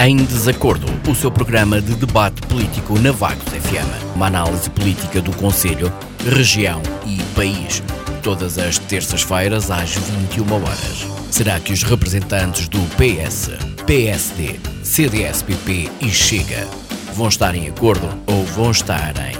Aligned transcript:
Em 0.00 0.16
Desacordo, 0.16 0.86
o 1.10 1.14
seu 1.14 1.28
programa 1.28 1.80
de 1.80 1.92
debate 1.96 2.40
político 2.42 2.96
na 3.00 3.10
Vagos 3.10 3.48
FM. 3.48 4.14
Uma 4.14 4.28
análise 4.28 4.70
política 4.70 5.20
do 5.20 5.32
Conselho, 5.32 5.92
região 6.24 6.80
e 7.04 7.20
país. 7.34 7.82
Todas 8.22 8.58
as 8.58 8.78
terças-feiras 8.78 9.72
às 9.72 9.96
21 9.96 10.52
horas. 10.54 11.04
Será 11.32 11.58
que 11.58 11.72
os 11.72 11.82
representantes 11.82 12.68
do 12.68 12.78
PS, 12.94 13.50
PSD, 13.86 14.60
CDS-PP 14.84 15.90
e 16.00 16.08
Chega 16.10 16.68
vão 17.12 17.26
estar 17.26 17.56
em 17.56 17.68
acordo 17.68 18.08
ou 18.28 18.44
vão 18.44 18.70
estar 18.70 19.14
em 19.16 19.36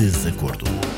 desacordo? 0.00 0.91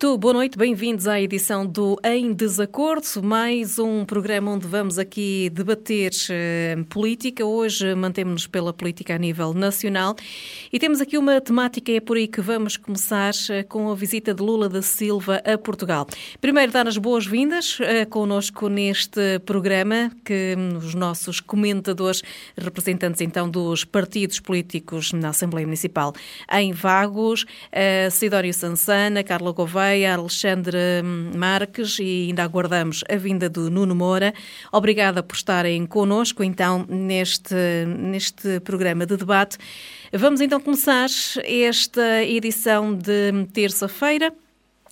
Muito 0.00 0.16
boa 0.16 0.32
noite, 0.32 0.56
bem-vindos 0.56 1.08
à 1.08 1.20
edição 1.20 1.66
do 1.66 1.98
Em 2.04 2.32
Desacordo, 2.32 3.20
mais 3.20 3.80
um 3.80 4.04
programa 4.04 4.52
onde 4.52 4.64
vamos 4.64 4.96
aqui 4.96 5.50
debater 5.52 6.12
uh, 6.12 6.84
política. 6.84 7.44
Hoje 7.44 7.96
mantemos-nos 7.96 8.46
pela 8.46 8.72
política 8.72 9.16
a 9.16 9.18
nível 9.18 9.52
nacional 9.52 10.14
e 10.72 10.78
temos 10.78 11.00
aqui 11.00 11.18
uma 11.18 11.40
temática, 11.40 11.90
é 11.90 11.98
por 11.98 12.16
aí 12.16 12.28
que 12.28 12.40
vamos 12.40 12.76
começar 12.76 13.32
uh, 13.32 13.66
com 13.66 13.90
a 13.90 13.94
visita 13.96 14.32
de 14.32 14.40
Lula 14.40 14.68
da 14.68 14.82
Silva 14.82 15.42
a 15.44 15.58
Portugal. 15.58 16.06
Primeiro, 16.40 16.70
dar 16.70 16.86
as 16.86 16.96
boas-vindas 16.96 17.80
uh, 17.80 18.08
connosco 18.08 18.68
neste 18.68 19.40
programa, 19.40 20.12
que 20.24 20.54
um, 20.56 20.76
os 20.76 20.94
nossos 20.94 21.40
comentadores, 21.40 22.22
representantes 22.56 23.20
então 23.20 23.50
dos 23.50 23.84
partidos 23.84 24.38
políticos 24.38 25.12
na 25.12 25.30
Assembleia 25.30 25.66
Municipal 25.66 26.12
em 26.52 26.72
Vagos, 26.72 27.42
uh, 27.42 28.08
Sidório 28.12 28.54
Sansana, 28.54 29.24
Carla 29.24 29.50
Gouveia, 29.50 29.87
Gouveia, 29.88 30.14
Alexandre 30.14 30.78
Marques 31.34 31.98
e 31.98 32.26
ainda 32.28 32.42
aguardamos 32.42 33.02
a 33.08 33.16
vinda 33.16 33.48
do 33.48 33.70
Nuno 33.70 33.94
Moura. 33.94 34.34
Obrigada 34.70 35.22
por 35.22 35.34
estarem 35.34 35.86
connosco 35.86 36.44
então 36.44 36.84
neste, 36.86 37.54
neste 37.86 38.60
programa 38.60 39.06
de 39.06 39.16
debate. 39.16 39.56
Vamos 40.12 40.42
então 40.42 40.60
começar 40.60 41.08
esta 41.42 42.22
edição 42.22 42.94
de 42.94 43.46
terça-feira 43.50 44.34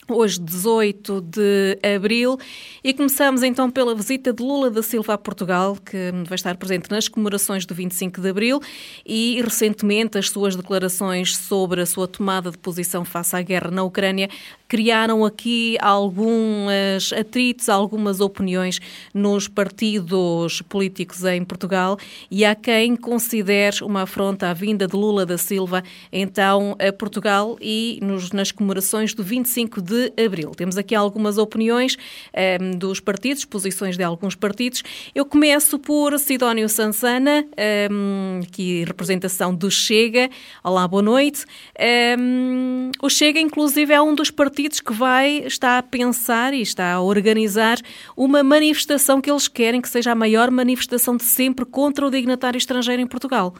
hoje 0.09 0.41
18 0.41 1.21
de 1.21 1.79
abril, 1.83 2.39
e 2.83 2.95
começamos 2.95 3.43
então 3.43 3.71
pela 3.71 3.95
visita 3.95 4.33
de 4.33 4.43
Lula 4.43 4.71
da 4.71 4.83
Silva 4.83 5.15
a 5.15 5.19
Portugal, 5.19 5.77
que 5.77 6.12
vai 6.27 6.37
estar 6.37 6.57
presente 6.57 6.91
nas 6.91 7.09
comemorações 7.09 7.67
do 7.67 7.75
25 7.75 8.21
de 8.21 8.29
abril 8.29 8.61
e 9.05 9.41
recentemente 9.43 10.19
as 10.19 10.31
suas 10.31 10.55
declarações 10.55 11.37
sobre 11.37 11.81
a 11.81 11.87
sua 11.87 12.07
tomada 12.07 12.51
de 12.51 12.59
posição 12.59 13.05
face 13.05 13.34
à 13.34 13.43
guerra 13.43 13.71
na 13.71 13.83
Ucrânia 13.83 14.29
criaram 14.69 15.25
aqui 15.25 15.77
alguns 15.81 17.12
atritos, 17.12 17.69
algumas 17.69 18.21
opiniões 18.21 18.81
nos 19.15 19.49
partidos 19.49 20.61
políticos 20.62 21.25
em 21.25 21.45
Portugal 21.45 21.99
e 22.31 22.45
há 22.45 22.55
quem 22.55 22.97
considere 22.97 23.84
uma 23.84 24.03
afronta 24.03 24.51
à 24.51 24.53
vinda 24.53 24.87
de 24.87 24.97
Lula 24.97 25.25
da 25.25 25.39
Silva 25.39 25.83
então 26.12 26.77
a 26.79 26.93
Portugal 26.93 27.57
e 27.61 27.99
nos, 28.03 28.33
nas 28.33 28.51
comemorações 28.51 29.15
do 29.15 29.23
25 29.23 29.81
de 29.81 29.95
abril. 30.22 30.52
Temos 30.52 30.77
aqui 30.77 30.94
algumas 30.94 31.39
opiniões 31.39 31.97
um, 31.97 31.98
ehm, 32.34 32.70
dos 32.72 33.00
partidos, 33.00 33.44
posições 33.44 33.97
de 33.97 34.03
alguns 34.03 34.34
partidos. 34.34 34.83
Eu 35.14 35.25
começo 35.25 35.78
por 35.78 36.19
Sidónio 36.19 36.69
Sansana, 36.69 37.44
um, 37.44 37.47
ehm, 37.56 38.41
aqui 38.47 38.84
representação 38.84 39.55
do 39.55 39.70
Chega. 39.70 40.28
Olá, 40.62 40.86
boa 40.86 41.03
noite. 41.03 41.44
Um, 41.78 42.91
ehm, 42.91 42.91
o 43.03 43.08
Chega, 43.08 43.41
inclusive, 43.41 43.92
é 43.92 44.00
um 44.00 44.14
dos 44.14 44.30
partidos 44.30 44.80
que 44.80 44.92
vai, 44.92 45.38
está 45.47 45.78
a 45.78 45.83
pensar 45.83 46.55
e 46.55 46.62
está 46.62 46.92
a 46.92 47.00
organizar 47.00 47.78
uma 48.16 48.42
manifestação 48.42 49.20
que 49.20 49.31
eles 49.31 49.48
querem 49.48 49.81
que 49.81 49.88
seja 49.88 50.12
a 50.12 50.14
maior 50.14 50.50
manifestação 50.50 51.16
de 51.16 51.25
sempre 51.25 51.65
contra 51.65 52.06
o 52.06 52.10
dignatário 52.10 52.59
estrangeiro 52.59 53.03
em 53.03 53.06
Portugal. 53.06 53.54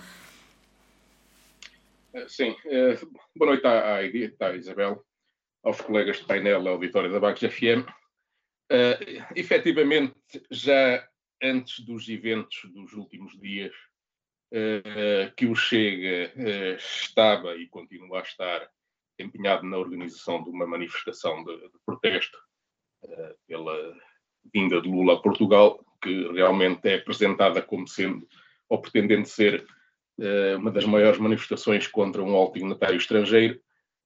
Sim. 2.29 2.57
Eh, 2.67 2.99
boa 3.35 3.51
noite 3.51 3.67
à, 3.67 3.97
à 3.97 4.57
Isabel, 4.57 5.05
aos 5.67 5.81
colegas 5.81 6.19
de 6.19 6.25
painel, 6.25 6.67
ao 6.69 6.79
Vitória 6.79 7.11
da 7.11 7.19
Bagos 7.19 7.41
FM. 7.41 7.83
Uh, 8.71 9.25
efetivamente, 9.35 10.15
já 10.49 11.05
antes 11.43 11.85
dos 11.85 12.09
eventos 12.09 12.63
dos 12.73 12.93
últimos 12.93 13.37
dias, 13.41 13.75
uh, 14.55 15.35
que 15.37 15.47
o 15.47 15.57
Chega 15.57 16.33
uh, 16.37 16.77
estava 16.77 17.57
e 17.57 17.67
continua 17.67 18.21
a 18.21 18.23
estar 18.23 18.69
empenhado 19.19 19.67
na 19.67 19.77
organização 19.77 20.45
de 20.45 20.51
uma 20.51 20.69
manifestação 20.69 21.43
de, 21.43 21.57
de 21.57 21.79
protesto 21.85 22.39
uh, 23.03 23.35
pela 23.49 23.97
vinda 24.55 24.81
de 24.81 24.89
Lula 24.89 25.15
a 25.15 25.21
Portugal, 25.21 25.85
que 26.01 26.33
realmente 26.33 26.89
é 26.89 26.95
apresentada 26.95 27.61
como 27.61 27.89
sendo, 27.89 28.25
ou 28.69 28.81
pretendendo 28.81 29.27
ser, 29.27 29.67
uma 30.59 30.71
das 30.71 30.87
maiores 30.87 31.19
manifestações 31.19 31.87
contra 31.87 32.23
um 32.23 32.35
alto 32.35 32.55
dignatário 32.55 32.97
estrangeiro. 32.97 33.61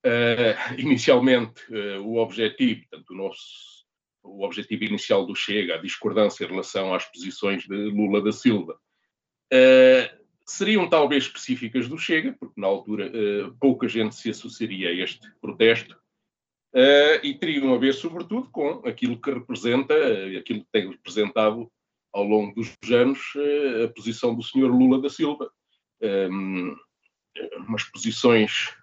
Uh, 0.04 0.78
inicialmente, 0.78 1.62
o 2.00 2.16
objetivo, 2.16 2.80
portanto, 2.88 3.10
o 3.10 3.16
nosso 3.16 3.70
o 4.22 4.44
objetivo 4.44 4.84
inicial 4.84 5.26
do 5.26 5.34
Chega, 5.34 5.74
a 5.74 5.82
discordância 5.82 6.44
em 6.44 6.48
relação 6.48 6.94
às 6.94 7.04
posições 7.06 7.64
de 7.64 7.74
Lula 7.74 8.22
da 8.22 8.32
Silva, 8.32 8.78
uh, 9.52 10.20
seriam 10.46 10.88
talvez 10.88 11.24
específicas 11.24 11.88
do 11.88 11.98
Chega, 11.98 12.36
porque 12.38 12.60
na 12.60 12.66
altura 12.66 13.10
uh, 13.10 13.54
pouca 13.58 13.88
gente 13.88 14.14
se 14.14 14.30
associaria 14.30 14.88
a 14.88 14.92
este 14.92 15.26
protesto, 15.40 15.94
uh, 16.74 17.24
e 17.24 17.34
teriam 17.34 17.74
a 17.74 17.78
ver, 17.78 17.94
sobretudo, 17.94 18.50
com 18.50 18.82
aquilo 18.86 19.20
que 19.20 19.30
representa, 19.30 19.94
uh, 19.94 20.38
aquilo 20.38 20.60
que 20.60 20.70
tem 20.72 20.90
representado 20.90 21.70
ao 22.12 22.24
longo 22.24 22.52
dos 22.54 22.76
anos 22.90 23.20
a 23.84 23.88
posição 23.92 24.34
do 24.34 24.42
Sr. 24.42 24.66
Lula 24.66 25.00
da 25.00 25.08
Silva. 25.08 25.48
Um, 26.02 26.74
umas 27.68 27.84
posições 27.84 28.74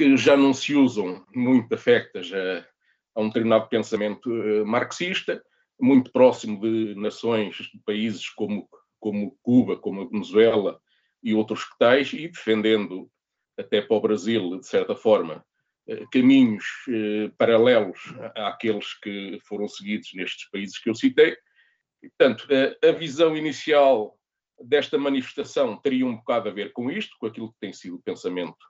que 0.00 0.16
já 0.16 0.34
não 0.34 0.54
se 0.54 0.74
usam 0.74 1.22
muito 1.34 1.74
afectas 1.74 2.32
a, 2.32 2.66
a 3.14 3.20
um 3.20 3.26
determinado 3.26 3.68
pensamento 3.68 4.30
marxista, 4.64 5.44
muito 5.78 6.10
próximo 6.10 6.58
de 6.58 6.94
nações, 6.94 7.56
de 7.56 7.78
países 7.84 8.26
como 8.30 8.66
como 8.98 9.36
Cuba, 9.42 9.76
como 9.76 10.02
a 10.02 10.08
Venezuela 10.08 10.80
e 11.22 11.34
outros 11.34 11.64
que 11.64 11.76
tais, 11.78 12.12
e 12.14 12.28
defendendo 12.28 13.10
até 13.58 13.82
para 13.82 13.96
o 13.96 14.00
Brasil, 14.00 14.58
de 14.58 14.66
certa 14.66 14.94
forma, 14.94 15.44
eh, 15.86 16.04
caminhos 16.10 16.64
eh, 16.88 17.30
paralelos 17.36 17.98
àqueles 18.36 18.94
que 19.00 19.38
foram 19.46 19.68
seguidos 19.68 20.10
nestes 20.14 20.48
países 20.50 20.78
que 20.78 20.88
eu 20.88 20.94
citei. 20.94 21.36
Portanto, 22.00 22.46
a, 22.82 22.92
visão 22.92 23.36
inicial 23.36 24.18
desta 24.62 24.96
manifestação 24.96 25.78
teria 25.78 26.06
um 26.06 26.16
bocado 26.16 26.48
a 26.48 26.52
ver 26.52 26.72
com 26.72 26.90
isto, 26.90 27.16
com 27.18 27.26
aquilo 27.26 27.52
que 27.52 27.60
tem 27.60 27.72
sido 27.72 27.96
o 27.96 28.02
pensamento 28.02 28.69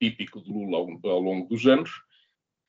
típico 0.00 0.42
de 0.42 0.50
Lula 0.50 0.78
ao, 0.78 1.10
ao 1.10 1.20
longo 1.20 1.48
dos 1.48 1.66
anos. 1.66 1.90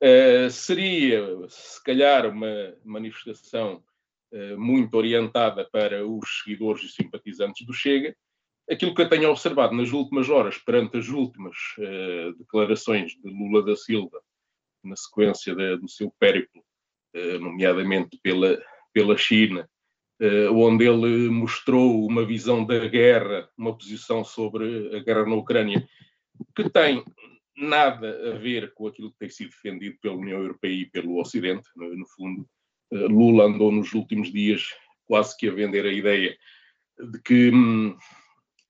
Uh, 0.02 0.50
seria, 0.50 1.24
se 1.50 1.84
calhar, 1.84 2.30
uma 2.30 2.76
manifestação 2.84 3.84
eh, 4.36 4.56
muito 4.58 4.98
orientada 4.98 5.64
para 5.72 6.06
os 6.06 6.42
seguidores 6.44 6.84
e 6.84 6.90
simpatizantes 6.90 7.66
do 7.66 7.74
Chega. 7.74 8.14
Aquilo 8.70 8.94
que 8.94 9.02
eu 9.02 9.08
tenho 9.08 9.30
observado 9.30 9.74
nas 9.74 9.94
últimas 9.94 10.30
horas, 10.30 10.58
perante 10.58 10.98
as 10.98 11.08
últimas 11.08 11.56
uh, 11.78 12.34
declarações 12.38 13.14
de 13.14 13.30
Lula 13.30 13.64
da 13.64 13.78
Silva, 13.78 14.20
na 14.84 14.96
sequência 14.98 15.56
de, 15.56 15.78
do 15.78 15.88
seu 15.88 16.12
périplo, 16.20 16.62
uh, 17.16 17.40
nomeadamente 17.40 18.20
pela, 18.22 18.62
pela 18.92 19.16
China, 19.16 19.70
onde 20.54 20.86
ele 20.86 21.30
mostrou 21.30 22.06
uma 22.06 22.26
visão 22.26 22.66
da 22.66 22.88
guerra, 22.88 23.50
uma 23.58 23.78
posição 23.78 24.24
sobre 24.24 24.96
a 24.96 25.00
guerra 25.00 25.26
na 25.26 25.36
Ucrânia, 25.36 25.88
que 26.56 26.70
tem 26.70 27.04
nada 27.58 28.34
a 28.34 28.38
ver 28.38 28.74
com 28.74 28.88
aquilo 28.88 29.12
que 29.12 29.20
tem 29.20 29.30
sido 29.30 29.50
defendido 29.50 29.98
pela 30.02 30.16
União 30.16 30.40
Europeia 30.40 30.74
e 30.74 30.86
pelo 30.86 31.20
Ocidente, 31.20 31.70
no, 31.76 32.06
fundo, 32.08 32.48
eh, 32.92 33.08
Lula 33.08 33.46
andou 33.46 33.72
nos 33.72 33.94
últimos 33.94 34.32
dias 34.32 34.74
quase 35.06 35.38
que 35.38 35.48
a 35.48 35.52
vender 35.52 35.86
a 35.86 35.92
ideia 35.92 36.38
de 37.00 37.22
que 37.22 37.52
hum, 37.52 37.98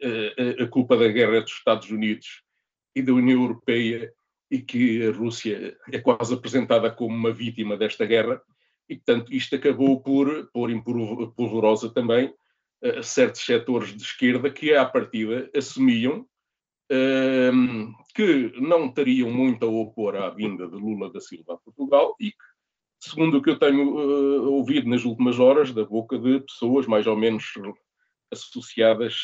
a, 0.04 0.64
a, 0.64 0.68
culpa 0.68 0.98
da 0.98 1.08
guerra 1.08 1.38
é 1.38 1.42
dos 1.42 1.52
Estados 1.52 1.90
Unidos 1.90 2.44
e 2.96 3.02
da 3.02 3.14
União 3.14 3.42
Europeia 3.42 4.14
e 4.52 4.60
que 4.62 5.08
a 5.08 5.12
Rússia 5.12 5.78
é 5.92 6.00
quase 6.00 6.34
apresentada 6.34 6.92
como 6.92 7.16
uma 7.16 7.31
vítima 7.31 7.78
desta 7.78 8.06
guerra 8.06 8.42
e, 8.90 8.96
portanto, 8.96 9.34
isto 9.34 9.56
acabou 9.56 10.02
por 10.02 10.50
pôr 10.52 10.70
em 10.70 10.82
polvorosa 10.82 11.90
também 11.90 12.34
uh, 12.84 13.04
certos 13.04 13.42
setores 13.46 13.96
de 13.96 14.04
esquerda 14.04 14.50
que, 14.50 14.74
à 14.74 14.86
partida, 14.86 15.50
assumiam 15.56 16.28
uh, 16.92 18.04
que 18.14 18.54
não 18.60 18.92
teriam 18.92 19.32
muito 19.32 19.66
a 19.66 19.70
opor 19.70 20.16
à 20.16 20.30
vinda 20.30 20.68
de 20.68 20.76
Lula 20.76 21.12
da 21.12 21.20
Silva 21.20 21.54
a 21.54 21.58
Portugal 21.58 22.16
e 22.20 22.32
que 22.32 22.56
segundo 23.00 23.38
o 23.38 23.42
que 23.42 23.50
eu 23.52 23.60
tenho 23.60 23.96
uh, 23.96 24.52
ouvido 24.52 24.90
nas 24.90 25.06
últimas 25.06 25.40
horas, 25.40 25.72
da 25.72 25.86
boca 25.86 26.18
de 26.18 26.40
pessoas 26.42 26.88
mais 26.88 27.06
ou 27.06 27.16
menos 27.16 27.54
associadas 28.32 29.16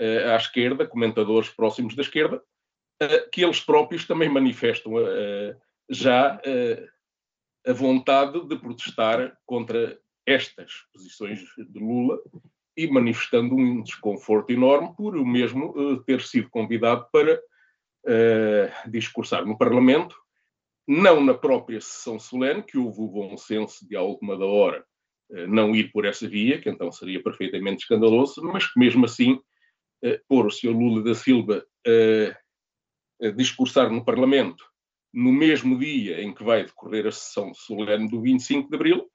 uh, 0.00 0.30
à 0.32 0.36
esquerda, 0.36 0.86
comentadores 0.86 1.48
próximos 1.50 1.94
da 1.94 2.02
esquerda, 2.02 2.36
uh, 3.02 3.30
que 3.30 3.44
eles 3.44 3.60
próprios 3.60 4.06
também 4.06 4.28
manifestam 4.28 4.92
já 5.90 6.40
a 7.66 7.72
vontade 7.72 8.44
de 8.46 8.56
protestar 8.56 9.36
contra 9.46 9.98
estas 10.26 10.72
posições 10.92 11.40
de 11.56 11.78
Lula 11.78 12.18
e 12.76 12.86
manifestando 12.86 13.54
um 13.54 13.82
desconforto 13.82 14.50
enorme 14.50 14.94
por 14.96 15.16
o 15.16 15.26
mesmo 15.26 15.70
uh, 15.70 16.02
ter 16.04 16.20
sido 16.22 16.48
convidado 16.48 17.06
para 17.12 17.34
uh, 17.36 18.90
discursar 18.90 19.44
no 19.44 19.58
Parlamento, 19.58 20.16
não 20.86 21.22
na 21.22 21.34
própria 21.34 21.80
sessão 21.80 22.18
solene, 22.18 22.62
que 22.62 22.78
houve 22.78 23.00
o 23.00 23.08
bom 23.08 23.36
senso 23.36 23.86
de, 23.86 23.96
à 23.96 24.02
última 24.02 24.38
da 24.38 24.46
hora, 24.46 24.84
uh, 25.30 25.46
não 25.46 25.74
ir 25.74 25.92
por 25.92 26.04
essa 26.04 26.26
via, 26.26 26.60
que 26.60 26.68
então 26.68 26.90
seria 26.90 27.22
perfeitamente 27.22 27.82
escandaloso, 27.82 28.42
mas 28.42 28.70
que 28.70 28.78
mesmo 28.78 29.04
assim 29.04 29.40
pôr 30.26 30.46
o 30.46 30.50
Sr. 30.50 30.72
Lula 30.72 31.00
da 31.00 31.14
Silva 31.14 31.64
a 33.22 33.28
discursar 33.30 33.88
no 33.88 34.04
Parlamento 34.04 34.64
no 35.12 35.32
mesmo 35.32 35.78
dia 35.78 36.22
em 36.22 36.32
que 36.32 36.42
vai 36.42 36.64
decorrer 36.64 37.06
a 37.06 37.12
sessão 37.12 37.52
solene 37.52 38.08
do 38.08 38.20
25 38.20 38.68
de 38.68 38.74
Abril, 38.74 39.10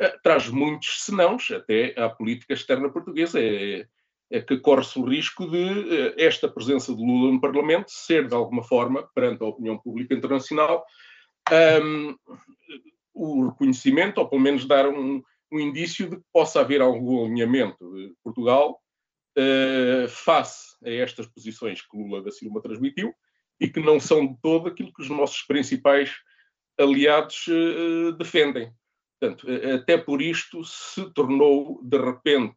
eh, 0.00 0.16
traz 0.22 0.48
muitos 0.48 1.04
senãos 1.04 1.50
até 1.50 1.94
à 1.98 2.08
política 2.08 2.54
externa 2.54 2.90
portuguesa. 2.90 3.40
É, 3.40 3.86
é 4.30 4.42
que 4.42 4.58
corre-se 4.58 4.98
o 4.98 5.04
risco 5.04 5.50
de 5.50 5.96
eh, 5.96 6.14
esta 6.18 6.48
presença 6.48 6.94
de 6.94 7.02
Lula 7.02 7.32
no 7.32 7.40
Parlamento 7.40 7.90
ser, 7.90 8.28
de 8.28 8.34
alguma 8.34 8.62
forma, 8.62 9.08
perante 9.14 9.42
a 9.42 9.46
opinião 9.46 9.78
pública 9.78 10.14
internacional, 10.14 10.84
um, 11.82 12.14
o 13.14 13.48
reconhecimento, 13.48 14.18
ou 14.18 14.28
pelo 14.28 14.42
menos 14.42 14.66
dar 14.66 14.86
um, 14.86 15.22
um, 15.50 15.58
indício 15.58 16.10
de 16.10 16.16
que 16.16 16.22
possa 16.30 16.60
haver 16.60 16.82
algum 16.82 17.24
alinhamento 17.24 17.78
de 17.94 18.14
Portugal 18.22 18.78
uh, 19.38 20.08
face 20.08 20.76
a 20.84 20.90
estas 20.90 21.26
posições 21.26 21.80
que 21.80 21.96
Lula 21.96 22.22
da 22.22 22.30
Silva 22.30 22.60
transmitiu 22.60 23.14
e 23.60 23.68
que 23.68 23.80
não 23.80 23.98
são 23.98 24.26
de 24.26 24.36
todo 24.40 24.68
aquilo 24.68 24.92
que 24.92 25.02
os 25.02 25.08
nossos 25.08 25.42
principais 25.42 26.14
aliados 26.78 27.46
uh, 27.48 28.12
defendem. 28.12 28.72
Portanto, 29.20 29.46
até 29.74 29.98
por 29.98 30.22
isto 30.22 30.62
se 30.64 31.12
tornou, 31.12 31.80
de 31.82 31.98
repente, 31.98 32.54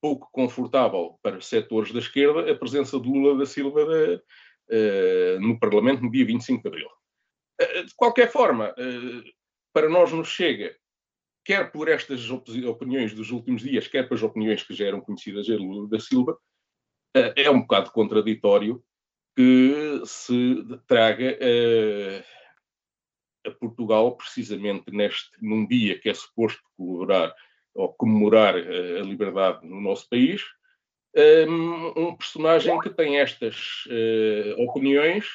pouco 0.00 0.28
confortável 0.32 1.18
para 1.20 1.40
setores 1.40 1.92
da 1.92 1.98
esquerda 1.98 2.50
a 2.50 2.54
presença 2.54 2.98
de 2.98 3.08
Lula 3.08 3.36
da 3.36 3.44
Silva 3.44 3.84
de, 3.84 4.14
uh, 4.14 5.40
no 5.40 5.58
Parlamento 5.58 6.02
no 6.02 6.10
dia 6.10 6.24
25 6.24 6.62
de 6.62 6.68
Abril. 6.68 6.88
Uh, 7.60 7.84
de 7.84 7.94
qualquer 7.96 8.30
forma, 8.30 8.72
para 9.72 9.88
nós 9.88 10.12
nos 10.12 10.28
chega, 10.28 10.76
quer 11.44 11.72
por 11.72 11.88
estas 11.88 12.30
opiniões 12.30 13.12
dos 13.12 13.32
últimos 13.32 13.62
dias, 13.62 13.88
quer 13.88 14.08
pelas 14.08 14.22
opiniões 14.22 14.62
que 14.62 14.74
já 14.74 14.86
eram 14.86 15.00
conhecidas 15.00 15.46
de 15.46 15.56
Lula 15.56 15.88
da 15.88 15.98
Silva, 15.98 16.38
é 17.34 17.50
um 17.50 17.62
bocado 17.62 17.90
contraditório 17.90 18.80
que 19.40 20.02
se 20.04 20.64
traga 20.86 21.38
a 23.46 23.50
Portugal, 23.52 24.14
precisamente 24.16 24.90
neste, 24.90 25.30
num 25.40 25.66
dia 25.66 25.98
que 25.98 26.10
é 26.10 26.14
suposto 26.14 26.60
colaborar 26.76 27.34
ou 27.74 27.90
comemorar 27.94 28.58
eh, 28.58 29.00
a 29.00 29.02
liberdade 29.02 29.66
no 29.66 29.80
nosso 29.80 30.06
país, 30.10 30.42
ehm, 31.14 31.92
um 31.96 32.14
personagem 32.16 32.78
que 32.80 32.90
tem 32.90 33.18
estas 33.18 33.84
uh, 33.86 34.62
opiniões 34.62 35.26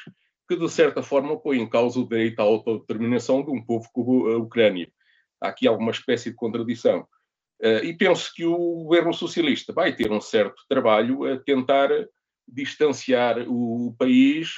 que, 0.48 0.56
de 0.56 0.70
certa 0.70 1.02
forma, 1.02 1.40
põe 1.40 1.60
em 1.60 1.68
causa 1.68 2.00
o 2.00 2.08
direito 2.08 2.40
à 2.40 2.44
autodeterminação 2.44 3.44
de 3.44 3.50
um 3.50 3.64
povo 3.64 3.90
como 3.92 4.28
a 4.28 4.38
Ucrânia. 4.38 4.92
Há 5.42 5.48
aqui 5.48 5.68
alguma 5.68 5.92
espécie 5.92 6.30
de 6.30 6.36
contradição. 6.36 7.08
Uh, 7.60 7.84
e 7.84 7.98
penso 7.98 8.32
que 8.36 8.46
o 8.46 8.84
governo 8.84 9.14
socialista 9.14 9.74
vai 9.74 9.96
ter 9.96 10.12
um 10.12 10.22
certo 10.22 10.62
trabalho 10.70 11.24
a 11.24 11.40
tentar 11.40 11.90
distanciar 12.48 13.46
o 13.48 13.96
país 13.98 14.52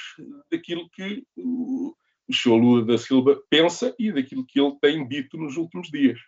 daquilo 0.50 0.88
que 0.90 1.24
o, 1.36 1.94
Sr. 2.30 2.56
Lula 2.56 2.84
da 2.84 2.98
Silva 2.98 3.40
pensa 3.48 3.94
e 3.98 4.12
daquilo 4.12 4.44
que 4.44 4.60
ele 4.60 4.76
tem 4.80 5.06
dito 5.08 5.36
nos 5.38 5.56
últimos 5.56 5.88
dias. 5.88 6.20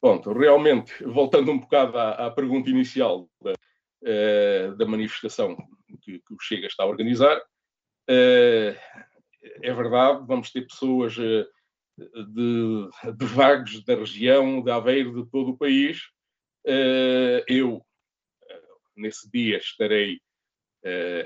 Pronto, 0.00 0.32
realmente, 0.32 0.92
voltando 1.02 1.50
um 1.50 1.58
bocado 1.58 1.96
à, 1.96 2.26
à 2.26 2.30
pergunta 2.30 2.68
inicial 2.68 3.28
da, 3.42 3.52
uh, 3.52 4.76
da 4.76 4.84
manifestação 4.84 5.56
que, 6.02 6.18
que, 6.18 6.34
o 6.34 6.38
Chega 6.40 6.66
está 6.66 6.82
a 6.82 6.88
organizar, 6.88 7.38
uh, 7.38 8.76
é 9.62 9.72
verdade, 9.72 10.26
vamos 10.26 10.50
ter 10.50 10.66
pessoas 10.66 11.16
uh, 11.16 11.46
de, 11.96 12.88
de 13.16 13.24
vagos 13.24 13.82
da 13.84 13.94
região, 13.94 14.62
de 14.62 14.70
Aveiro, 14.70 15.24
de 15.24 15.30
todo 15.30 15.52
o 15.52 15.56
país. 15.56 16.02
eu, 17.48 17.82
nesse 18.96 19.30
dia, 19.30 19.58
estarei 19.58 20.20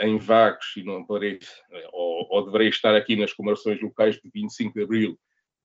em 0.00 0.18
vagos 0.18 0.76
e 0.76 0.84
não 0.84 1.04
poderei, 1.04 1.38
ou, 1.92 2.26
ou, 2.30 2.44
deverei 2.44 2.68
estar 2.68 2.94
aqui 2.94 3.16
nas 3.16 3.32
comemorações 3.32 3.80
locais 3.80 4.16
de 4.16 4.30
25 4.32 4.74
de 4.74 4.84
Abril 4.84 5.18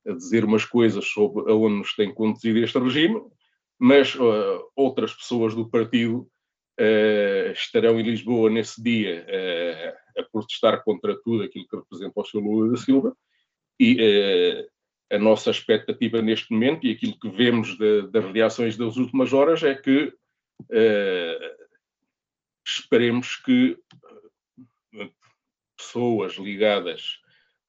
a 0.07 0.13
dizer 0.13 0.43
umas 0.43 0.65
coisas 0.65 1.05
sobre 1.05 1.49
aonde 1.51 1.75
nos 1.75 1.95
tem 1.95 2.13
conduzido 2.13 2.59
este 2.59 2.77
regime, 2.79 3.21
mas 3.79 4.15
uh, 4.15 4.63
outras 4.75 5.13
pessoas 5.13 5.55
do 5.55 5.69
partido 5.69 6.27
uh, 6.79 7.51
estarão 7.53 7.99
em 7.99 8.03
Lisboa 8.03 8.49
nesse 8.49 8.81
dia 8.81 9.25
a 10.17 10.23
protestar 10.23 10.83
contra 10.83 11.15
tudo 11.21 11.43
aquilo 11.43 11.67
que 11.67 11.75
representa 11.75 12.19
o 12.19 12.25
Sr. 12.25 12.39
Lula 12.39 12.71
da 12.71 12.77
Silva 12.77 13.15
e 13.79 14.67
a 15.11 15.19
nossa 15.19 15.51
expectativa 15.51 16.21
neste 16.21 16.51
momento 16.51 16.85
e 16.85 16.91
aquilo 16.91 17.19
que 17.19 17.29
vemos 17.29 17.77
das 18.11 18.25
reações 18.33 18.75
das 18.75 18.97
últimas 18.97 19.31
horas 19.31 19.61
é 19.63 19.75
que 19.75 20.05
uh, 20.05 21.62
esperemos 22.79 23.35
que 23.37 23.77
eh, 24.93 25.09
pessoas 25.77 26.33
ligadas 26.33 27.19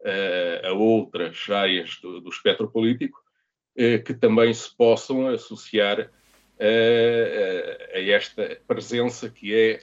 uh, 0.00 0.68
a 0.68 0.72
outras 0.72 1.48
áreas 1.50 1.98
do, 2.00 2.20
do 2.20 2.30
espectro 2.30 2.70
político 2.70 3.18
uh, 3.78 4.02
que 4.04 4.14
também 4.14 4.52
se 4.52 4.74
possam 4.76 5.28
associar 5.28 6.00
uh, 6.00 7.94
a 7.94 8.00
esta 8.00 8.60
presença 8.66 9.28
que 9.28 9.54
é, 9.54 9.80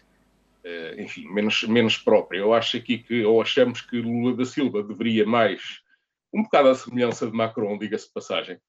enfim, 0.99 1.27
menos, 1.27 1.63
menos 1.63 1.97
própria. 1.97 2.37
Eu 2.37 2.53
acho 2.53 2.77
aqui 2.77 2.99
que, 2.99 3.25
ou 3.25 3.41
achamos 3.41 3.81
que 3.81 3.99
Lula 3.99 4.37
da 4.37 4.45
Silva 4.45 4.83
deveria 4.83 5.25
mais, 5.25 5.81
um 6.31 6.43
bocado 6.43 6.69
à 6.69 6.75
semelhança 6.75 7.25
de 7.25 7.33
Macron, 7.33 7.79
diga-se 7.79 8.05
de 8.05 8.13
passagem, 8.13 8.59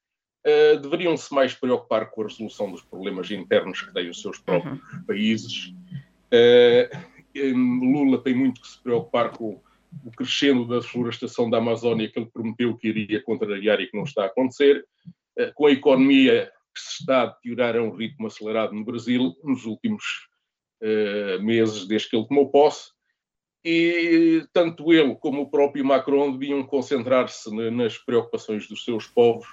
deveriam-se 0.81 1.33
mais 1.35 1.53
preocupar 1.53 2.11
com 2.11 2.23
a 2.23 2.29
resolução 2.29 2.73
dos 2.73 2.81
problemas 2.81 3.31
internos 3.31 3.83
que 3.83 3.93
têm 3.93 4.09
os 4.09 4.23
seus 4.23 4.39
próprios 4.39 4.81
uhum. 4.81 5.05
países 5.05 5.75
Lula 7.35 8.23
tem 8.23 8.35
muito 8.35 8.61
que 8.61 8.69
se 8.69 8.83
preocupar 8.83 9.31
com 9.31 9.61
o 10.05 10.11
crescendo 10.11 10.67
da 10.67 10.83
florestação 10.83 11.51
da 11.51 11.59
Amazónia 11.59 12.09
que 12.09 12.19
ele 12.19 12.31
prometeu 12.33 12.77
que 12.77 12.89
iria 12.89 13.23
contrariar 13.23 13.81
e 13.81 13.87
que 13.87 13.97
não 13.97 14.05
está 14.05 14.23
a 14.23 14.27
acontecer, 14.27 14.85
uh, 15.39 15.53
com 15.55 15.67
a 15.67 15.73
economia 15.73 16.51
que 16.75 16.81
se 16.81 17.01
está 17.01 17.23
a 17.23 17.27
deteriorar 17.27 17.77
a 17.77 17.83
um 17.83 17.95
ritmo 17.95 18.27
acelerado 18.27 18.75
no 18.75 18.85
Brasil 18.85 19.35
nos 19.45 19.67
últimos 19.67 20.03
uh, 20.83 21.43
meses 21.43 21.87
desde 21.87 22.09
que 22.09 22.17
ele 22.17 22.27
tomou 22.27 22.51
posse. 22.51 22.91
E 23.65 24.45
tanto 24.53 24.93
ele 24.93 25.15
como 25.17 25.43
o 25.43 25.51
próprio 25.51 25.85
Macron 25.85 26.33
deviam 26.33 26.65
concentrar-se 26.65 27.49
nas 27.71 27.97
preocupações 27.97 28.67
dos 28.67 28.85
seus 28.85 29.07
povos 29.07 29.47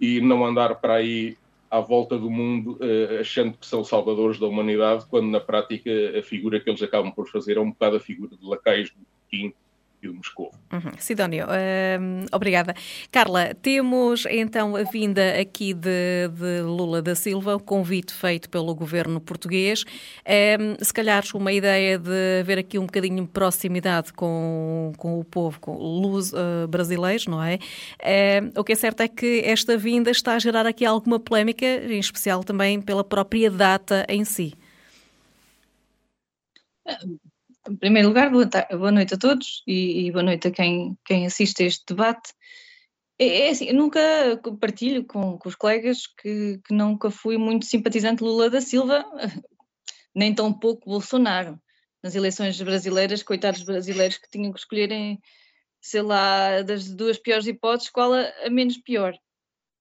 e 0.00 0.20
não 0.20 0.44
andar 0.44 0.76
para 0.80 0.94
aí 0.94 1.36
à 1.72 1.80
volta 1.80 2.18
do 2.18 2.30
mundo, 2.30 2.78
uh, 2.82 3.20
achando 3.20 3.56
que 3.56 3.66
são 3.66 3.82
salvadores 3.82 4.38
da 4.38 4.46
humanidade, 4.46 5.06
quando 5.08 5.30
na 5.30 5.40
prática 5.40 5.90
a 6.18 6.22
figura 6.22 6.60
que 6.60 6.68
eles 6.68 6.82
acabam 6.82 7.10
por 7.10 7.26
fazer 7.28 7.56
é 7.56 7.60
um 7.60 7.70
bocado 7.70 7.96
a 7.96 8.00
figura 8.00 8.36
de 8.36 8.46
lacaios 8.46 8.90
do 8.90 9.06
Pequim 9.30 9.54
e 10.02 10.08
de 10.08 10.14
Moscou. 10.14 10.52
Uhum. 10.72 10.92
Sidónio, 10.98 11.46
uh, 11.46 12.26
obrigada. 12.32 12.74
Carla, 13.10 13.54
temos 13.54 14.26
então 14.28 14.74
a 14.74 14.82
vinda 14.82 15.40
aqui 15.40 15.72
de, 15.72 16.28
de, 16.28 16.62
Lula 16.62 17.00
da 17.00 17.14
Silva, 17.14 17.54
o 17.54 17.60
convite 17.60 18.12
feito 18.12 18.50
pelo 18.50 18.74
governo 18.74 19.20
português. 19.20 19.82
Uh, 19.82 20.84
se 20.84 20.92
calhar 20.92 21.22
uma 21.34 21.52
ideia 21.52 21.98
de 21.98 22.40
haver 22.40 22.58
aqui 22.58 22.78
um 22.78 22.86
bocadinho 22.86 23.22
de 23.24 23.30
proximidade 23.30 24.12
com, 24.12 24.92
com 24.96 25.20
o 25.20 25.24
povo, 25.24 25.60
com 25.60 25.76
os 25.76 26.32
uh, 26.32 26.66
brasileiros, 26.68 27.26
não 27.26 27.42
é? 27.42 27.58
o 28.56 28.64
que 28.64 28.72
é 28.72 28.74
certo 28.74 29.00
é 29.00 29.08
que 29.08 29.42
esta 29.44 29.76
vinda 29.76 30.10
está 30.10 30.34
a 30.34 30.38
gerar 30.38 30.66
aqui 30.66 30.84
alguma 30.84 31.20
polémica, 31.20 31.64
em 31.64 31.98
especial 31.98 32.42
também 32.42 32.80
pela 32.80 33.04
própria 33.04 33.50
data 33.50 34.04
em 34.08 34.24
si. 34.24 34.54
Em 37.68 37.76
primeiro 37.76 38.08
lugar, 38.08 38.28
boa, 38.28 38.90
noite 38.90 39.14
a 39.14 39.18
todos 39.18 39.62
e, 39.68 40.06
e, 40.06 40.10
boa 40.10 40.24
noite 40.24 40.48
a 40.48 40.50
quem, 40.50 40.98
quem 41.04 41.26
assiste 41.26 41.62
a 41.62 41.66
este 41.66 41.84
debate. 41.86 42.32
É, 43.16 43.46
é 43.46 43.50
assim, 43.50 43.66
eu 43.66 43.74
nunca 43.74 44.00
partilho 44.60 45.04
com, 45.04 45.38
com 45.38 45.48
os 45.48 45.54
colegas 45.54 46.08
que, 46.20 46.58
que, 46.66 46.74
nunca 46.74 47.08
fui 47.08 47.38
muito 47.38 47.64
simpatizante 47.64 48.24
Lula 48.24 48.50
da 48.50 48.60
Silva, 48.60 49.04
nem 50.12 50.34
tão 50.34 50.52
pouco 50.52 50.90
Bolsonaro. 50.90 51.56
Nas 52.02 52.16
eleições 52.16 52.60
brasileiras, 52.60 53.22
coitados 53.22 53.62
brasileiros 53.62 54.18
que 54.18 54.28
tinham 54.28 54.52
que 54.52 54.58
escolherem, 54.58 55.20
sei 55.80 56.02
lá, 56.02 56.62
das 56.62 56.92
duas 56.92 57.16
piores 57.16 57.46
hipóteses, 57.46 57.90
qual 57.90 58.12
a, 58.12 58.24
a 58.44 58.50
menos 58.50 58.76
pior. 58.76 59.16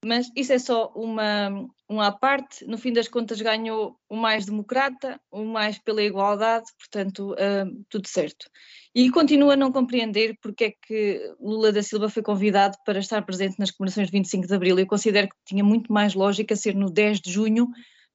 Mas 0.04 0.32
isso 0.36 0.52
é 0.52 0.58
só 0.58 0.92
uma, 0.96 1.68
uma 1.88 2.08
à 2.08 2.12
parte. 2.12 2.66
No 2.66 2.78
fim 2.78 2.92
das 2.92 3.08
contas, 3.08 3.40
ganhou 3.40 3.96
o 4.10 4.16
mais 4.16 4.46
democrata, 4.46 5.20
o 5.32 5.44
mais 5.44 5.78
pela 5.78 6.02
igualdade, 6.02 6.66
portanto, 6.78 7.34
uh, 7.34 7.86
tudo 7.90 8.08
certo. 8.08 8.50
E 8.96 9.12
continua 9.12 9.54
a 9.54 9.58
não 9.58 9.72
compreender 9.72 10.36
porque 10.42 10.64
é 10.66 10.72
que 10.72 11.36
Lula 11.40 11.72
da 11.72 11.84
Silva 11.84 12.10
foi 12.10 12.24
convidado 12.24 12.78
para 12.84 13.00
estar 13.00 13.22
presente 13.24 13.60
nas 13.60 13.70
comemorações 13.70 14.08
de 14.08 14.12
25 14.12 14.48
de 14.48 14.56
Abril. 14.56 14.80
Eu 14.80 14.88
considero 14.88 15.28
que 15.30 15.36
tinha 15.46 15.64
muito 15.64 15.94
mais 15.94 16.16
lógica 16.16 16.56
ser 16.56 16.74
no 16.74 16.90
10 16.90 17.22
de 17.22 17.32
junho, 17.32 17.68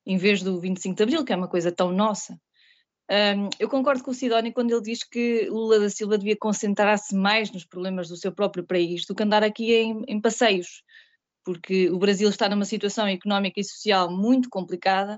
em 0.04 0.16
vez 0.16 0.42
do 0.42 0.60
25 0.60 0.96
de 0.96 1.02
Abril, 1.04 1.24
que 1.24 1.32
é 1.32 1.36
uma 1.36 1.48
coisa 1.48 1.70
tão 1.70 1.92
nossa. 1.92 2.36
Um, 3.08 3.48
eu 3.60 3.68
concordo 3.68 4.02
com 4.02 4.10
o 4.10 4.14
Sidónio 4.14 4.52
quando 4.52 4.72
ele 4.72 4.82
diz 4.82 5.04
que 5.04 5.48
Lula 5.48 5.78
da 5.78 5.88
Silva 5.88 6.18
devia 6.18 6.36
concentrar-se 6.36 7.14
mais 7.14 7.52
nos 7.52 7.64
problemas 7.64 8.08
do 8.08 8.16
seu 8.16 8.32
próprio 8.32 8.64
país 8.64 9.06
do 9.06 9.14
que 9.14 9.22
andar 9.22 9.44
aqui 9.44 9.72
em, 9.72 10.02
em 10.08 10.20
passeios 10.20 10.82
porque 11.46 11.88
o 11.90 11.98
Brasil 11.98 12.28
está 12.28 12.48
numa 12.48 12.64
situação 12.64 13.06
económica 13.06 13.60
e 13.60 13.64
social 13.64 14.10
muito 14.10 14.50
complicada, 14.50 15.16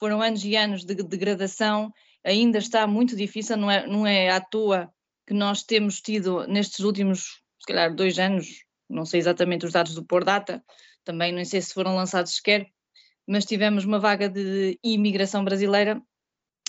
foram 0.00 0.22
anos 0.22 0.42
e 0.42 0.56
anos 0.56 0.82
de 0.82 0.94
degradação, 0.94 1.92
ainda 2.24 2.56
está 2.56 2.86
muito 2.86 3.14
difícil, 3.14 3.58
não 3.58 3.70
é, 3.70 3.86
não 3.86 4.06
é 4.06 4.30
à 4.30 4.40
toa 4.40 4.90
que 5.26 5.34
nós 5.34 5.62
temos 5.62 6.00
tido 6.00 6.46
nestes 6.46 6.78
últimos, 6.80 7.42
se 7.60 7.66
calhar, 7.66 7.94
dois 7.94 8.18
anos, 8.18 8.64
não 8.88 9.04
sei 9.04 9.20
exatamente 9.20 9.66
os 9.66 9.72
dados 9.72 9.94
do 9.94 10.02
Por 10.02 10.24
Data, 10.24 10.64
também 11.04 11.32
não 11.32 11.44
sei 11.44 11.60
se 11.60 11.74
foram 11.74 11.94
lançados 11.94 12.36
sequer, 12.36 12.66
mas 13.26 13.44
tivemos 13.44 13.84
uma 13.84 13.98
vaga 13.98 14.26
de 14.26 14.78
imigração 14.82 15.44
brasileira 15.44 16.00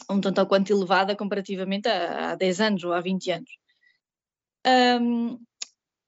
um 0.10 0.20
tanto 0.20 0.42
ou 0.42 0.48
quanto 0.48 0.74
elevada 0.74 1.16
comparativamente 1.16 1.88
a, 1.88 2.32
há 2.32 2.36
10 2.36 2.60
anos 2.60 2.84
ou 2.84 2.92
há 2.92 3.00
20 3.00 3.32
anos. 3.32 3.52
Um, 4.68 5.40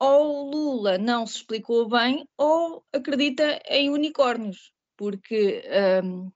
ou 0.01 0.49
Lula 0.49 0.97
não 0.97 1.27
se 1.27 1.37
explicou 1.37 1.87
bem 1.87 2.27
ou 2.35 2.83
acredita 2.91 3.61
em 3.69 3.91
unicórnios, 3.91 4.73
porque 4.97 5.63
um, 6.03 6.31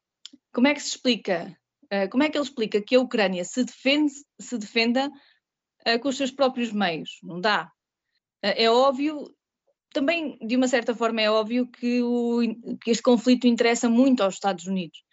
como 0.53 0.67
é 0.67 0.73
que 0.75 0.81
se 0.81 0.89
explica? 0.89 1.57
Uh, 1.85 2.07
como 2.11 2.21
é 2.21 2.29
que 2.29 2.37
ele 2.37 2.45
explica 2.45 2.79
que 2.79 2.95
a 2.95 2.99
Ucrânia 2.99 3.43
se, 3.43 3.63
defende, 3.63 4.13
se 4.39 4.55
defenda 4.59 5.07
uh, 5.07 5.99
com 5.99 6.09
os 6.09 6.15
seus 6.15 6.29
próprios 6.29 6.71
meios? 6.71 7.17
Não 7.23 7.41
dá. 7.41 7.71
Uh, 8.45 8.53
é 8.55 8.69
óbvio, 8.69 9.35
também 9.91 10.37
de 10.45 10.55
uma 10.55 10.67
certa 10.67 10.93
forma 10.93 11.21
é 11.21 11.31
óbvio 11.31 11.67
que, 11.67 12.03
o, 12.03 12.41
que 12.79 12.91
este 12.91 13.01
conflito 13.01 13.47
interessa 13.47 13.89
muito 13.89 14.21
aos 14.21 14.35
Estados 14.35 14.67
Unidos. 14.67 15.03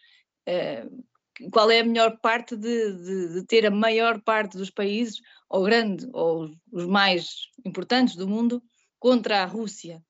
Qual 1.50 1.70
é 1.70 1.80
a 1.80 1.84
melhor 1.84 2.18
parte 2.20 2.56
de, 2.56 2.92
de, 2.92 3.34
de 3.34 3.46
ter 3.46 3.66
a 3.66 3.70
maior 3.70 4.20
parte 4.20 4.56
dos 4.56 4.70
países 4.70 5.20
ou 5.48 5.64
grande, 5.64 6.08
ou 6.12 6.50
os 6.72 6.86
mais 6.86 7.48
importantes 7.64 8.16
do 8.16 8.28
mundo, 8.28 8.62
contra 8.98 9.42
a 9.42 9.46
Rússia. 9.46 10.02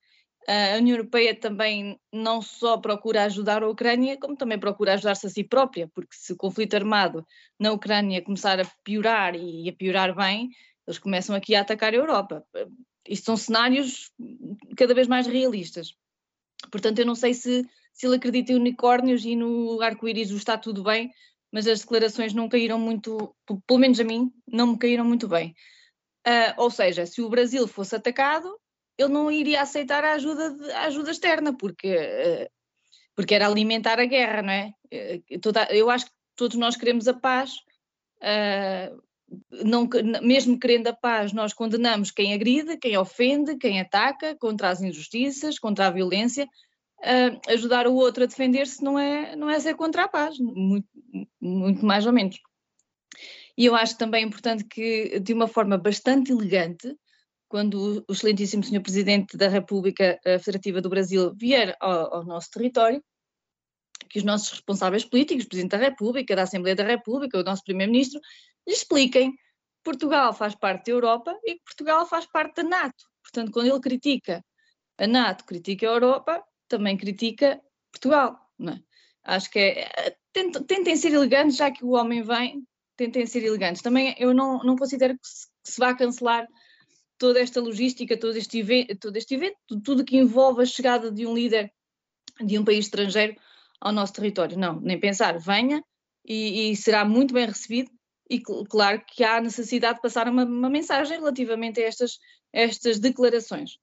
A 0.47 0.77
União 0.77 0.97
Europeia 0.97 1.33
também 1.33 1.97
não 2.11 2.41
só 2.41 2.77
procura 2.77 3.23
ajudar 3.23 3.63
a 3.63 3.69
Ucrânia, 3.69 4.17
como 4.17 4.35
também 4.35 4.59
procura 4.59 4.93
ajudar-se 4.93 5.25
a 5.25 5.29
si 5.29 5.43
própria, 5.43 5.87
porque 5.87 6.15
se 6.15 6.33
o 6.33 6.37
conflito 6.37 6.75
armado 6.75 7.25
na 7.57 7.71
Ucrânia 7.71 8.21
começar 8.21 8.59
a 8.59 8.65
piorar 8.83 9.35
e 9.35 9.69
a 9.69 9.73
piorar 9.73 10.13
bem, 10.13 10.49
eles 10.85 10.99
começam 10.99 11.35
aqui 11.35 11.55
a 11.55 11.61
atacar 11.61 11.93
a 11.93 11.97
Europa. 11.97 12.45
Isto 13.07 13.25
são 13.25 13.37
cenários 13.37 14.11
cada 14.75 14.93
vez 14.93 15.07
mais 15.07 15.27
realistas. 15.27 15.95
Portanto, 16.69 16.99
eu 16.99 17.05
não 17.05 17.15
sei 17.15 17.33
se, 17.33 17.65
se 17.93 18.07
ele 18.07 18.15
acredita 18.15 18.51
em 18.51 18.55
unicórnios 18.55 19.23
e 19.23 19.35
no 19.35 19.81
arco-íris 19.81 20.31
está 20.31 20.57
tudo 20.57 20.83
bem, 20.83 21.11
mas 21.51 21.67
as 21.67 21.81
declarações 21.81 22.33
não 22.33 22.49
caíram 22.49 22.79
muito, 22.79 23.35
pelo 23.67 23.79
menos 23.79 23.99
a 23.99 24.03
mim, 24.03 24.31
não 24.47 24.67
me 24.67 24.77
caíram 24.77 25.05
muito 25.05 25.27
bem. 25.27 25.53
Uh, 26.27 26.53
ou 26.57 26.71
seja, 26.71 27.05
se 27.05 27.21
o 27.21 27.29
Brasil 27.29 27.67
fosse 27.67 27.95
atacado, 27.95 28.57
ele 28.97 29.09
não 29.09 29.29
iria 29.29 29.61
aceitar 29.61 30.03
a 30.03 30.13
ajuda, 30.13 30.51
de, 30.51 30.71
a 30.71 30.85
ajuda 30.85 31.11
externa, 31.11 31.55
porque, 31.55 31.95
uh, 31.95 32.49
porque 33.15 33.35
era 33.35 33.45
alimentar 33.45 33.99
a 33.99 34.05
guerra, 34.05 34.41
não 34.41 34.51
é? 34.51 34.73
Uh, 34.91 35.39
toda, 35.39 35.67
eu 35.71 35.89
acho 35.91 36.05
que 36.05 36.11
todos 36.35 36.57
nós 36.57 36.75
queremos 36.75 37.07
a 37.07 37.13
paz, 37.13 37.51
não, 39.51 39.87
mesmo 40.21 40.59
querendo 40.59 40.87
a 40.87 40.93
paz, 40.93 41.33
nós 41.33 41.53
condenamos 41.53 42.09
quem 42.09 42.33
agride, 42.33 42.77
quem 42.77 42.97
ofende, 42.97 43.57
quem 43.57 43.79
ataca, 43.79 44.35
contra 44.35 44.69
as 44.69 44.81
injustiças, 44.81 45.59
contra 45.59 45.87
a 45.87 45.91
violência, 45.91 46.47
uh, 47.03 47.51
ajudar 47.51 47.87
o 47.87 47.95
outro 47.95 48.23
a 48.23 48.27
defender-se 48.27 48.83
não 48.83 48.97
é, 48.97 49.35
não 49.35 49.49
é 49.49 49.59
ser 49.59 49.75
contra 49.75 50.05
a 50.05 50.07
paz, 50.07 50.37
muito, 50.39 50.87
muito 51.39 51.85
mais 51.85 52.05
ou 52.05 52.13
menos. 52.13 52.39
E 53.57 53.65
eu 53.65 53.75
acho 53.75 53.97
também 53.97 54.25
importante 54.25 54.63
que, 54.63 55.19
de 55.19 55.33
uma 55.33 55.47
forma 55.47 55.77
bastante 55.77 56.31
elegante, 56.31 56.95
quando 57.47 58.03
o 58.07 58.11
excelentíssimo 58.11 58.63
Sr. 58.63 58.81
Presidente 58.81 59.37
da 59.37 59.47
República 59.47 60.19
Federativa 60.39 60.81
do 60.81 60.89
Brasil 60.89 61.35
vier 61.35 61.77
ao, 61.79 62.15
ao, 62.15 62.25
nosso 62.25 62.49
território, 62.49 63.03
que 64.09 64.17
os 64.17 64.25
nossos 64.25 64.49
responsáveis 64.49 65.05
políticos, 65.05 65.45
o 65.45 65.47
Presidente 65.47 65.71
da 65.71 65.77
República, 65.77 66.35
da 66.35 66.43
Assembleia 66.43 66.75
da 66.75 66.83
República, 66.83 67.37
o 67.37 67.43
nosso 67.43 67.63
Primeiro-Ministro, 67.63 68.19
lhe 68.67 68.73
expliquem 68.73 69.31
que 69.31 69.37
Portugal 69.83 70.33
faz 70.33 70.55
parte 70.55 70.85
da 70.85 70.93
Europa 70.93 71.37
e 71.43 71.53
que 71.53 71.63
Portugal 71.63 72.07
faz 72.07 72.25
parte 72.25 72.55
da 72.55 72.63
NATO. 72.63 73.05
Portanto, 73.21 73.51
quando 73.51 73.67
ele 73.67 73.79
critica 73.79 74.43
a 74.97 75.05
NATO, 75.05 75.45
critica 75.45 75.87
a 75.87 75.93
Europa, 75.93 76.43
também 76.77 76.97
critica 76.97 77.61
Portugal. 77.91 78.39
É? 78.61 78.79
Acho 79.23 79.49
que 79.51 79.59
é. 79.59 80.15
Tentem 80.33 80.95
ser 80.95 81.13
elegantes, 81.13 81.57
já 81.57 81.69
que 81.69 81.85
o 81.85 81.91
homem 81.91 82.23
vem, 82.23 82.65
tentem 82.97 83.25
ser 83.27 83.43
elegantes. 83.43 83.83
Também 83.83 84.15
eu 84.17 84.33
não, 84.33 84.63
não 84.63 84.75
considero 84.75 85.13
que 85.13 85.27
se, 85.27 85.47
que 85.63 85.71
se 85.71 85.79
vá 85.79 85.93
cancelar 85.93 86.47
toda 87.19 87.39
esta 87.39 87.61
logística, 87.61 88.17
todo 88.17 88.35
este, 88.35 88.59
evento, 88.59 88.95
todo 88.95 89.15
este 89.15 89.35
evento, 89.35 89.55
tudo 89.83 90.03
que 90.03 90.17
envolve 90.17 90.63
a 90.63 90.65
chegada 90.65 91.11
de 91.11 91.27
um 91.27 91.35
líder 91.35 91.71
de 92.43 92.57
um 92.57 92.65
país 92.65 92.85
estrangeiro 92.85 93.35
ao 93.79 93.91
nosso 93.91 94.13
território. 94.13 94.57
Não, 94.57 94.81
nem 94.81 94.99
pensar, 94.99 95.37
venha 95.37 95.83
e, 96.25 96.71
e 96.71 96.75
será 96.75 97.05
muito 97.05 97.33
bem 97.35 97.45
recebido 97.45 97.91
e 98.27 98.41
claro 98.41 99.03
que 99.07 99.23
há 99.23 99.39
necessidade 99.39 99.97
de 99.97 100.01
passar 100.01 100.27
uma, 100.27 100.43
uma 100.43 100.69
mensagem 100.69 101.19
relativamente 101.19 101.79
a 101.79 101.85
estas, 101.85 102.17
estas 102.51 102.97
declarações. 102.97 103.77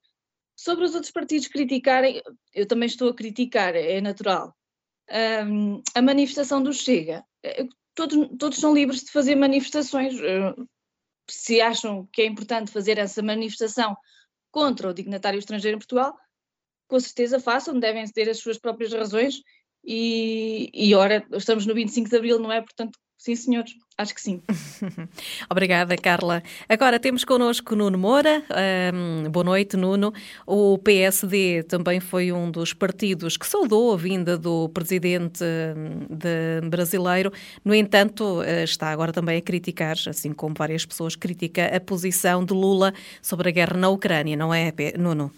Sobre 0.61 0.85
os 0.85 0.95
outros 0.95 1.11
partidos 1.11 1.49
criticarem, 1.49 2.21
eu 2.52 2.67
também 2.67 2.87
estou 2.87 3.09
a 3.09 3.14
criticar, 3.14 3.75
é 3.75 3.99
natural. 3.99 4.55
Um, 5.49 5.83
a 5.95 6.02
manifestação 6.02 6.62
do 6.62 6.71
Chega, 6.71 7.25
eh, 7.43 7.67
todos, 7.95 8.29
todos 8.38 8.59
são 8.59 8.75
livres 8.75 9.02
de 9.05 9.11
fazer 9.11 9.37
manifestações. 9.37 10.21
Eh, 10.21 10.55
se 11.31 11.62
acham 11.62 12.07
que 12.12 12.21
é 12.21 12.26
importante 12.26 12.71
fazer 12.71 12.99
essa 12.99 13.23
manifestação 13.23 13.97
contra 14.50 14.90
o 14.90 14.93
dignatário 14.93 15.38
estrangeiro 15.38 15.76
em 15.76 15.79
Portugal, 15.79 16.14
com 16.87 17.00
certeza 17.00 17.40
façam, 17.40 17.81
devem 17.81 18.05
ter 18.09 18.29
as 18.29 18.37
suas 18.38 18.59
próprias 18.59 18.93
razões. 18.93 19.40
E, 19.83 20.71
e 20.75 20.95
ora, 20.95 21.26
estamos 21.33 21.64
no 21.64 21.73
25 21.75 22.11
de 22.11 22.17
Abril, 22.17 22.38
não 22.38 22.52
é? 22.52 22.61
Portanto, 22.61 22.99
Sim, 23.21 23.37
senhores, 23.37 23.77
acho 23.99 24.15
que 24.15 24.21
sim. 24.23 24.41
Obrigada, 25.50 25.95
Carla. 25.95 26.43
Agora 26.67 26.99
temos 26.99 27.23
connosco 27.23 27.77
Nuno 27.77 27.99
Moura. 27.99 28.43
Um, 28.95 29.31
boa 29.31 29.45
noite, 29.45 29.77
Nuno. 29.77 30.11
O 30.47 30.79
PSD 30.79 31.65
também 31.65 32.00
foi 32.00 32.33
um 32.33 32.50
dos 32.50 32.73
partidos 32.73 33.37
que 33.37 33.47
saudou 33.47 33.93
a 33.93 33.97
vinda 33.99 34.39
do 34.39 34.71
presidente 34.71 35.45
hum, 35.45 36.07
de 36.09 36.67
brasileiro. 36.67 37.31
No 37.62 37.75
entanto, 37.75 38.43
eh, 38.43 38.65
está 38.65 38.89
agora 38.89 39.12
também 39.12 39.37
a 39.37 39.43
criticar, 39.43 39.97
assim 40.09 40.33
como 40.33 40.55
várias 40.57 40.87
pessoas, 40.87 41.15
critica 41.15 41.67
a 41.67 41.79
posição 41.79 42.43
de 42.43 42.55
Lula 42.55 42.95
sobre 43.21 43.50
a 43.50 43.53
guerra 43.53 43.77
na 43.77 43.91
Ucrânia, 43.91 44.35
não 44.35 44.55
é, 44.55 44.73
Nuno? 44.99 45.31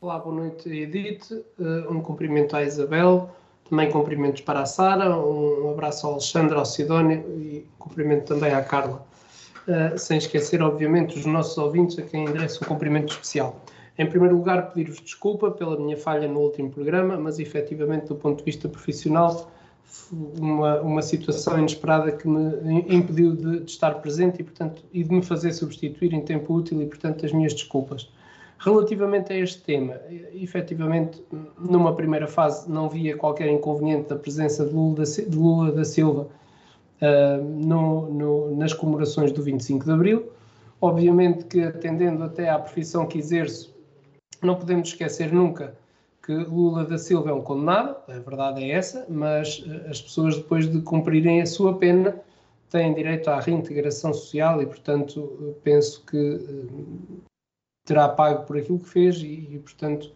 Olá, 0.00 0.20
boa 0.20 0.36
noite, 0.36 0.68
Edith. 0.68 1.32
Eh, 1.32 1.88
um 1.90 2.00
cumprimento 2.00 2.54
à 2.54 2.62
Isabel 2.62 3.41
também 3.72 3.90
cumprimentos 3.90 4.42
para 4.42 4.60
a 4.60 4.66
Sara, 4.66 5.16
um 5.16 5.70
abraço 5.70 6.06
ao 6.06 6.12
Alexandre, 6.12 6.54
ao 6.54 6.64
Sidónio 6.66 7.24
e 7.38 7.64
cumprimento 7.78 8.26
também 8.26 8.52
à 8.52 8.62
Carla. 8.62 9.02
Uh, 9.66 9.98
sem 9.98 10.18
esquecer, 10.18 10.60
obviamente, 10.60 11.18
os 11.18 11.24
nossos 11.24 11.56
ouvintes 11.56 11.98
a 11.98 12.02
quem 12.02 12.24
endereço 12.24 12.62
um 12.62 12.68
cumprimento 12.68 13.12
especial. 13.12 13.64
Em 13.98 14.04
primeiro 14.04 14.36
lugar, 14.36 14.70
pedir-vos 14.74 15.00
desculpa 15.00 15.50
pela 15.50 15.78
minha 15.78 15.96
falha 15.96 16.28
no 16.28 16.40
último 16.40 16.68
programa, 16.68 17.16
mas 17.16 17.38
efetivamente, 17.38 18.08
do 18.08 18.14
ponto 18.14 18.40
de 18.40 18.44
vista 18.44 18.68
profissional, 18.68 19.50
uma, 20.38 20.82
uma 20.82 21.00
situação 21.00 21.58
inesperada 21.58 22.12
que 22.12 22.28
me 22.28 22.84
impediu 22.94 23.34
de, 23.34 23.60
de 23.60 23.70
estar 23.70 23.92
presente 24.02 24.42
e, 24.42 24.44
portanto, 24.44 24.82
e 24.92 25.02
de 25.02 25.10
me 25.10 25.22
fazer 25.22 25.50
substituir 25.50 26.12
em 26.12 26.20
tempo 26.20 26.52
útil 26.52 26.82
e, 26.82 26.86
portanto, 26.86 27.24
as 27.24 27.32
minhas 27.32 27.54
desculpas. 27.54 28.10
Relativamente 28.64 29.32
a 29.32 29.36
este 29.36 29.60
tema, 29.60 30.00
efetivamente, 30.32 31.20
numa 31.58 31.96
primeira 31.96 32.28
fase 32.28 32.70
não 32.70 32.88
via 32.88 33.16
qualquer 33.16 33.48
inconveniente 33.48 34.08
da 34.08 34.14
presença 34.14 34.64
de 34.64 34.72
Lula 34.72 35.72
da, 35.72 35.84
Silva 35.84 36.28
uh, 37.00 37.42
no, 37.42 38.08
no, 38.08 38.56
nas 38.56 38.72
comemorações 38.72 39.32
do 39.32 39.42
25 39.42 39.84
de 39.84 39.90
Abril. 39.90 40.32
Obviamente 40.80 41.44
que, 41.46 41.60
atendendo 41.60 42.22
até 42.22 42.50
à 42.50 42.56
profissão 42.56 43.04
que 43.04 43.18
exerço, 43.18 43.74
não 44.40 44.54
podemos 44.54 44.90
esquecer 44.90 45.32
nunca 45.32 45.76
que 46.24 46.32
Lula 46.32 46.84
da 46.84 46.98
Silva 46.98 47.30
é 47.30 47.32
um 47.32 47.42
condenado, 47.42 47.96
a 48.06 48.18
verdade 48.20 48.62
é 48.62 48.70
essa, 48.70 49.04
mas 49.08 49.58
uh, 49.58 49.90
as 49.90 50.00
pessoas, 50.00 50.36
depois 50.36 50.70
de 50.70 50.80
cumprirem 50.82 51.42
a 51.42 51.46
sua 51.46 51.76
pena, 51.78 52.14
têm 52.70 52.94
direito 52.94 53.28
à 53.28 53.40
reintegração 53.40 54.14
social 54.14 54.62
e, 54.62 54.66
portanto, 54.66 55.56
penso 55.64 56.04
que 56.06 56.16
uh, 56.16 57.31
terá 57.84 58.08
pago 58.08 58.44
por 58.46 58.56
aquilo 58.56 58.78
que 58.78 58.88
fez 58.88 59.16
e, 59.16 59.48
e 59.50 59.58
portanto, 59.58 60.12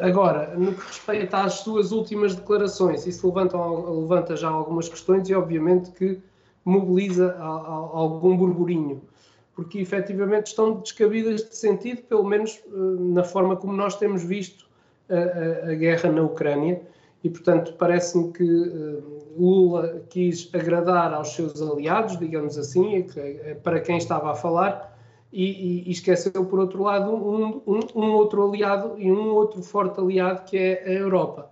agora, 0.00 0.54
no 0.56 0.72
que 0.74 0.86
respeita 0.86 1.38
às 1.38 1.54
suas 1.54 1.92
últimas 1.92 2.34
declarações, 2.34 3.06
isso 3.06 3.26
levanta, 3.26 3.56
levanta 3.56 4.36
já 4.36 4.48
algumas 4.48 4.88
questões 4.88 5.28
e, 5.28 5.34
obviamente, 5.34 5.90
que 5.90 6.18
mobiliza 6.64 7.34
a, 7.38 7.44
a, 7.44 7.74
algum 7.98 8.36
burburinho, 8.36 9.02
porque 9.54 9.78
efetivamente 9.78 10.46
estão 10.46 10.74
descabidas 10.80 11.48
de 11.48 11.56
sentido, 11.56 12.02
pelo 12.02 12.24
menos 12.24 12.60
na 12.70 13.24
forma 13.24 13.56
como 13.56 13.72
nós 13.72 13.96
temos 13.96 14.22
visto 14.22 14.66
a, 15.08 15.70
a 15.70 15.74
guerra 15.74 16.10
na 16.10 16.22
Ucrânia. 16.22 16.80
E, 17.24 17.28
portanto, 17.28 17.74
parece-me 17.76 18.32
que 18.32 18.44
Lula 19.36 20.02
quis 20.08 20.48
agradar 20.54 21.12
aos 21.12 21.34
seus 21.34 21.60
aliados, 21.60 22.16
digamos 22.16 22.56
assim, 22.56 23.04
para 23.64 23.80
quem 23.80 23.98
estava 23.98 24.30
a 24.30 24.34
falar, 24.34 24.96
e, 25.32 25.88
e, 25.88 25.90
esqueceu, 25.90 26.44
por 26.44 26.58
outro 26.58 26.82
lado, 26.82 27.10
um, 27.10 27.62
um, 27.66 27.80
um, 27.94 28.12
outro 28.12 28.48
aliado 28.48 28.94
e 28.98 29.10
um 29.10 29.34
outro 29.34 29.62
forte 29.62 30.00
aliado 30.00 30.44
que 30.44 30.56
é 30.56 30.84
a 30.86 30.92
Europa. 30.92 31.50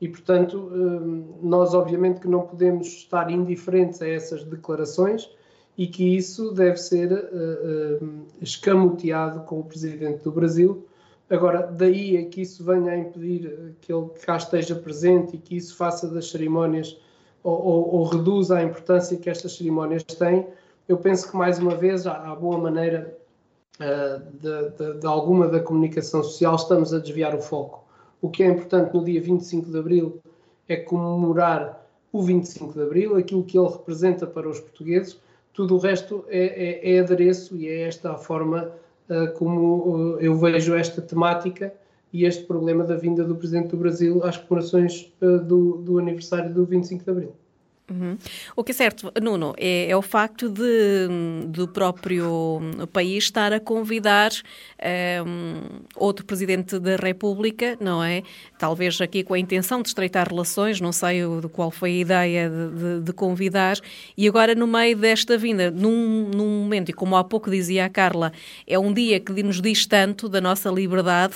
E, 0.00 0.08
portanto, 0.08 0.58
uh, 0.58 1.38
nós 1.42 1.72
obviamente 1.74 2.20
que 2.20 2.28
não 2.28 2.42
podemos 2.42 2.88
estar 2.88 3.30
indiferentes 3.30 4.02
a 4.02 4.08
essas 4.08 4.44
declarações 4.44 5.30
e 5.78 5.86
que 5.86 6.16
isso 6.16 6.52
deve 6.52 6.76
ser 6.76 7.12
uh, 7.12 8.26
escamoteado 8.40 9.40
com 9.40 9.60
o 9.60 9.64
Presidente 9.64 10.22
do 10.22 10.32
Brasil, 10.32 10.86
Agora, 11.28 11.62
daí 11.62 12.18
a 12.18 12.26
que 12.26 12.42
isso 12.42 12.62
venha 12.62 12.92
a 12.92 12.98
impedir 12.98 13.74
que 13.80 13.92
ele 13.92 14.08
cá 14.24 14.36
esteja 14.36 14.74
presente 14.74 15.36
e 15.36 15.38
que 15.38 15.56
isso 15.56 15.74
faça 15.74 16.06
das 16.06 16.30
cerimónias 16.30 16.98
ou, 17.42 17.60
ou, 17.60 17.94
ou 17.94 18.04
reduza 18.04 18.58
a 18.58 18.62
importância 18.62 19.16
que 19.16 19.30
estas 19.30 19.56
cerimónias 19.56 20.02
têm, 20.04 20.46
eu 20.88 20.98
penso 20.98 21.30
que, 21.30 21.36
mais 21.36 21.58
uma 21.58 21.74
vez, 21.74 22.06
à, 22.06 22.34
boa 22.34 22.58
maneira 22.58 23.16
uh, 23.80 24.22
de, 24.38 24.70
de, 24.76 25.00
de, 25.00 25.06
alguma 25.06 25.48
da 25.48 25.60
comunicação 25.60 26.22
social, 26.22 26.56
estamos 26.56 26.92
a 26.92 26.98
desviar 26.98 27.34
o 27.34 27.40
foco. 27.40 27.84
O 28.20 28.28
que 28.28 28.42
é 28.42 28.46
importante 28.46 28.94
no 28.94 29.04
dia 29.04 29.20
25 29.20 29.70
de 29.70 29.78
abril 29.78 30.20
é 30.68 30.76
comemorar 30.76 31.86
o 32.12 32.22
25 32.22 32.74
de 32.74 32.82
abril, 32.82 33.16
aquilo 33.16 33.42
que 33.42 33.58
ele 33.58 33.68
representa 33.68 34.26
para 34.26 34.48
os 34.48 34.60
portugueses, 34.60 35.18
tudo 35.52 35.76
o 35.76 35.78
resto 35.78 36.24
é, 36.28 36.92
é, 36.92 36.96
é 36.96 37.00
adereço 37.00 37.56
e 37.56 37.68
é 37.68 37.82
esta 37.82 38.12
a 38.12 38.16
forma 38.16 38.72
eh, 39.08 39.26
como 39.28 40.16
eh, 40.18 40.26
eu 40.26 40.36
vejo 40.36 40.74
esta 40.74 41.02
temática 41.02 41.72
e 42.12 42.24
este 42.24 42.44
problema 42.44 42.84
da 42.84 42.96
vinda 42.96 43.24
do 43.24 43.36
Presidente 43.36 43.68
do 43.68 43.76
Brasil 43.76 44.24
às 44.24 44.36
comemorações 44.36 45.12
do, 45.20 45.78
do 45.78 45.98
aniversário 45.98 46.52
do 46.52 46.64
25 46.64 47.04
de 47.04 47.10
Abril. 47.10 47.32
Uhum. 47.90 48.16
O 48.56 48.64
que 48.64 48.72
é 48.72 48.74
certo, 48.74 49.12
Nuno, 49.20 49.54
é, 49.58 49.90
é 49.90 49.96
o 49.96 50.00
facto 50.00 50.48
de 50.48 51.06
do 51.48 51.68
próprio 51.68 52.58
país 52.94 53.24
estar 53.24 53.52
a 53.52 53.60
convidar 53.60 54.30
um, 55.26 55.82
outro 55.94 56.24
presidente 56.24 56.78
da 56.78 56.96
República, 56.96 57.76
não 57.78 58.02
é? 58.02 58.22
Talvez 58.58 58.98
aqui 59.02 59.22
com 59.22 59.34
a 59.34 59.38
intenção 59.38 59.82
de 59.82 59.88
estreitar 59.88 60.28
relações, 60.30 60.80
não 60.80 60.92
sei 60.92 61.20
de 61.42 61.48
qual 61.48 61.70
foi 61.70 61.90
a 61.90 61.94
ideia 61.94 62.50
de, 62.50 62.70
de, 62.70 63.00
de, 63.02 63.12
convidar, 63.12 63.76
e 64.16 64.26
agora 64.26 64.54
no 64.54 64.66
meio 64.66 64.96
desta 64.96 65.36
vinda, 65.36 65.70
num, 65.70 66.30
num, 66.34 66.62
momento, 66.62 66.88
e 66.88 66.92
como 66.94 67.16
há 67.16 67.24
pouco 67.24 67.50
dizia 67.50 67.84
a 67.84 67.90
Carla, 67.90 68.32
é 68.66 68.78
um 68.78 68.94
dia 68.94 69.20
que 69.20 69.42
nos 69.42 69.60
diz 69.60 69.84
tanto 69.84 70.26
da 70.26 70.40
nossa 70.40 70.70
liberdade, 70.70 71.34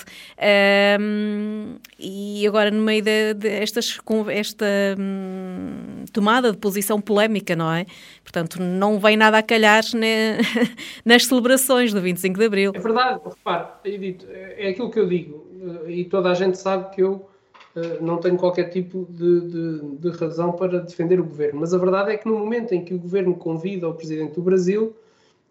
um, 0.99 1.75
e 1.99 2.47
agora 2.47 2.71
no 2.71 2.83
meio 2.83 3.05
destas 3.37 3.99
de 3.99 4.33
esta 4.33 4.67
um, 4.99 6.05
tomada 6.11 6.38
tomada 6.39 6.53
de 6.53 6.59
posição 6.59 7.01
polémica, 7.01 7.55
não 7.55 7.73
é? 7.73 7.87
Portanto, 8.23 8.61
não 8.63 8.99
vem 8.99 9.17
nada 9.17 9.39
a 9.39 9.43
calhar 9.43 9.83
ne... 9.95 10.39
nas 11.05 11.27
celebrações 11.27 11.93
do 11.93 12.01
25 12.01 12.39
de 12.39 12.45
Abril. 12.47 12.73
É 12.75 12.79
verdade, 12.79 13.21
repare, 13.25 13.67
Edito, 13.85 14.27
é 14.31 14.69
aquilo 14.69 14.91
que 14.91 14.99
eu 14.99 15.09
digo, 15.09 15.47
eh, 15.87 15.91
e 15.93 16.05
toda 16.05 16.31
a 16.31 16.35
gente 16.35 16.57
sabe 16.59 16.95
que 16.95 17.03
eu 17.03 17.29
eh, 17.77 17.99
não 18.01 18.19
tenho 18.19 18.37
qualquer 18.37 18.71
tipo 18.71 19.07
de, 19.11 19.41
de, 19.41 19.81
de 19.99 20.11
razão 20.11 20.53
para 20.53 20.79
defender 20.81 21.21
o 21.21 21.25
governo, 21.25 21.61
mas 21.61 21.75
a 21.75 21.79
verdade 21.79 22.13
é 22.13 22.17
que 22.17 22.29
no 22.29 22.39
momento 22.39 22.73
em 22.73 22.85
que 22.85 22.95
o 22.95 22.99
governo 22.99 23.35
convida 23.35 23.89
o 23.89 23.95
presidente 23.95 24.35
do 24.35 24.43
Brasil, 24.43 24.95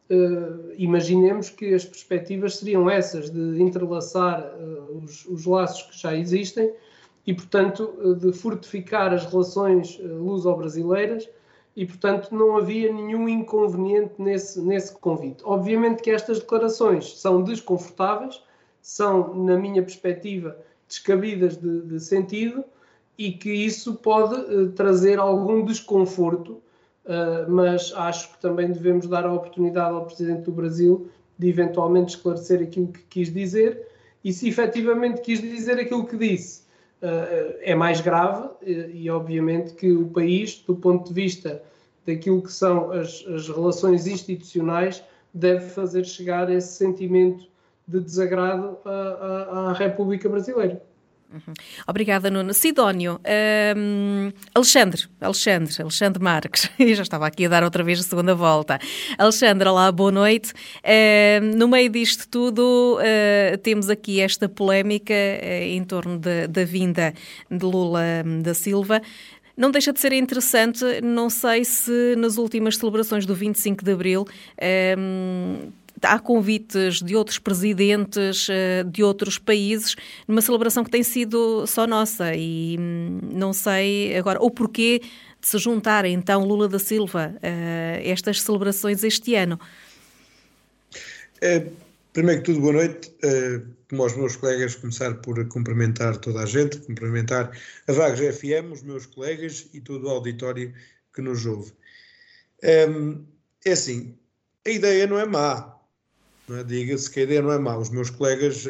Uh, 0.09 0.71
imaginemos 0.77 1.49
que 1.49 1.73
as 1.73 1.83
perspectivas 1.83 2.55
seriam 2.55 2.89
essas, 2.89 3.29
de 3.29 3.61
entrelaçar 3.61 4.39
uh, 4.39 5.03
os, 5.03 5.25
os, 5.25 5.45
laços 5.45 5.81
que 5.81 6.01
já 6.01 6.15
existem 6.15 6.71
e, 7.27 7.33
portanto, 7.33 7.93
eh, 8.01 8.13
de 8.13 8.31
fortificar 8.31 9.13
as 9.13 9.25
relações 9.25 9.99
eh, 10.01 10.07
luso-brasileiras 10.07 11.29
e, 11.75 11.85
portanto, 11.85 12.33
não 12.33 12.55
havia 12.55 12.91
nenhum 12.91 13.27
inconveniente 13.27 14.13
nesse, 14.17 14.61
nesse 14.61 14.93
convite. 14.93 15.43
Obviamente 15.43 16.01
que 16.01 16.09
estas 16.09 16.39
declarações 16.39 17.19
são 17.19 17.43
desconfortáveis, 17.43 18.41
são, 18.81 19.35
na 19.35 19.57
minha 19.57 19.83
perspectiva, 19.83 20.57
descabidas 20.87 21.57
de, 21.57 21.81
de 21.81 21.99
sentido 21.99 22.63
e 23.17 23.33
que 23.33 23.51
isso 23.51 23.95
pode 23.95 24.35
uh, 24.35 24.71
trazer 24.71 25.19
algum 25.19 25.65
desconforto, 25.65 26.61
uh, 27.05 27.49
mas 27.49 27.91
acho 27.93 28.31
que 28.31 28.39
também 28.39 28.71
devemos 28.71 29.05
dar 29.05 29.25
a 29.25 29.33
oportunidade 29.33 29.93
ao 29.93 30.05
Presidente 30.05 30.43
do 30.43 30.51
Brasil 30.53 31.09
de 31.37 31.49
eventualmente 31.49 32.15
esclarecer 32.15 32.61
aquilo 32.61 32.87
que 32.87 33.03
quis 33.09 33.33
dizer 33.33 33.85
e 34.23 34.31
se 34.31 34.47
efetivamente 34.47 35.21
quis 35.21 35.41
dizer 35.41 35.77
aquilo 35.79 36.05
que 36.05 36.15
disse 36.15 36.66
é 37.01 37.75
mais 37.75 38.01
grave 38.01 38.49
e, 38.63 39.09
obviamente, 39.09 39.73
que 39.73 39.91
o 39.91 40.07
país, 40.07 40.63
do 40.65 40.75
ponto 40.75 41.07
de 41.07 41.13
vista 41.13 41.61
daquilo 42.05 42.41
que 42.41 42.51
são 42.51 42.91
as, 42.91 43.25
as 43.27 43.47
relações 43.49 44.07
institucionais, 44.07 45.03
deve 45.33 45.69
fazer 45.69 46.05
chegar 46.05 46.49
esse 46.49 46.73
sentimento 46.73 47.45
de 47.87 47.99
desagrado 47.99 48.77
à, 48.83 48.89
à, 48.89 49.69
à 49.69 49.73
República 49.73 50.27
Brasileira. 50.27 50.81
Uhum. 51.31 51.53
Obrigada, 51.85 52.31
Nuno. 52.31 52.53
Sidónio, 52.53 53.19
um, 53.75 54.31
Alexandre, 54.55 55.07
Alexandre, 55.19 55.73
Alexandre 55.81 56.23
Marques, 56.23 56.69
eu 56.79 56.95
já 56.95 57.03
estava 57.03 57.27
aqui 57.27 57.45
a 57.45 57.49
dar 57.49 57.63
outra 57.63 57.83
vez 57.83 57.99
a 57.99 58.03
segunda 58.03 58.33
volta. 58.33 58.79
Alexandre, 59.17 59.67
olá, 59.67 59.91
boa 59.91 60.11
noite. 60.11 60.53
Uh, 60.77 61.57
no 61.57 61.67
meio 61.67 61.89
disto 61.89 62.27
tudo, 62.29 62.97
uh, 62.97 63.57
temos 63.57 63.89
aqui 63.89 64.21
esta 64.21 64.47
polémica 64.47 65.13
uh, 65.13 65.63
em 65.63 65.83
torno 65.83 66.17
da 66.17 66.63
vinda 66.63 67.13
de 67.51 67.65
Lula 67.65 68.23
hum, 68.25 68.41
da 68.41 68.53
Silva. 68.53 69.01
Não 69.57 69.71
deixa 69.71 69.91
de 69.91 69.99
ser 69.99 70.13
interessante, 70.13 70.85
não 71.01 71.29
sei 71.29 71.65
se 71.65 72.15
nas 72.15 72.37
últimas 72.37 72.77
celebrações 72.77 73.25
do 73.25 73.33
25 73.35 73.83
de 73.83 73.91
Abril 73.91 74.25
hum, 74.97 75.71
há 76.01 76.19
convites 76.19 77.01
de 77.01 77.15
outros 77.15 77.39
presidentes 77.39 78.47
eh, 78.49 78.83
de 78.83 79.03
outros 79.03 79.37
países 79.37 79.95
numa 80.27 80.41
celebração 80.41 80.83
que 80.83 80.91
tem 80.91 81.03
sido 81.03 81.65
só 81.67 81.87
nossa 81.87 82.35
e 82.35 82.77
hum, 82.79 83.19
não 83.33 83.53
sei 83.53 84.15
agora 84.17 84.39
o 84.41 84.51
porquê 84.51 85.01
de 85.39 85.47
se 85.47 85.57
juntar 85.57 86.05
então 86.05 86.43
Lula 86.43 86.67
da 86.67 86.79
Silva 86.79 87.35
a 87.41 88.01
estas 88.01 88.41
celebrações 88.41 89.03
este 89.03 89.35
ano. 89.35 89.59
É, 91.41 91.67
primeiro 92.13 92.41
que 92.41 92.51
tudo, 92.51 92.61
boa 92.61 92.73
noite. 92.73 93.11
É, 93.23 93.61
como 93.89 94.03
aos 94.03 94.15
meus 94.17 94.35
colegas, 94.35 94.75
começar 94.75 95.13
por 95.15 95.47
cumprimentar 95.47 96.17
toda 96.17 96.41
a 96.41 96.45
gente, 96.45 96.77
cumprimentar 96.79 97.51
a 97.87 97.91
Vagos 97.91 98.19
FM, 98.19 98.71
os 98.73 98.83
meus 98.83 99.05
colegas 99.05 99.69
e 99.73 99.79
todo 99.79 100.07
o 100.07 100.09
auditório 100.09 100.73
que 101.13 101.21
nos 101.21 101.45
ouve. 101.45 101.71
É, 102.61 102.85
é 103.65 103.71
assim, 103.71 104.17
a 104.65 104.69
ideia 104.69 105.07
não 105.07 105.17
é 105.17 105.25
má, 105.25 105.76
é? 106.55 106.63
Diga-se 106.63 107.09
que 107.09 107.19
a 107.19 107.23
ideia 107.23 107.41
não 107.41 107.51
é 107.51 107.59
má. 107.59 107.77
Os 107.77 107.89
meus 107.89 108.09
colegas 108.09 108.67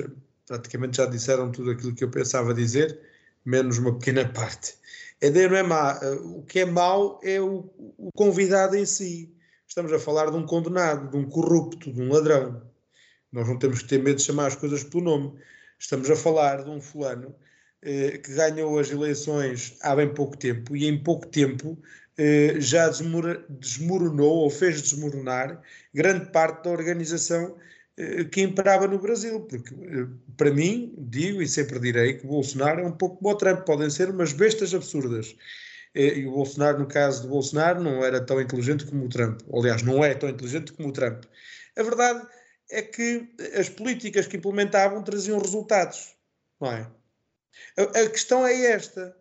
praticamente 0.48 0.98
já 0.98 1.06
disseram 1.06 1.52
tudo 1.52 1.72
aquilo 1.72 1.94
que 1.94 2.04
eu 2.04 2.10
pensava 2.10 2.54
dizer, 2.54 3.00
menos 3.46 3.78
uma 3.78 3.98
pequena 3.98 4.28
parte. 4.34 4.76
A 5.22 5.28
ideia 5.28 5.50
não 5.50 5.58
é 5.58 5.64
má. 5.64 6.00
O 6.24 6.44
que 6.44 6.60
é 6.60 6.66
mau 6.66 7.20
é 7.24 7.40
o, 7.40 7.70
o 7.98 8.12
convidado 8.14 8.76
em 8.76 8.86
si. 8.86 9.34
Estamos 9.68 9.92
a 9.92 10.00
falar 10.00 10.32
de 10.32 10.38
um 10.38 10.46
condenado, 10.46 11.12
de 11.12 11.18
um 11.18 11.30
corrupto, 11.30 11.92
de 11.92 12.02
um 12.02 12.12
ladrão. 12.12 12.62
Nós 13.32 13.48
não 13.48 13.60
temos 13.60 13.82
que 13.82 13.90
ter 13.90 14.02
medo 14.02 14.18
de 14.18 14.24
chamar 14.24 14.48
as 14.48 14.56
coisas 14.56 14.84
pelo 14.84 15.04
nome. 15.04 15.40
Estamos 15.78 16.10
a 16.10 16.16
falar 16.16 16.64
de 16.64 16.70
um 16.70 16.82
fulano 16.82 17.36
eh, 17.82 18.18
que 18.18 18.34
ganhou 18.34 18.80
as 18.80 18.90
eleições 18.90 19.78
há 19.82 19.96
bem 19.96 20.12
pouco 20.14 20.38
tempo 20.38 20.76
e 20.76 20.88
em 20.88 20.98
pouco 21.04 21.28
tempo 21.28 21.78
eh, 22.18 22.56
já 22.60 22.90
desmoronou 23.50 24.38
ou 24.38 24.50
fez 24.50 24.82
desmoronar 24.82 25.62
grande 25.94 26.32
parte 26.32 26.64
da 26.64 26.72
organização 26.72 27.58
eh, 27.98 28.24
que 28.26 28.42
imperava 28.42 28.88
no 28.88 29.00
Brasil, 29.00 29.42
porque 29.42 29.74
eh, 29.74 30.08
para 30.36 30.52
mim, 30.52 30.94
digo 30.98 31.42
e 31.42 31.48
sempre 31.48 31.80
direi 31.80 32.16
que 32.16 32.26
o 32.26 32.30
Bolsonaro 32.30 32.82
é 32.82 32.86
um 32.86 32.92
pouco 32.92 33.18
como 33.18 33.30
o 33.30 33.36
Trump, 33.38 33.66
podem 33.66 33.90
ser 33.90 34.10
umas 34.10 34.34
bestas 34.34 34.74
absurdas. 34.74 35.36
E 35.96 36.26
o 36.28 36.32
Bolsonaro, 36.32 36.80
no 36.80 36.88
caso 36.88 37.24
do 37.24 37.30
Bolsonaro, 37.30 37.82
não 37.82 38.06
era 38.06 38.24
tão 38.24 38.40
inteligente 38.40 38.86
como 38.86 39.06
o 39.06 39.10
Trump. 39.10 39.42
Aliás, 39.52 39.82
não 39.82 40.04
é 40.04 40.14
tão 40.14 40.30
inteligente 40.30 40.72
como 40.74 40.90
o 40.90 40.92
Trump. 40.92 41.24
A 41.76 41.84
verdade 41.84 42.28
é 42.70 42.82
que 42.84 43.28
as 43.58 43.70
políticas 43.70 44.28
que 44.28 44.38
implementavam 44.38 45.04
traziam 45.04 45.40
resultados, 45.40 46.16
não 46.62 46.72
é? 46.72 46.92
A 47.78 48.10
questão 48.10 48.46
é 48.46 48.54
esta, 48.72 49.16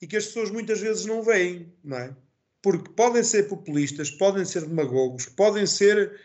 e 0.00 0.06
que 0.06 0.16
as 0.16 0.26
pessoas 0.26 0.50
muitas 0.50 0.80
vezes 0.80 1.04
não 1.04 1.22
veem, 1.22 1.72
não 1.84 1.96
é? 1.96 2.14
Porque 2.62 2.90
podem 2.90 3.22
ser 3.22 3.44
populistas, 3.44 4.10
podem 4.10 4.44
ser 4.44 4.66
demagogos, 4.66 5.26
podem 5.26 5.66
ser, 5.66 6.18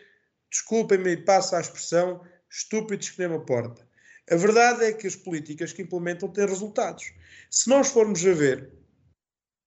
desculpem-me 0.50 1.12
e 1.12 1.16
passo 1.16 1.56
a 1.56 1.60
expressão, 1.60 2.22
estúpidos 2.50 3.10
que 3.10 3.18
nem 3.18 3.28
uma 3.28 3.44
porta. 3.44 3.86
A 4.30 4.36
verdade 4.36 4.84
é 4.84 4.92
que 4.92 5.06
as 5.06 5.16
políticas 5.16 5.72
que 5.72 5.82
implementam 5.82 6.28
têm 6.28 6.46
resultados. 6.46 7.12
Se 7.50 7.68
nós 7.68 7.88
formos 7.88 8.26
a 8.26 8.32
ver, 8.32 8.70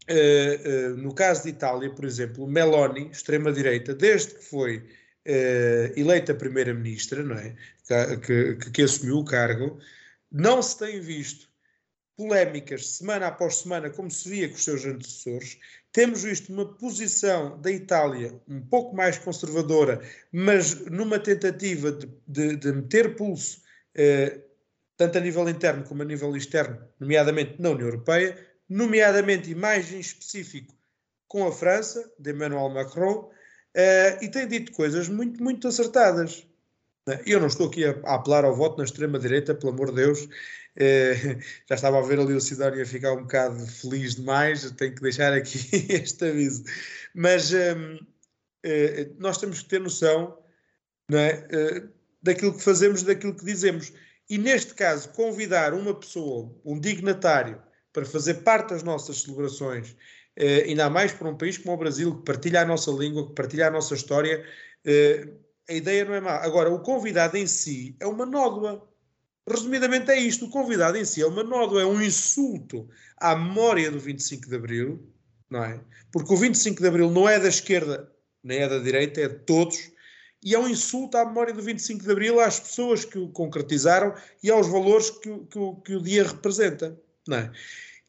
uh, 0.10 0.94
uh, 0.94 0.98
no 0.98 1.14
caso 1.14 1.44
de 1.44 1.50
Itália, 1.50 1.90
por 1.94 2.06
exemplo, 2.06 2.48
Meloni, 2.48 3.10
extrema-direita, 3.10 3.94
desde 3.94 4.36
que 4.36 4.44
foi 4.44 4.78
uh, 4.78 5.94
eleita 5.96 6.36
primeira-ministra, 6.36 7.24
não 7.24 7.36
é? 7.36 7.56
Que, 8.26 8.56
que, 8.58 8.72
que, 8.72 8.82
assumiu 8.84 9.18
o 9.18 9.26
cargo, 9.26 9.80
não 10.32 10.62
se 10.62 10.78
tem 10.78 11.00
visto 11.00 11.49
polémicas 12.20 12.98
semana 12.98 13.28
após 13.28 13.60
semana, 13.60 13.90
como 13.90 14.12
se 14.12 14.28
via 14.28 14.50
com 14.50 14.56
os 14.56 14.64
seus 14.66 14.84
antecessores. 14.84 15.58
Temos 15.94 16.24
visto 16.24 16.52
uma 16.52 16.66
posição 16.66 17.58
da 17.62 17.72
Itália 17.72 18.38
um 18.46 18.60
pouco 18.60 18.94
mais 18.94 19.18
conservadora, 19.18 20.02
mas 20.30 20.86
numa 20.88 21.18
tentativa 21.18 21.94
de, 21.94 22.10
de, 22.28 22.58
de 22.58 22.72
meter 22.74 23.16
pulso 23.16 23.62
tanto 24.98 25.18
a 25.18 25.22
nível 25.22 25.48
interno 25.48 25.84
como 25.86 26.02
a 26.02 26.06
nível 26.06 26.36
externo, 26.36 26.78
nomeadamente 27.00 27.56
na 27.58 27.70
União 27.70 27.88
Europeia, 27.88 28.38
nomeadamente 28.68 29.50
e 29.50 29.56
mais 29.56 29.94
em 29.94 30.00
específico 30.00 30.76
com 31.26 31.48
a 31.48 31.52
França, 31.54 32.12
de 32.20 32.32
Emmanuel 32.32 32.70
Macron, 32.70 33.32
uh, 33.32 34.24
e 34.24 34.28
tem 34.28 34.46
dito 34.46 34.74
coisas 34.74 35.08
muito, 35.08 35.42
muito 35.42 35.68
acertadas. 35.68 36.46
Eu 37.26 37.40
não 37.40 37.48
estou 37.48 37.68
aqui 37.68 37.86
a, 37.86 37.92
a 38.04 38.16
apelar 38.16 38.44
ao 38.44 38.56
voto 38.56 38.78
na 38.78 38.84
extrema-direita, 38.84 39.56
pelo 39.56 39.72
amor 39.72 39.90
de 39.90 40.04
Deus. 40.04 40.28
Uh, 40.80 41.40
já 41.68 41.76
estava 41.76 42.00
a 42.00 42.02
ver 42.02 42.20
ali 42.20 42.34
o 42.34 42.42
Sidónio 42.42 42.82
a 42.82 42.86
ficar 42.86 43.14
um 43.14 43.22
bocado 43.22 43.66
feliz 43.68 44.16
demais, 44.16 44.70
tenho 44.72 44.96
que 44.96 45.02
deixar 45.02 45.34
aqui 45.34 45.60
este 45.94 46.26
aviso. 46.26 46.64
Mas 47.14 47.52
um, 47.52 47.58
ehm, 47.58 47.96
uh, 47.96 48.00
eh, 48.64 49.10
nós 49.18 49.38
temos 49.38 49.62
que 49.62 49.70
ter 49.70 49.80
noção 49.80 50.38
não 51.10 51.18
é, 51.20 51.48
daquilo 52.22 52.54
que 52.54 52.64
fazemos, 52.64 53.04
daquilo 53.04 53.36
que 53.36 53.46
dizemos. 53.46 53.92
E 54.30 54.38
neste 54.38 54.74
caso, 54.76 55.10
convidar 55.10 55.74
uma 55.74 55.94
pessoa, 55.94 56.56
um 56.64 56.80
dignatário, 56.80 57.62
para 57.92 58.06
fazer 58.06 58.36
parte 58.36 58.70
das 58.70 58.84
nossas 58.84 59.24
celebrações, 59.24 59.96
eh, 60.36 60.64
ainda 60.68 60.90
mais 60.90 61.12
para 61.12 61.30
um 61.30 61.38
país 61.38 61.58
como 61.58 61.74
o 61.74 61.78
Brasil, 61.78 62.16
que 62.18 62.24
partilha 62.24 62.62
a 62.62 62.66
nossa 62.66 62.92
língua, 62.92 63.28
que 63.28 63.34
partilha 63.34 63.68
a 63.68 63.72
nossa 63.72 63.96
história, 63.96 64.46
eh, 64.86 65.28
a 65.68 65.74
ideia 65.74 66.06
não 66.06 66.14
é 66.14 66.22
má. 66.22 66.36
Agora, 66.38 66.70
o 66.72 66.80
convidado 66.82 67.38
em 67.38 67.48
si 67.48 67.96
é 68.00 68.08
uma 68.08 68.26
nódoa. 68.26 68.89
Resumidamente 69.50 70.12
é 70.12 70.20
isto: 70.20 70.46
o 70.46 70.50
convidado 70.50 70.98
em 70.98 71.06
si 71.06 71.22
é 71.22 71.26
uma 71.26 71.44
nódoa, 71.44 71.82
é 71.82 71.86
um 71.86 72.02
insulto 72.02 72.88
à 73.18 73.36
memória 73.36 73.90
do 73.90 74.00
25 74.00 74.48
de 74.48 74.56
Abril, 74.56 75.12
não 75.50 75.64
é? 75.64 75.82
Porque 76.12 76.34
o 76.34 76.38
25 76.38 76.82
de 76.82 76.88
Abril 76.88 77.10
não 77.10 77.28
é 77.28 77.40
da 77.40 77.50
esquerda 77.50 78.12
nem 78.44 78.60
é 78.60 78.70
da 78.70 78.80
direita, 78.80 79.22
é 79.22 79.28
de 79.28 79.40
todos 79.40 79.92
e 80.44 80.56
é 80.56 80.60
um 80.60 80.70
insulto 80.70 81.18
à 81.18 81.26
memória 81.26 81.54
do 81.54 81.62
25 81.62 82.04
de 82.04 82.12
Abril, 82.12 82.40
às 82.40 82.60
pessoas 82.60 83.04
que 83.04 83.20
o 83.20 83.28
concretizaram 83.30 84.14
e 84.42 84.50
aos 84.50 84.68
valores 84.68 85.10
que, 85.10 85.30
que, 85.30 85.60
que 85.84 85.96
o 85.96 86.02
dia 86.02 86.24
representa. 86.24 86.98
Não 87.28 87.38
é? 87.38 87.52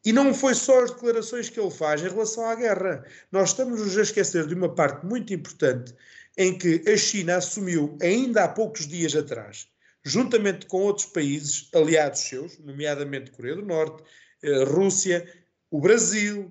E 0.05 0.13
não 0.13 0.33
foi 0.33 0.55
só 0.55 0.83
as 0.85 0.93
declarações 0.93 1.51
que 1.51 1.61
ele 1.61 1.71
faz 1.71 2.01
em 2.01 2.09
relação 2.09 2.49
à 2.49 2.55
guerra. 2.55 3.05
Nós 3.31 3.51
estamos 3.51 3.99
a 3.99 4.03
esquecer 4.03 4.47
de 4.47 4.55
uma 4.55 4.75
parte 4.75 5.05
muito 5.05 5.35
importante 5.35 5.95
em 6.39 6.57
que 6.57 6.83
a 6.89 6.97
China 6.97 7.37
assumiu, 7.37 7.99
ainda 8.01 8.45
há 8.45 8.49
poucos 8.49 8.87
dias 8.87 9.15
atrás, 9.15 9.69
juntamente 10.05 10.67
com 10.67 10.83
outros 10.83 11.07
países 11.07 11.69
aliados 11.75 12.21
seus, 12.21 12.59
nomeadamente 12.59 13.31
Coreia 13.31 13.57
do 13.57 13.67
Norte, 13.67 14.03
eh, 14.43 14.65
Rússia, 14.65 15.27
o 15.71 15.81
Brasil, 15.81 16.51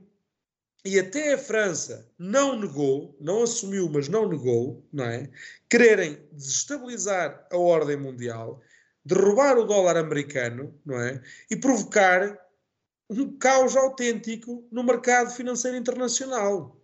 e 0.86 0.98
até 0.98 1.34
a 1.34 1.38
França 1.38 2.10
não 2.18 2.58
negou, 2.58 3.16
não 3.20 3.44
assumiu, 3.44 3.90
mas 3.90 4.08
não 4.08 4.30
negou, 4.30 4.88
não 4.94 5.04
é? 5.06 5.30
Quererem 5.70 6.26
desestabilizar 6.32 7.46
a 7.52 7.58
ordem 7.58 7.98
mundial, 7.98 8.62
derrubar 9.04 9.58
o 9.58 9.66
dólar 9.66 9.98
americano, 9.98 10.74
não 10.86 10.98
é? 11.00 11.22
E 11.52 11.56
provocar 11.58 12.40
um 13.10 13.38
caos 13.38 13.76
autêntico 13.76 14.66
no 14.72 14.84
mercado 14.84 15.32
financeiro 15.32 15.76
internacional. 15.76 16.79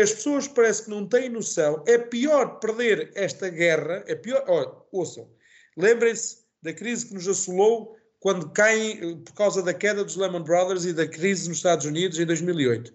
As 0.00 0.12
pessoas 0.12 0.46
parece 0.46 0.84
que 0.84 0.90
não 0.90 1.08
têm 1.08 1.28
noção. 1.28 1.82
É 1.86 1.98
pior 1.98 2.60
perder 2.60 3.10
esta 3.14 3.48
guerra, 3.48 4.04
é 4.06 4.14
pior. 4.14 4.44
Oh, 4.48 4.98
ouçam, 4.98 5.28
lembrem-se 5.76 6.44
da 6.62 6.72
crise 6.72 7.06
que 7.06 7.14
nos 7.14 7.26
assolou 7.26 7.96
quando 8.20 8.50
caem 8.50 8.92
eh, 8.92 9.16
por 9.22 9.34
causa 9.34 9.62
da 9.62 9.74
queda 9.74 10.02
dos 10.02 10.16
Lehman 10.16 10.42
Brothers 10.42 10.86
e 10.86 10.92
da 10.92 11.06
crise 11.06 11.48
nos 11.48 11.58
Estados 11.58 11.84
Unidos 11.84 12.18
em 12.18 12.24
2008. 12.24 12.94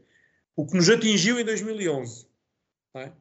O 0.55 0.65
que 0.65 0.75
nos 0.75 0.89
atingiu 0.89 1.39
em 1.39 1.45
2011. 1.45 2.27
É? 2.95 3.11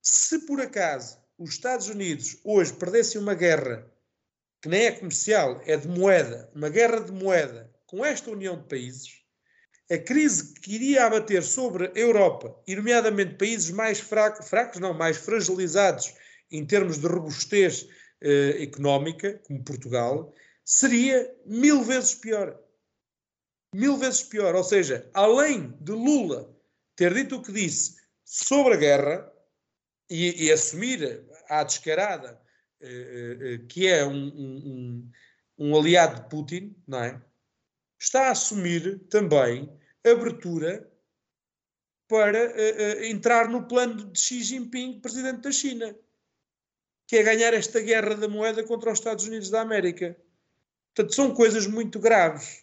Se 0.00 0.46
por 0.46 0.60
acaso 0.60 1.18
os 1.36 1.50
Estados 1.50 1.88
Unidos 1.88 2.38
hoje 2.44 2.72
perdessem 2.74 3.20
uma 3.20 3.34
guerra 3.34 3.90
que 4.62 4.68
nem 4.68 4.86
é 4.86 4.92
comercial, 4.92 5.60
é 5.66 5.76
de 5.76 5.88
moeda, 5.88 6.48
uma 6.54 6.68
guerra 6.68 7.00
de 7.00 7.10
moeda 7.10 7.74
com 7.86 8.04
esta 8.04 8.30
união 8.30 8.56
de 8.56 8.68
países, 8.68 9.23
a 9.90 9.98
crise 9.98 10.54
que 10.54 10.74
iria 10.74 11.06
abater 11.06 11.42
sobre 11.42 11.86
a 11.88 11.98
Europa, 11.98 12.56
e 12.66 12.74
nomeadamente 12.74 13.34
países 13.34 13.70
mais 13.70 14.00
fracos, 14.00 14.48
fracos 14.48 14.80
não, 14.80 14.94
mais 14.94 15.16
fragilizados 15.16 16.14
em 16.50 16.64
termos 16.64 16.98
de 16.98 17.06
robustez 17.06 17.86
eh, 18.20 18.62
económica, 18.62 19.40
como 19.46 19.62
Portugal, 19.62 20.32
seria 20.64 21.30
mil 21.44 21.82
vezes 21.82 22.14
pior. 22.14 22.58
Mil 23.74 23.96
vezes 23.96 24.22
pior. 24.22 24.54
Ou 24.54 24.64
seja, 24.64 25.10
além 25.12 25.76
de 25.80 25.92
Lula 25.92 26.54
ter 26.96 27.12
dito 27.12 27.36
o 27.36 27.42
que 27.42 27.52
disse 27.52 27.96
sobre 28.24 28.74
a 28.74 28.76
guerra 28.76 29.32
e, 30.08 30.46
e 30.46 30.52
assumir 30.52 31.26
à 31.48 31.62
descarada 31.64 32.40
eh, 32.80 32.88
eh, 32.88 33.54
eh 33.54 33.58
que 33.68 33.86
é 33.86 34.04
um, 34.06 34.26
um, 34.28 35.10
um, 35.58 35.76
aliado 35.76 36.22
de 36.22 36.28
Putin, 36.28 36.76
não 36.86 37.02
é? 37.02 37.20
Está 38.04 38.28
a 38.28 38.32
assumir 38.32 38.98
também 39.08 39.66
abertura 40.04 40.86
para 42.06 42.50
uh, 42.50 43.00
uh, 43.00 43.04
entrar 43.06 43.48
no 43.48 43.66
plano 43.66 44.12
de 44.12 44.20
Xi 44.20 44.42
Jinping, 44.42 45.00
presidente 45.00 45.40
da 45.40 45.50
China, 45.50 45.96
que 47.08 47.16
é 47.16 47.22
ganhar 47.22 47.54
esta 47.54 47.80
guerra 47.80 48.14
da 48.14 48.28
moeda 48.28 48.62
contra 48.62 48.92
os 48.92 48.98
Estados 48.98 49.26
Unidos 49.26 49.48
da 49.48 49.62
América. 49.62 50.14
Portanto, 50.94 51.14
são 51.14 51.34
coisas 51.34 51.66
muito 51.66 51.98
graves. 51.98 52.62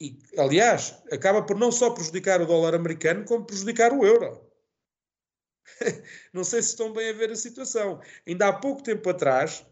E, 0.00 0.20
aliás, 0.38 1.02
acaba 1.10 1.42
por 1.42 1.58
não 1.58 1.72
só 1.72 1.90
prejudicar 1.90 2.40
o 2.40 2.46
dólar 2.46 2.76
americano, 2.76 3.24
como 3.24 3.44
prejudicar 3.44 3.92
o 3.92 4.06
euro. 4.06 4.40
não 6.32 6.44
sei 6.44 6.62
se 6.62 6.68
estão 6.68 6.92
bem 6.92 7.10
a 7.10 7.12
ver 7.12 7.32
a 7.32 7.36
situação. 7.36 8.00
Ainda 8.24 8.46
há 8.46 8.52
pouco 8.52 8.84
tempo 8.84 9.10
atrás, 9.10 9.66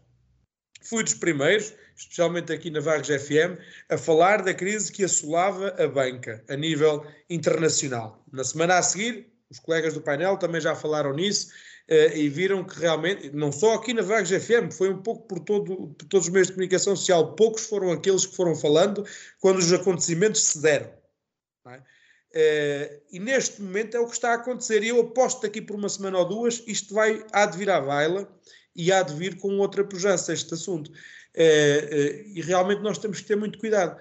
fui 0.81 1.05
dos 1.05 1.13
primeiros, 1.13 1.73
especialmente 1.95 2.51
aqui 2.51 2.69
na 2.69 2.79
Vagos 2.79 3.07
FM, 3.07 3.57
a 3.89 3.97
falar 3.97 4.41
da 4.41 4.53
crise 4.53 4.91
que 4.91 5.03
assolava 5.03 5.69
a 5.81 5.87
banca 5.87 6.43
a 6.49 6.55
nível 6.55 7.05
internacional. 7.29 8.23
Na 8.31 8.43
semana 8.43 8.77
a 8.77 8.81
seguir, 8.81 9.31
os 9.49 9.59
colegas 9.59 9.93
do 9.93 10.01
painel 10.01 10.37
também 10.37 10.59
já 10.59 10.75
falaram 10.75 11.13
nisso 11.13 11.49
uh, 11.89 12.15
e 12.15 12.27
viram 12.27 12.63
que 12.63 12.79
realmente, 12.79 13.29
não 13.31 13.51
só 13.51 13.75
aqui 13.75 13.93
na 13.93 14.01
Vagos 14.01 14.29
FM, 14.29 14.71
foi 14.71 14.89
um 14.89 15.01
pouco 15.01 15.27
por, 15.27 15.39
todo, 15.39 15.95
por 15.97 16.07
todos 16.07 16.27
os 16.27 16.33
meios 16.33 16.47
de 16.47 16.53
comunicação 16.53 16.95
social, 16.95 17.35
poucos 17.35 17.65
foram 17.65 17.91
aqueles 17.91 18.25
que 18.25 18.35
foram 18.35 18.55
falando 18.55 19.05
quando 19.39 19.59
os 19.59 19.71
acontecimentos 19.71 20.41
se 20.41 20.61
deram. 20.61 20.91
Uh, 22.35 22.99
e 23.09 23.17
neste 23.17 23.61
momento 23.61 23.95
é 23.95 23.99
o 23.99 24.07
que 24.07 24.13
está 24.13 24.31
a 24.31 24.35
acontecer. 24.35 24.83
E 24.83 24.89
eu 24.89 24.99
aposto 24.99 25.41
daqui 25.41 25.61
por 25.61 25.77
uma 25.77 25.87
semana 25.87 26.17
ou 26.17 26.25
duas, 26.25 26.61
isto 26.67 26.93
vai, 26.93 27.25
há 27.31 27.45
de 27.45 27.57
vir 27.57 27.69
à 27.69 27.79
baila 27.79 28.27
e 28.75 28.91
há 28.91 29.01
de 29.01 29.13
vir 29.15 29.39
com 29.39 29.57
outra 29.59 29.85
pujança 29.85 30.33
este 30.33 30.53
assunto. 30.53 30.91
Uh, 31.35 32.31
e 32.33 32.41
realmente 32.41 32.81
nós 32.81 32.97
temos 32.97 33.19
que 33.19 33.27
ter 33.27 33.35
muito 33.35 33.59
cuidado. 33.59 33.99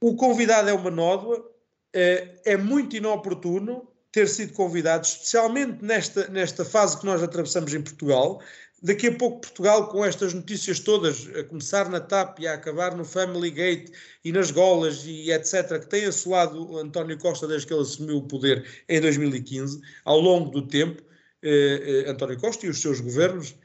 O 0.00 0.14
convidado 0.14 0.68
é 0.68 0.72
uma 0.72 0.90
nódoa, 0.90 1.44
é 1.92 2.56
muito 2.56 2.94
inoportuno, 2.94 3.88
ter 4.12 4.28
sido 4.28 4.52
convidado, 4.52 5.06
especialmente 5.06 5.84
nesta, 5.84 6.28
nesta 6.28 6.64
fase 6.64 6.98
que 6.98 7.04
nós 7.04 7.22
atravessamos 7.22 7.74
em 7.74 7.82
Portugal. 7.82 8.40
Daqui 8.80 9.08
a 9.08 9.12
pouco, 9.12 9.40
Portugal, 9.40 9.88
com 9.88 10.04
estas 10.04 10.32
notícias 10.32 10.78
todas, 10.78 11.28
a 11.34 11.42
começar 11.42 11.88
na 11.88 11.98
TAP 11.98 12.38
e 12.38 12.46
a 12.46 12.54
acabar 12.54 12.96
no 12.96 13.04
Family 13.04 13.50
Gate 13.50 13.90
e 14.24 14.30
nas 14.30 14.52
golas 14.52 15.04
e 15.04 15.32
etc., 15.32 15.80
que 15.80 15.88
tem 15.88 16.04
assolado 16.04 16.78
António 16.78 17.18
Costa 17.18 17.48
desde 17.48 17.66
que 17.66 17.72
ele 17.72 17.82
assumiu 17.82 18.18
o 18.18 18.28
poder 18.28 18.64
em 18.88 19.00
2015, 19.00 19.80
ao 20.04 20.20
longo 20.20 20.50
do 20.50 20.66
tempo, 20.66 21.02
eh, 21.42 22.04
eh, 22.06 22.10
António 22.10 22.38
Costa 22.38 22.66
e 22.66 22.68
os 22.68 22.80
seus 22.80 23.00
governos, 23.00 23.56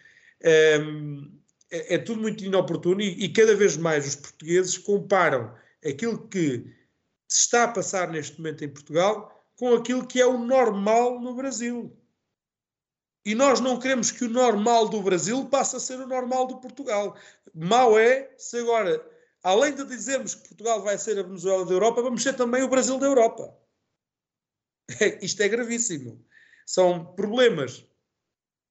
eh, 0.41 0.79
é, 1.73 1.95
é, 1.95 1.97
tudo 1.97 2.21
muito 2.21 2.43
inoportuno 2.43 3.01
e, 3.01 3.25
e 3.25 3.33
cada 3.33 3.55
vez 3.55 3.75
mais 3.75 4.07
os 4.07 4.15
portugueses 4.15 4.77
comparam 4.77 5.55
aquilo 5.83 6.27
que 6.27 6.71
se 7.27 7.39
está 7.45 7.63
a 7.63 7.67
passar 7.67 8.12
neste 8.12 8.38
momento 8.38 8.63
em 8.63 8.69
Portugal 8.69 9.43
com 9.55 9.73
aquilo 9.73 10.05
que 10.05 10.21
é 10.21 10.25
o 10.25 10.38
normal 10.38 11.19
no 11.19 11.33
Brasil. 11.33 11.97
E 13.25 13.33
nós 13.33 13.59
não 13.59 13.79
queremos 13.79 14.12
que 14.12 14.25
o 14.25 14.29
normal 14.29 14.88
do 14.88 15.01
Brasil 15.01 15.45
passe 15.47 15.75
a 15.75 15.79
ser 15.79 15.99
o 15.99 16.07
normal 16.07 16.45
do 16.45 16.59
Portugal. 16.59 17.17
Mal 17.55 17.97
é 17.97 18.31
se 18.38 18.59
agora, 18.59 19.03
além 19.41 19.73
de 19.73 19.83
dizermos 19.86 20.36
que 20.36 20.49
Portugal 20.49 20.83
vai 20.83 20.97
ser 20.97 21.17
a 21.17 21.23
Venezuela 21.23 21.65
da 21.65 21.71
Europa, 21.71 22.03
vamos 22.03 22.21
ser 22.21 22.33
também 22.33 22.62
o 22.62 22.67
Brasil 22.67 22.99
da 22.99 23.07
Europa. 23.07 23.57
Isto 25.21 25.41
é 25.41 25.47
gravíssimo. 25.47 26.23
São 26.67 27.15
problemas 27.15 27.86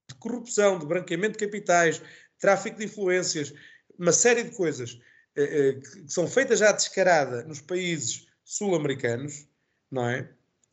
de 0.09 0.15
corrupção, 0.19 0.79
de 0.79 0.87
branqueamento 0.87 1.39
de 1.39 1.45
capitais, 1.45 2.03
tráfico 2.43 2.77
de 2.77 2.87
influências, 2.87 3.55
uma 3.97 4.13
série 4.13 4.43
de 4.43 4.51
coisas 4.51 4.99
eh, 5.37 5.75
que 5.75 6.13
são 6.13 6.27
feitas 6.27 6.59
já 6.59 6.73
descarada 6.73 7.45
nos 7.45 7.61
países 7.61 8.27
sul-americanos, 8.45 9.47
não 9.91 10.09
é? 10.09 10.25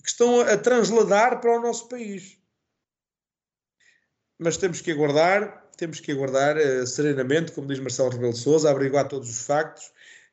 Que 0.03 0.09
estão 0.09 0.41
a 0.41 0.57
transladar 0.57 1.39
para 1.39 1.57
o 1.57 1.61
nosso 1.61 1.87
país. 1.87 2.37
Mas 4.39 4.57
temos 4.57 4.81
que 4.81 4.91
aguardar, 4.91 5.69
temos 5.77 5.99
que 5.99 6.11
aguardar 6.11 6.57
uh, 6.57 6.87
serenamente, 6.87 7.51
como 7.51 7.67
diz 7.67 7.79
Marcelo 7.79 8.09
Rebelo 8.09 8.33
de 8.33 8.39
Sousa, 8.39 8.71
averiguar 8.71 9.07
todos 9.07 9.29
os 9.29 9.45
factos 9.45 9.91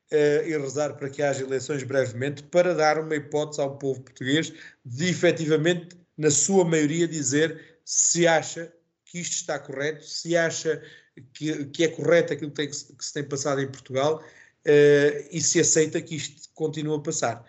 e 0.09 0.57
rezar 0.57 0.94
para 0.94 1.11
que 1.11 1.20
haja 1.20 1.42
eleições 1.42 1.83
brevemente 1.83 2.40
para 2.44 2.72
dar 2.72 3.01
uma 3.01 3.16
hipótese 3.16 3.61
ao 3.61 3.77
povo 3.77 4.03
português 4.03 4.53
de 4.85 5.09
efetivamente, 5.09 5.99
na 6.16 6.31
sua 6.31 6.64
maioria, 6.64 7.09
dizer 7.09 7.81
se 7.85 8.25
acha 8.25 8.72
que 9.05 9.18
isto 9.18 9.33
está 9.33 9.59
correto, 9.59 10.05
se 10.05 10.37
acha 10.37 10.81
que, 11.33 11.66
que 11.66 11.85
é 11.85 11.88
correto 11.88 12.33
aquilo 12.33 12.50
que, 12.50 12.57
tem, 12.57 12.68
que, 12.68 12.76
se 12.76 13.12
tem 13.12 13.24
passado 13.24 13.61
em 13.61 13.66
Portugal 13.66 14.22
uh, 14.22 15.29
e 15.31 15.40
se 15.40 15.61
aceita 15.61 16.00
que 16.00 16.16
isto 16.16 16.48
continue 16.55 16.96
a 16.96 17.00
passar. 17.00 17.44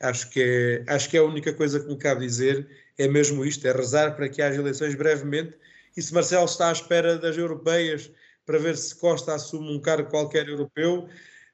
Acho 0.00 0.30
que, 0.30 0.40
é, 0.40 0.92
acho 0.92 1.08
que 1.08 1.16
é 1.16 1.20
a 1.20 1.24
única 1.24 1.52
coisa 1.52 1.80
que 1.80 1.88
me 1.88 1.96
cabe 1.96 2.24
dizer 2.24 2.68
é 2.96 3.08
mesmo 3.08 3.44
isto, 3.44 3.66
é 3.66 3.72
rezar 3.72 4.14
para 4.16 4.28
que 4.28 4.42
haja 4.42 4.60
eleições 4.60 4.94
brevemente 4.94 5.54
e 5.96 6.02
se 6.02 6.14
Marcelo 6.14 6.44
está 6.44 6.68
à 6.68 6.72
espera 6.72 7.18
das 7.18 7.36
europeias 7.36 8.10
para 8.46 8.58
ver 8.58 8.76
se 8.76 8.94
Costa 8.94 9.34
assume 9.34 9.74
um 9.76 9.80
cargo 9.80 10.08
qualquer 10.08 10.48
europeu, 10.48 11.08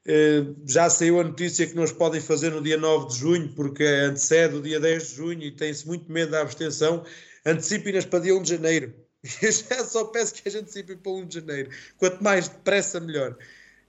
eh, 0.06 0.44
já 0.66 0.90
saiu 0.90 1.18
a 1.18 1.24
notícia 1.24 1.66
que 1.66 1.74
não 1.74 1.82
os 1.82 1.92
podem 1.92 2.20
fazer 2.20 2.50
no 2.50 2.62
dia 2.62 2.76
9 2.76 3.08
de 3.08 3.16
junho, 3.18 3.48
porque 3.54 3.82
antecede 3.82 4.56
o 4.56 4.62
dia 4.62 4.78
10 4.78 5.08
de 5.08 5.14
junho 5.16 5.42
e 5.42 5.50
tem-se 5.50 5.86
muito 5.86 6.10
medo 6.12 6.32
da 6.32 6.42
abstenção. 6.42 7.04
Antecipem-nas 7.44 8.04
para 8.04 8.20
dia 8.20 8.34
1 8.34 8.42
de 8.42 8.50
janeiro. 8.50 8.94
Já 9.40 9.84
só 9.84 10.04
peço 10.04 10.34
que 10.34 10.48
a 10.48 10.52
gente 10.52 10.62
antecipem 10.64 10.96
para 10.98 11.12
1 11.12 11.26
de 11.26 11.40
janeiro. 11.40 11.70
Quanto 11.96 12.22
mais 12.22 12.48
depressa, 12.48 13.00
melhor. 13.00 13.36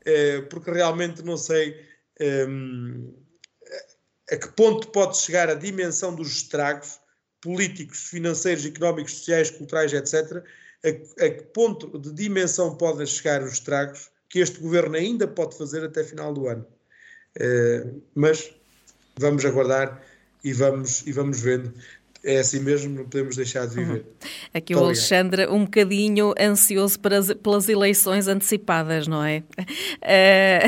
Eh, 0.05 0.41
porque 0.49 0.71
realmente 0.71 1.21
não 1.23 1.35
sei 1.35 1.83
ehm, 2.19 3.11
a 4.31 4.37
que 4.37 4.47
ponto 4.49 4.87
pode 4.89 5.17
chegar 5.17 5.49
a 5.49 5.55
dimensão 5.55 6.15
dos 6.15 6.29
estragos 6.29 6.99
políticos, 7.41 8.09
financeiros, 8.09 8.65
económicos, 8.65 9.13
sociais, 9.13 9.51
culturais, 9.51 9.93
etc., 9.93 10.43
a, 10.83 11.29
que 11.29 11.43
ponto 11.53 11.97
de 11.97 12.11
dimensão 12.13 12.75
podem 12.75 13.05
chegar 13.05 13.41
os 13.43 13.53
estragos 13.53 14.09
que 14.29 14.39
este 14.39 14.59
governo 14.59 14.95
ainda 14.95 15.27
pode 15.27 15.57
fazer 15.57 15.83
até 15.83 16.03
final 16.03 16.33
do 16.33 16.47
ano. 16.47 16.65
Uh, 17.37 18.01
mas 18.13 18.53
vamos 19.17 19.43
aguardar 19.45 20.03
e 20.43 20.53
vamos, 20.53 21.05
e 21.07 21.11
vamos 21.11 21.39
vendo. 21.39 21.73
É 22.25 22.39
assim 22.39 22.59
mesmo, 22.59 22.95
não 22.95 23.03
podemos 23.03 23.35
deixar 23.35 23.67
de 23.67 23.75
viver. 23.75 23.99
Uhum. 23.99 24.29
Aqui 24.51 24.73
Muito 24.73 24.83
o 24.83 24.88
Alexandre, 24.88 25.43
obrigado. 25.43 25.61
um 25.61 25.65
bocadinho 25.65 26.33
ansioso 26.39 26.99
pelas 26.99 27.69
eleições 27.69 28.27
antecipadas, 28.27 29.07
não 29.07 29.23
é? 29.23 29.43
Uh... 30.01 30.65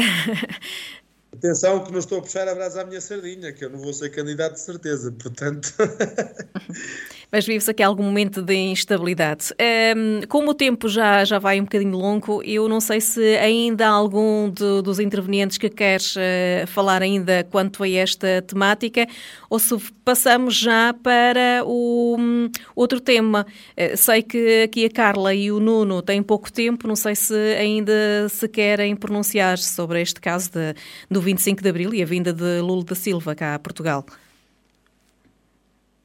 Atenção 1.34 1.84
que 1.84 1.92
não 1.92 2.00
estou 2.00 2.20
a 2.20 2.22
puxar 2.22 2.48
a 2.48 2.54
brasa 2.54 2.82
à 2.82 2.86
minha 2.86 3.02
sardinha, 3.02 3.52
que 3.52 3.66
eu 3.66 3.70
não 3.72 3.80
vou 3.80 3.92
ser 3.92 4.10
candidato 4.10 4.54
de 4.54 4.60
certeza, 4.60 5.12
portanto... 5.12 5.74
Mas 7.30 7.46
vive-se 7.46 7.72
aqui 7.72 7.84
algum 7.84 8.04
momento 8.04 8.42
de 8.42 8.56
instabilidade. 8.56 9.54
Um, 9.98 10.26
como 10.28 10.52
o 10.52 10.54
tempo 10.54 10.88
já, 10.88 11.26
já 11.26 11.38
vai 11.38 11.60
um 11.60 11.64
bocadinho 11.64 11.98
longo, 11.98 12.42
eu 12.44 12.70
não 12.70 12.80
sei 12.80 13.02
se 13.02 13.36
ainda 13.38 13.86
há 13.86 13.90
algum 13.90 14.50
de, 14.50 14.82
dos 14.82 14.98
intervenientes 14.98 15.58
que 15.58 15.70
queres 15.70 16.16
uh, 16.16 16.68
falar 16.68 17.02
ainda 17.02 17.44
quanto 17.52 17.84
a 17.84 17.90
esta 17.90 18.42
temática, 18.42 19.06
ou 19.50 19.60
se 19.60 19.78
passamos 20.06 20.56
já 20.56 20.94
para 20.94 21.64
o 21.66 22.16
um, 22.18 22.50
outro 22.74 23.02
tema. 23.02 23.46
Uh, 23.78 23.98
sei 23.98 24.22
que 24.22 24.64
aqui 24.64 24.86
a 24.86 24.90
Carla 24.90 25.34
e 25.34 25.52
o 25.52 25.60
Nuno 25.60 26.02
têm 26.02 26.24
pouco 26.24 26.50
tempo, 26.50 26.88
não 26.88 26.96
sei 26.96 27.14
se 27.14 27.36
ainda 27.60 28.30
se 28.30 28.48
querem 28.48 28.96
pronunciar 28.96 29.58
sobre 29.58 30.02
este 30.02 30.22
caso 30.22 30.52
de, 30.52 30.74
do 31.12 31.20
25 31.20 31.62
de 31.62 31.70
Abril 31.70 31.94
e 31.94 32.02
a 32.02 32.06
vinda 32.06 32.32
de 32.32 32.62
Lula 32.62 32.86
da 32.86 32.96
Silva 32.96 33.36
cá 33.36 33.56
a 33.56 33.60
Portugal. 33.60 34.06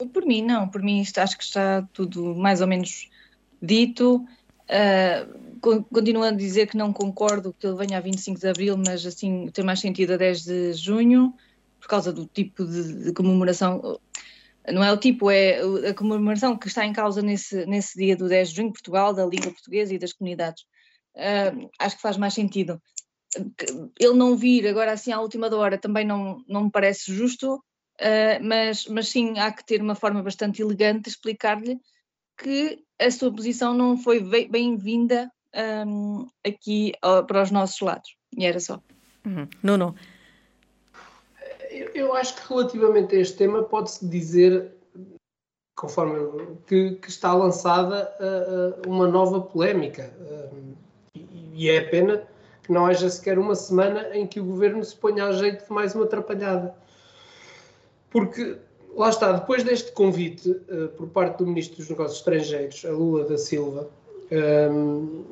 Por 0.08 0.24
mim, 0.24 0.42
não. 0.42 0.68
Por 0.68 0.82
mim, 0.82 1.00
isto, 1.00 1.18
acho 1.18 1.36
que 1.36 1.44
está 1.44 1.82
tudo 1.92 2.34
mais 2.34 2.60
ou 2.60 2.66
menos 2.66 3.08
dito. 3.60 4.26
Uh, 4.62 5.82
continuo 5.90 6.22
a 6.22 6.30
dizer 6.30 6.66
que 6.66 6.76
não 6.76 6.92
concordo 6.92 7.54
que 7.58 7.66
ele 7.66 7.76
venha 7.76 7.98
a 7.98 8.00
25 8.00 8.40
de 8.40 8.48
Abril, 8.48 8.76
mas 8.76 9.04
assim 9.04 9.48
tem 9.48 9.64
mais 9.64 9.80
sentido 9.80 10.14
a 10.14 10.16
10 10.16 10.44
de 10.44 10.72
junho, 10.72 11.34
por 11.78 11.88
causa 11.88 12.12
do 12.12 12.26
tipo 12.26 12.64
de, 12.64 13.04
de 13.04 13.12
comemoração. 13.12 14.00
Não 14.72 14.82
é 14.82 14.92
o 14.92 14.96
tipo, 14.96 15.30
é 15.30 15.60
a 15.88 15.94
comemoração 15.94 16.56
que 16.56 16.68
está 16.68 16.86
em 16.86 16.92
causa 16.92 17.20
nesse, 17.20 17.66
nesse 17.66 17.98
dia 17.98 18.16
do 18.16 18.28
10 18.28 18.50
de 18.50 18.56
junho, 18.56 18.72
Portugal, 18.72 19.12
da 19.12 19.26
língua 19.26 19.50
portuguesa 19.50 19.92
e 19.92 19.98
das 19.98 20.12
comunidades. 20.12 20.64
Uh, 21.14 21.68
acho 21.78 21.96
que 21.96 22.02
faz 22.02 22.16
mais 22.16 22.32
sentido. 22.32 22.80
Ele 23.98 24.14
não 24.14 24.36
vir 24.36 24.66
agora 24.68 24.92
assim 24.92 25.12
à 25.12 25.20
última 25.20 25.54
hora 25.54 25.78
também 25.78 26.06
não, 26.06 26.44
não 26.48 26.64
me 26.64 26.70
parece 26.70 27.12
justo, 27.12 27.62
Uh, 28.00 28.42
mas, 28.42 28.86
mas 28.86 29.08
sim, 29.08 29.38
há 29.38 29.52
que 29.52 29.64
ter 29.64 29.80
uma 29.80 29.94
forma 29.94 30.22
bastante 30.22 30.62
elegante 30.62 31.02
de 31.02 31.10
explicar-lhe 31.10 31.78
que 32.36 32.82
a 32.98 33.10
sua 33.10 33.32
posição 33.32 33.74
não 33.74 33.96
foi 33.96 34.20
bem-vinda 34.48 35.30
um, 35.86 36.26
aqui 36.46 36.92
uh, 37.04 37.24
para 37.24 37.42
os 37.42 37.50
nossos 37.50 37.80
lados. 37.80 38.16
E 38.36 38.44
era 38.44 38.58
só. 38.58 38.80
Uhum. 39.24 39.48
Não. 39.62 39.94
Eu, 41.70 41.88
eu 41.94 42.14
acho 42.14 42.34
que 42.36 42.48
relativamente 42.48 43.14
a 43.14 43.20
este 43.20 43.36
tema 43.36 43.62
pode-se 43.62 44.06
dizer, 44.08 44.72
conforme 45.76 46.56
que, 46.66 46.96
que 46.96 47.08
está 47.08 47.32
lançada 47.34 48.12
uh, 48.18 48.88
uma 48.88 49.06
nova 49.06 49.40
polémica. 49.40 50.12
e, 51.14 51.50
e 51.54 51.68
é 51.68 51.80
pena 51.82 52.26
que 52.62 52.72
não 52.72 52.86
haja 52.86 53.08
sequer 53.10 53.38
uma 53.38 53.54
semana 53.54 54.16
em 54.16 54.26
que 54.26 54.40
o 54.40 54.44
governo 54.44 54.84
se 54.84 54.96
ponha 54.96 55.26
a 55.26 55.32
jeito 55.32 55.64
de 55.64 55.72
mais 55.72 55.94
uma 55.94 56.04
atrapalhada 56.04 56.74
porque 58.12 58.58
lá 58.94 59.08
está, 59.08 59.32
depois 59.32 59.64
deste 59.64 59.90
convite 59.92 60.50
uh, 60.50 60.88
por 60.96 61.08
parte 61.08 61.38
do 61.38 61.46
Ministro 61.46 61.78
dos 61.78 61.88
Negócios 61.88 62.18
Estrangeiros, 62.18 62.84
a 62.84 62.90
Lula 62.90 63.24
da 63.24 63.38
Silva, 63.38 63.88
um, 64.30 64.36
ehm, 64.36 65.24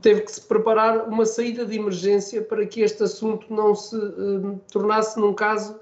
teve 0.00 0.22
que 0.22 0.32
se 0.32 0.40
preparar 0.40 1.08
uma 1.08 1.24
saída 1.24 1.64
de 1.64 1.76
emergência 1.76 2.42
para 2.42 2.66
que 2.66 2.80
este 2.80 3.02
assunto 3.02 3.52
não 3.52 3.74
se 3.74 3.96
uh, 3.96 4.60
tornasse 4.72 5.20
num 5.20 5.34
caso 5.34 5.78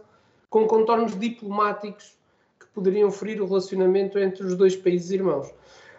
com 0.50 0.66
contornos 0.66 1.18
diplomáticos 1.18 2.16
que 2.60 2.66
poderiam 2.74 3.10
ferir 3.10 3.40
o 3.40 3.46
relacionamento 3.46 4.18
entre 4.18 4.44
os 4.44 4.56
dois 4.56 4.76
países 4.76 5.10
irmãos. 5.10 5.52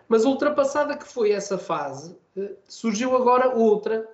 Mas 0.08 0.24
ultrapassada 0.24 0.96
que 0.96 1.08
foi 1.08 1.32
essa 1.32 1.58
fase, 1.58 2.16
uh, 2.38 2.50
surgiu 2.68 3.16
agora 3.16 3.56
outra, 3.56 4.08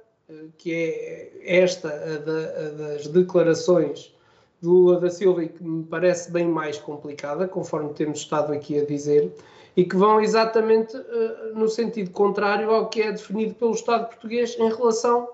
que 0.57 0.73
é 0.73 1.61
esta 1.61 1.89
a 1.89 2.17
da, 2.17 2.67
a 2.67 2.69
das 2.69 3.07
declarações 3.07 4.15
de 4.61 4.67
Lula 4.67 4.99
da 4.99 5.09
Silva 5.09 5.43
e 5.43 5.49
que 5.49 5.63
me 5.63 5.83
parece 5.83 6.31
bem 6.31 6.47
mais 6.47 6.77
complicada, 6.77 7.47
conforme 7.47 7.93
temos 7.93 8.19
estado 8.19 8.53
aqui 8.53 8.79
a 8.79 8.85
dizer, 8.85 9.33
e 9.75 9.83
que 9.83 9.95
vão 9.95 10.21
exatamente 10.21 10.95
uh, 10.95 11.55
no 11.55 11.67
sentido 11.67 12.11
contrário 12.11 12.69
ao 12.69 12.87
que 12.87 13.01
é 13.01 13.11
definido 13.11 13.55
pelo 13.55 13.71
Estado 13.71 14.07
português 14.07 14.55
em 14.59 14.69
relação 14.69 15.29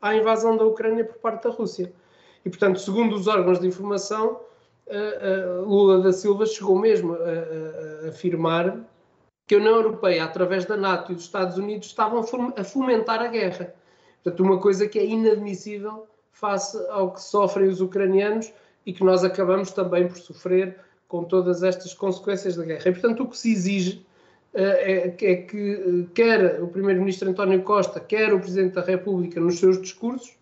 à 0.00 0.14
invasão 0.14 0.56
da 0.56 0.64
Ucrânia 0.64 1.04
por 1.04 1.16
parte 1.16 1.44
da 1.44 1.50
Rússia. 1.50 1.92
E, 2.44 2.50
portanto, 2.50 2.78
segundo 2.78 3.16
os 3.16 3.26
órgãos 3.26 3.58
de 3.58 3.66
informação, 3.66 4.40
uh, 4.86 5.62
uh, 5.62 5.68
Lula 5.68 6.00
da 6.00 6.12
Silva 6.12 6.46
chegou 6.46 6.78
mesmo 6.78 7.14
a, 7.14 8.06
a, 8.06 8.08
afirmar 8.10 8.78
que 9.46 9.54
a 9.54 9.58
União 9.58 9.74
Europeia, 9.74 10.24
através 10.24 10.66
da 10.66 10.76
NATO 10.76 11.10
e 11.10 11.14
dos 11.14 11.24
Estados 11.24 11.56
Unidos, 11.56 11.88
estavam 11.88 12.20
a 12.54 12.64
fomentar 12.64 13.20
a 13.22 13.28
guerra. 13.28 13.74
Portanto, 14.22 14.40
uma 14.40 14.60
coisa 14.60 14.86
que 14.86 14.98
é 14.98 15.06
inadmissível 15.06 16.06
face 16.30 16.78
ao 16.90 17.12
que 17.12 17.22
sofrem 17.22 17.66
os 17.66 17.80
ucranianos 17.80 18.52
e 18.88 18.92
que 18.94 19.04
nós 19.04 19.22
acabamos 19.22 19.70
também 19.70 20.08
por 20.08 20.16
sofrer 20.16 20.78
com 21.06 21.22
todas 21.22 21.62
estas 21.62 21.92
consequências 21.92 22.56
da 22.56 22.64
guerra. 22.64 22.88
E, 22.88 22.92
portanto, 22.92 23.22
o 23.22 23.28
que 23.28 23.36
se 23.36 23.52
exige 23.52 24.06
uh, 24.54 24.60
é, 24.60 25.14
é, 25.20 25.36
que 25.36 25.74
uh, 25.74 26.06
quer 26.14 26.62
o 26.62 26.68
Primeiro-Ministro 26.68 27.28
António 27.28 27.62
Costa, 27.62 28.00
quer 28.00 28.32
o 28.32 28.40
Presidente 28.40 28.76
da 28.76 28.80
República, 28.80 29.38
nos 29.38 29.58
seus 29.58 29.78
discursos, 29.78 30.38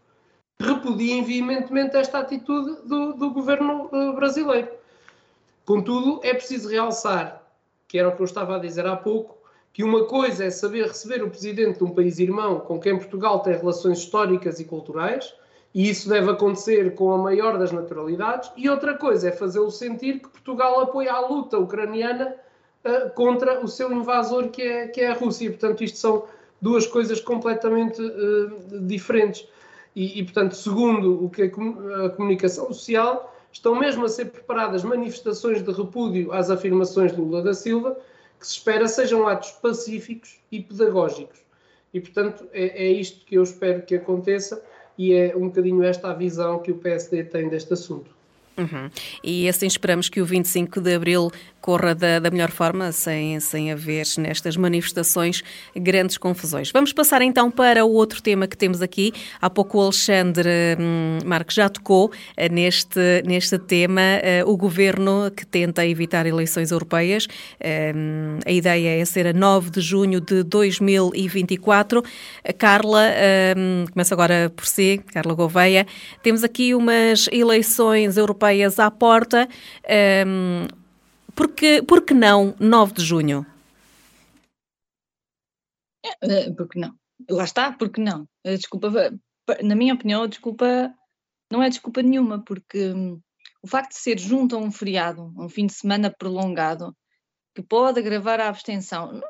repudiem 0.61 1.24
veementemente 1.24 1.96
esta 1.96 2.20
atitude 2.20 2.87
do, 2.87 3.14
do 3.14 3.32
governo 3.32 3.90
uh, 3.92 4.14
brasileiro. 4.14 4.68
Contudo, 5.64 6.20
é 6.22 6.32
preciso 6.32 6.68
realçar, 6.68 7.42
que 7.88 7.98
era 7.98 8.09
o 8.09 8.14
que 8.14 8.22
eu 8.22 8.26
estava 8.26 8.54
a 8.54 8.61
dizer 8.61 8.87
há 8.87 8.94
pouco, 8.94 9.38
que 9.72 9.82
uma 9.82 10.04
coisa 10.04 10.44
é 10.44 10.50
saber 10.50 10.87
receber 10.87 11.20
o 11.20 11.30
presidente 11.30 11.78
de 11.78 11.85
um 11.85 11.90
país 11.90 12.20
irmão 12.20 12.61
com 12.61 12.78
quem 12.78 12.96
Portugal 12.96 13.40
tem 13.40 13.56
relações 13.56 13.98
históricas 13.98 14.61
e 14.61 14.64
culturais, 14.64 15.35
e 15.74 15.90
isso 15.90 16.09
deve 16.09 16.31
acontecer 16.31 16.94
com 16.94 17.12
a 17.12 17.18
maior 17.18 17.59
das 17.59 17.70
naturalidades. 17.72 18.50
E 18.57 18.68
outra 18.68 18.94
coisa 18.94 19.29
é 19.29 19.33
fazê-lo 19.33 19.70
sentir 19.70 20.20
que 20.20 20.29
Portugal 20.29 20.81
apoia 20.81 21.12
a 21.12 21.26
luta 21.26 21.59
ucraniana 21.59 22.35
uh, 22.85 23.11
contra 23.14 23.62
o 23.62 23.68
seu 23.68 23.92
invasor, 23.92 24.48
que 24.48 24.62
é, 24.62 24.88
que 24.88 25.00
é 25.02 25.09
a 25.09 25.14
Rússia. 25.14 25.50
Portanto, 25.50 25.85
isto 25.85 25.98
são 25.98 26.24
duas 26.62 26.87
coisas 26.87 27.20
completamente 27.20 28.00
uh, 28.00 28.81
diferentes. 28.87 29.46
E, 29.94 30.20
e, 30.20 30.24
portanto, 30.24 30.55
segundo 30.55 31.24
o 31.24 31.31
que 31.31 31.42
a, 31.42 32.11
comunicação 32.11 32.66
social, 32.72 33.35
estão 33.50 33.74
mesmo 33.74 34.05
a 34.05 34.09
ser 34.09 34.26
preparadas 34.26 34.85
manifestações 34.85 35.62
de 35.62 35.72
repúdio 35.72 36.33
às 36.33 36.50
afirmações 36.50 37.12
de 37.12 37.20
Lula 37.20 37.42
da 37.42 37.55
Silva, 37.55 37.98
que 38.38 38.46
se 38.46 38.55
espera 38.55 38.87
sejam 38.87 39.26
atos 39.26 39.52
pacíficos 39.52 40.38
e 40.52 40.61
pedagógicos. 40.61 41.38
E, 41.94 42.00
portanto, 42.00 42.46
é, 42.52 42.85
é 42.85 42.90
isto 42.90 43.24
que 43.24 43.37
eu 43.37 43.42
espero 43.42 43.83
que 43.83 43.94
aconteça 43.94 44.62
e 44.98 45.12
é 45.12 45.37
um 45.37 45.48
bocadinho 45.48 45.82
esta 45.82 46.11
a 46.11 46.14
visão 46.14 46.61
que 46.61 46.72
o 46.72 46.78
PSD 46.78 47.24
tem 47.24 47.48
deste 47.48 47.72
assunto. 47.74 48.15
Uhum. 48.59 48.88
E 49.23 49.49
assim 49.49 49.66
esperamos 49.66 50.09
que 50.09 50.21
o 50.21 50.25
25 50.25 50.81
de 50.81 50.95
Abril 50.95 51.31
corra 51.61 51.95
da, 51.97 52.21
da, 52.21 52.31
melhor 52.31 52.51
forma, 52.51 52.92
sem, 52.92 53.38
sem 53.40 53.73
haver 53.73 54.07
nestas 54.19 54.57
manifestações 54.57 55.42
grandes 55.75 56.16
confusões. 56.16 56.71
Vamos 56.71 56.92
passar 56.92 57.23
então 57.23 57.51
para 57.51 57.85
o 57.85 57.92
outro 57.92 58.23
tema 58.23 58.47
que 58.47 58.57
temos 58.57 58.81
aqui. 58.81 59.12
Há 59.40 59.51
pouco 59.51 59.79
o 59.79 59.83
Alexandre 59.83 60.49
hum, 60.79 61.19
Marques 61.25 61.57
já 61.57 61.69
tocou 61.69 62.07
uh, 62.07 62.53
neste, 62.53 63.01
neste 63.27 63.59
tema, 63.59 64.01
uh, 64.45 64.49
o 64.49 64.57
governo 64.57 65.29
que 65.37 65.45
tenta 65.45 65.85
evitar 65.85 66.25
eleições 66.25 66.71
europeias. 66.71 67.27
Uh, 67.27 68.38
a 68.47 68.53
ideia 68.53 69.01
é 69.01 69.05
ser 69.05 69.27
a 69.27 69.33
9 69.33 69.71
de 69.71 69.81
junho 69.81 70.21
de 70.21 70.45
2024. 70.45 72.03
Carla, 72.59 73.07
hum, 73.57 73.87
começa 73.92 74.14
agora 74.14 74.53
por 74.55 74.66
si, 74.66 75.03
Carla 75.12 75.35
Gouveia. 75.35 75.85
Temos 76.23 76.45
aqui 76.45 76.77
umas 76.77 77.29
eleições 77.33 78.16
europeias 78.16 78.45
europeias 78.46 78.78
à 78.78 78.90
porta. 78.90 79.48
Um, 80.26 80.66
porque, 81.35 81.82
porque 81.82 82.14
não 82.14 82.54
9 82.59 82.94
de 82.94 83.04
junho? 83.04 83.46
É, 86.22 86.50
porque 86.52 86.78
não? 86.78 86.94
Lá 87.28 87.44
está, 87.44 87.72
porque 87.72 88.00
não? 88.00 88.26
Desculpa, 88.44 88.90
na 89.62 89.74
minha 89.74 89.94
opinião, 89.94 90.22
a 90.22 90.26
desculpa 90.26 90.94
não 91.50 91.62
é 91.62 91.68
desculpa 91.68 92.02
nenhuma, 92.02 92.42
porque 92.42 92.92
hum, 92.92 93.20
o 93.62 93.66
facto 93.66 93.90
de 93.90 93.98
ser 93.98 94.18
junto 94.18 94.56
a 94.56 94.59
um 94.59 94.70
feriado, 94.70 95.32
um 95.37 95.48
fim 95.48 95.66
de 95.66 95.74
semana 95.74 96.14
prolongado, 96.16 96.96
que 97.54 97.62
pode 97.62 97.98
agravar 97.98 98.40
a 98.40 98.48
abstenção, 98.48 99.18
eh, 99.18 99.28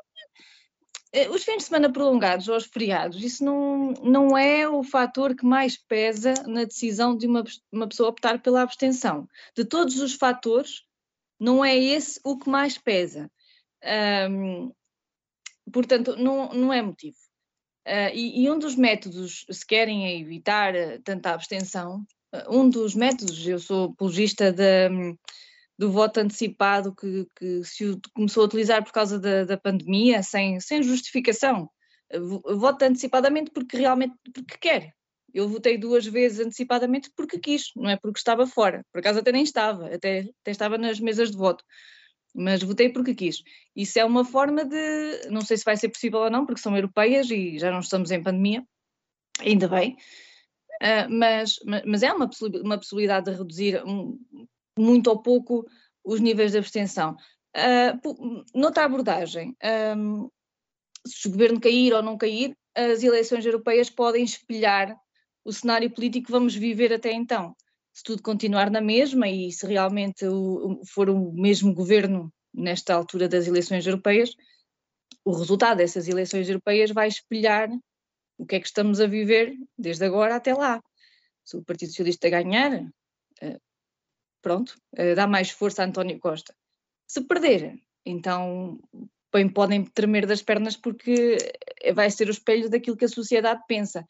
os 1.29 1.43
fins 1.43 1.57
de 1.57 1.63
semana 1.63 1.91
prolongados 1.91 2.47
ou 2.47 2.55
os 2.55 2.65
feriados, 2.65 3.23
isso 3.23 3.43
não, 3.43 3.93
não 4.03 4.37
é 4.37 4.67
o 4.67 4.83
fator 4.83 5.35
que 5.35 5.45
mais 5.45 5.77
pesa 5.77 6.33
na 6.45 6.63
decisão 6.65 7.15
de 7.15 7.25
uma, 7.25 7.43
uma 7.71 7.87
pessoa 7.87 8.09
optar 8.09 8.41
pela 8.41 8.61
abstenção. 8.61 9.27
De 9.55 9.65
todos 9.65 9.99
os 9.99 10.13
fatores, 10.13 10.83
não 11.39 11.63
é 11.63 11.75
esse 11.75 12.19
o 12.23 12.37
que 12.37 12.49
mais 12.49 12.77
pesa. 12.77 13.31
Um, 14.29 14.71
portanto, 15.71 16.15
não, 16.15 16.49
não 16.49 16.73
é 16.73 16.81
motivo. 16.81 17.17
Uh, 17.87 18.11
e, 18.13 18.43
e, 18.43 18.51
um 18.51 18.59
dos 18.59 18.75
métodos, 18.75 19.45
se 19.49 19.65
querem 19.65 20.19
evitar 20.19 20.75
eh, 20.75 20.99
tanta 21.05 21.31
abstenção, 21.31 22.05
uh, 22.35 22.57
um 22.57 22.69
dos 22.69 22.93
métodos, 22.93 23.47
eu 23.47 23.59
sou 23.59 23.91
apologista 23.91 24.51
da 24.51 24.89
do 25.77 25.91
voto 25.91 26.19
antecipado 26.19 26.93
que, 26.95 27.27
que 27.35 27.63
se 27.63 27.99
começou 28.13 28.43
a 28.43 28.45
utilizar 28.47 28.83
por 28.83 28.91
causa 28.91 29.19
da, 29.19 29.43
da 29.43 29.57
pandemia, 29.57 30.23
sem, 30.23 30.59
sem 30.59 30.81
justificação. 30.81 31.69
Voto 32.57 32.83
antecipadamente 32.83 33.51
porque 33.51 33.77
realmente 33.77 34.15
porque 34.33 34.57
quer. 34.57 34.93
Eu 35.33 35.47
votei 35.47 35.77
duas 35.77 36.05
vezes 36.05 36.39
antecipadamente 36.39 37.11
porque 37.15 37.37
quis, 37.37 37.71
não 37.75 37.89
é 37.89 37.97
porque 37.97 38.17
estava 38.17 38.47
fora. 38.47 38.83
Por 38.91 38.99
acaso 38.99 39.19
até 39.19 39.31
nem 39.31 39.43
estava, 39.43 39.93
até, 39.93 40.29
até 40.41 40.51
estava 40.51 40.77
nas 40.77 40.99
mesas 40.99 41.29
de 41.29 41.37
voto. 41.37 41.63
Mas 42.33 42.63
votei 42.63 42.89
porque 42.89 43.13
quis. 43.13 43.43
Isso 43.75 43.99
é 43.99 44.05
uma 44.05 44.23
forma 44.23 44.65
de. 44.65 45.29
Não 45.29 45.41
sei 45.41 45.57
se 45.57 45.65
vai 45.65 45.77
ser 45.77 45.89
possível 45.89 46.19
ou 46.19 46.29
não, 46.29 46.45
porque 46.45 46.61
são 46.61 46.75
europeias 46.75 47.29
e 47.29 47.59
já 47.59 47.71
não 47.71 47.79
estamos 47.79 48.09
em 48.09 48.23
pandemia, 48.23 48.63
ainda 49.39 49.67
bem. 49.67 49.97
Uh, 50.81 51.09
mas, 51.09 51.57
mas, 51.85 52.03
é 52.03 52.13
uma, 52.13 52.29
uma 52.63 52.77
possibilidade 52.77 53.31
de 53.31 53.37
reduzir 53.37 53.83
um, 53.83 54.19
muito 54.81 55.07
ou 55.07 55.21
pouco 55.21 55.65
os 56.03 56.19
níveis 56.19 56.51
de 56.51 56.57
abstenção. 56.57 57.15
Uh, 57.55 58.43
noutra 58.53 58.85
abordagem, 58.85 59.55
um, 59.97 60.29
se 61.05 61.27
o 61.27 61.31
governo 61.31 61.59
cair 61.59 61.93
ou 61.93 62.03
não 62.03 62.17
cair, 62.17 62.55
as 62.75 63.01
eleições 63.03 63.45
europeias 63.45 63.89
podem 63.89 64.23
espelhar 64.23 64.95
o 65.43 65.51
cenário 65.51 65.89
político 65.89 66.27
que 66.27 66.31
vamos 66.31 66.53
viver 66.55 66.93
até 66.93 67.11
então. 67.11 67.55
Se 67.93 68.03
tudo 68.03 68.21
continuar 68.21 68.69
na 68.69 68.81
mesma 68.81 69.27
e 69.27 69.51
se 69.51 69.65
realmente 69.65 70.25
o, 70.27 70.81
for 70.85 71.09
o 71.09 71.31
mesmo 71.33 71.73
governo 71.73 72.31
nesta 72.53 72.93
altura 72.93 73.27
das 73.27 73.47
eleições 73.47 73.87
europeias, 73.87 74.35
o 75.25 75.31
resultado 75.31 75.77
dessas 75.77 76.07
eleições 76.07 76.47
europeias 76.47 76.91
vai 76.91 77.07
espelhar 77.07 77.69
o 78.37 78.45
que 78.45 78.55
é 78.55 78.59
que 78.59 78.67
estamos 78.67 78.99
a 79.01 79.07
viver 79.07 79.55
desde 79.77 80.05
agora 80.05 80.35
até 80.35 80.53
lá. 80.53 80.81
Se 81.43 81.57
o 81.57 81.63
Partido 81.63 81.89
Socialista 81.89 82.29
ganhar, 82.29 82.73
ah, 82.73 82.89
pronto, 84.41 84.75
uh, 84.97 85.15
dá 85.15 85.27
mais 85.27 85.49
força 85.49 85.83
a 85.83 85.85
António 85.85 86.19
Costa. 86.19 86.55
Se 87.07 87.21
perder, 87.21 87.79
então 88.05 88.79
bem 89.31 89.49
podem 89.49 89.83
tremer 89.85 90.25
das 90.25 90.41
pernas 90.41 90.75
porque 90.75 91.37
vai 91.93 92.09
ser 92.09 92.27
o 92.27 92.31
espelho 92.31 92.69
daquilo 92.69 92.97
que 92.97 93.05
a 93.05 93.09
sociedade 93.09 93.61
pensa. 93.67 94.05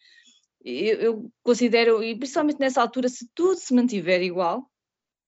Eu, 0.63 0.99
eu 0.99 1.31
considero, 1.43 2.03
e 2.03 2.17
principalmente 2.17 2.59
nessa 2.59 2.81
altura, 2.81 3.09
se 3.09 3.27
tudo 3.33 3.59
se 3.59 3.73
mantiver 3.73 4.21
igual, 4.21 4.69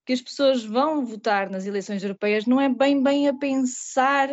que 0.05 0.13
as 0.13 0.21
pessoas 0.21 0.63
vão 0.63 1.05
votar 1.05 1.49
nas 1.49 1.65
eleições 1.65 2.01
europeias 2.01 2.45
não 2.45 2.59
é 2.59 2.67
bem 2.67 3.01
bem 3.01 3.27
a 3.27 3.33
pensar 3.33 4.29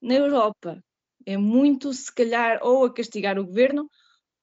na 0.00 0.14
Europa. 0.14 0.82
É 1.26 1.36
muito, 1.36 1.92
se 1.92 2.14
calhar, 2.14 2.60
ou 2.62 2.84
a 2.84 2.94
castigar 2.94 3.38
o 3.38 3.44
governo, 3.44 3.90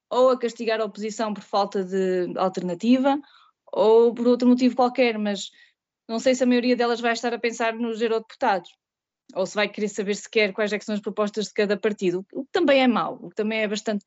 ou 0.09 0.29
a 0.29 0.37
castigar 0.37 0.79
a 0.81 0.85
oposição 0.85 1.33
por 1.33 1.43
falta 1.43 1.83
de 1.83 2.37
alternativa, 2.37 3.19
ou 3.71 4.13
por 4.13 4.27
outro 4.27 4.47
motivo 4.47 4.75
qualquer, 4.75 5.17
mas 5.17 5.51
não 6.07 6.19
sei 6.19 6.35
se 6.35 6.43
a 6.43 6.47
maioria 6.47 6.75
delas 6.75 7.01
vai 7.01 7.13
estar 7.13 7.33
a 7.33 7.39
pensar 7.39 7.73
nos 7.73 8.01
eurodeputados, 8.01 8.69
ou 9.33 9.45
se 9.45 9.55
vai 9.55 9.67
querer 9.67 9.89
saber 9.89 10.15
sequer 10.15 10.53
quais 10.53 10.71
é 10.71 10.79
são 10.79 10.95
as 10.95 11.01
propostas 11.01 11.47
de 11.47 11.53
cada 11.53 11.77
partido, 11.77 12.25
o 12.33 12.43
que 12.43 12.51
também 12.51 12.81
é 12.81 12.87
mau, 12.87 13.19
o 13.21 13.29
que 13.29 13.35
também 13.35 13.61
é 13.61 13.67
bastante, 13.67 14.05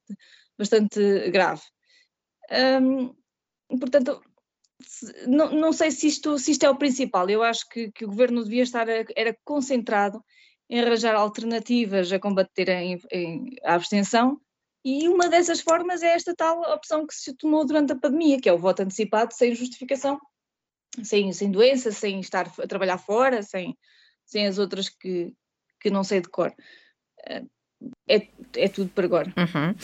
bastante 0.57 1.31
grave. 1.31 1.63
Hum, 2.51 3.15
portanto, 3.79 4.23
não, 5.27 5.51
não, 5.53 5.73
sei 5.73 5.91
se 5.91 6.07
isto, 6.07 6.39
se 6.39 6.53
isto 6.53 6.65
é 6.65 6.71
o 6.71 6.79
principal, 6.79 7.29
eu 7.29 7.43
acho 7.43 7.69
que, 7.69 7.91
que 7.91 8.05
o 8.05 8.09
governo 8.09 8.45
devia 8.45 8.63
estar, 8.63 8.89
a, 8.89 9.05
era 9.17 9.37
concentrado 9.45 10.23
em 10.71 10.81
arranjar 10.81 11.15
alternativas 11.15 12.13
a 12.13 12.19
combater 12.19 12.69
em, 12.69 12.99
a 13.65 13.75
abstenção, 13.75 14.41
e 14.85 15.09
uma 15.09 15.29
dessas 15.29 15.61
formas 15.61 16.03
é 16.03 16.15
esta 16.15 16.35
tal 16.35 16.61
opção 16.73 17.07
que 17.07 17.15
se 17.15 17.35
tomou 17.35 17.67
durante 17.67 17.93
a 17.93 17.99
pandemia, 17.99 18.41
que 18.41 18.49
é 18.49 18.53
o 18.53 18.59
voto 18.59 18.83
antecipado 18.83 19.35
sem 19.35 19.55
justificação 19.55 20.19
sem, 21.05 21.33
sem 21.33 21.51
doença, 21.51 21.93
sem 21.93 22.21
estar 22.21 22.51
a 22.59 22.67
trabalhar 22.67 22.99
fora, 22.99 23.43
sem, 23.43 23.77
sem 24.25 24.47
as 24.47 24.59
outras 24.59 24.89
que, 24.89 25.35
que 25.81 25.91
não 25.91 26.05
sei 26.05 26.21
de 26.21 26.29
cor. 26.29 26.55
É, 28.09 28.23
é 28.57 28.69
tudo 28.69 28.91
por 28.93 29.05
agora. 29.05 29.33
Uhum. 29.37 29.75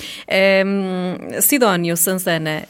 Um, 0.67 1.41
Sidónio 1.41 1.97
Sanzana, 1.97 2.67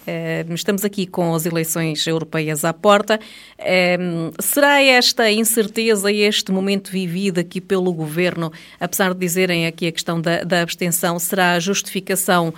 um, 0.51 0.55
estamos 0.55 0.85
aqui 0.85 1.07
com 1.07 1.35
as 1.35 1.47
eleições 1.47 2.07
europeias 2.07 2.65
à 2.65 2.75
porta. 2.75 3.19
Um, 3.59 4.31
será 4.39 4.83
esta 4.83 5.31
incerteza 5.31 6.13
este 6.13 6.53
momento 6.53 6.91
vivido 6.91 7.39
aqui 7.39 7.61
pelo 7.61 7.93
governo, 7.93 8.53
apesar 8.79 9.15
de 9.15 9.21
dizerem 9.21 9.67
aqui 9.67 9.87
a 9.87 9.93
questão 9.93 10.21
da, 10.21 10.43
da 10.43 10.61
abstenção, 10.61 11.19
será 11.19 11.53
a 11.53 11.61
justificação 11.61 12.53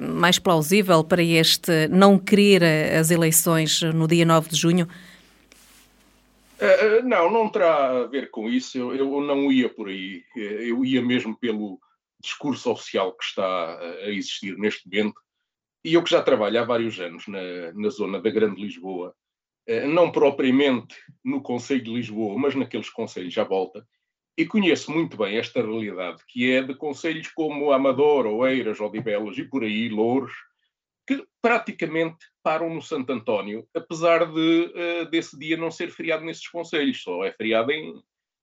mais 0.00 0.38
plausível 0.38 1.02
para 1.02 1.22
este 1.22 1.88
não 1.88 2.18
querer 2.18 2.62
as 2.98 3.10
eleições 3.10 3.82
no 3.82 4.06
dia 4.06 4.24
9 4.24 4.50
de 4.50 4.56
junho? 4.56 4.88
Uh, 6.62 7.02
não, 7.02 7.30
não 7.30 7.48
terá 7.48 8.02
a 8.02 8.06
ver 8.06 8.30
com 8.30 8.48
isso. 8.48 8.78
Eu, 8.78 8.94
eu, 8.94 9.20
não 9.20 9.50
ia 9.50 9.68
por 9.68 9.88
aí. 9.88 10.24
Eu 10.36 10.84
ia 10.84 11.02
mesmo 11.02 11.36
pelo 11.36 11.80
discurso 12.22 12.62
social 12.62 13.12
que 13.12 13.24
está 13.24 13.78
a 13.78 14.08
existir 14.10 14.56
neste 14.56 14.88
momento. 14.88 15.20
E 15.84 15.94
eu 15.94 16.02
que 16.02 16.10
já 16.10 16.22
trabalho 16.22 16.60
há 16.60 16.64
vários 16.64 17.00
anos 17.00 17.26
na, 17.26 17.72
na 17.72 17.88
zona 17.88 18.20
da 18.20 18.30
Grande 18.30 18.62
Lisboa, 18.62 19.12
não 19.88 20.12
propriamente 20.12 20.94
no 21.24 21.42
Conselho 21.42 21.82
de 21.82 21.92
Lisboa, 21.92 22.38
mas 22.38 22.54
naqueles 22.54 22.88
conselhos 22.88 23.36
à 23.36 23.42
volta, 23.42 23.84
e 24.36 24.46
conheço 24.46 24.90
muito 24.90 25.16
bem 25.16 25.36
esta 25.36 25.60
realidade, 25.60 26.22
que 26.26 26.50
é 26.52 26.62
de 26.62 26.74
conselhos 26.74 27.28
como 27.28 27.72
Amador, 27.72 28.26
Oeiras, 28.26 28.80
Odivelas 28.80 29.36
e 29.38 29.44
por 29.44 29.62
aí, 29.62 29.88
Louros, 29.88 30.32
que 31.06 31.26
praticamente 31.40 32.24
param 32.42 32.72
no 32.72 32.82
Santo 32.82 33.12
António, 33.12 33.66
apesar 33.74 34.26
de 34.26 34.72
uh, 34.74 35.10
desse 35.10 35.38
dia 35.38 35.56
não 35.56 35.70
ser 35.70 35.90
feriado 35.90 36.24
nesses 36.24 36.48
conselhos, 36.48 37.02
só 37.02 37.24
é 37.24 37.32
feriado 37.32 37.70
em, 37.70 38.02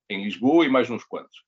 em 0.09 0.23
Lisboa 0.23 0.65
e 0.65 0.69
mais 0.69 0.89
uns 0.89 1.03
quantos. 1.03 1.43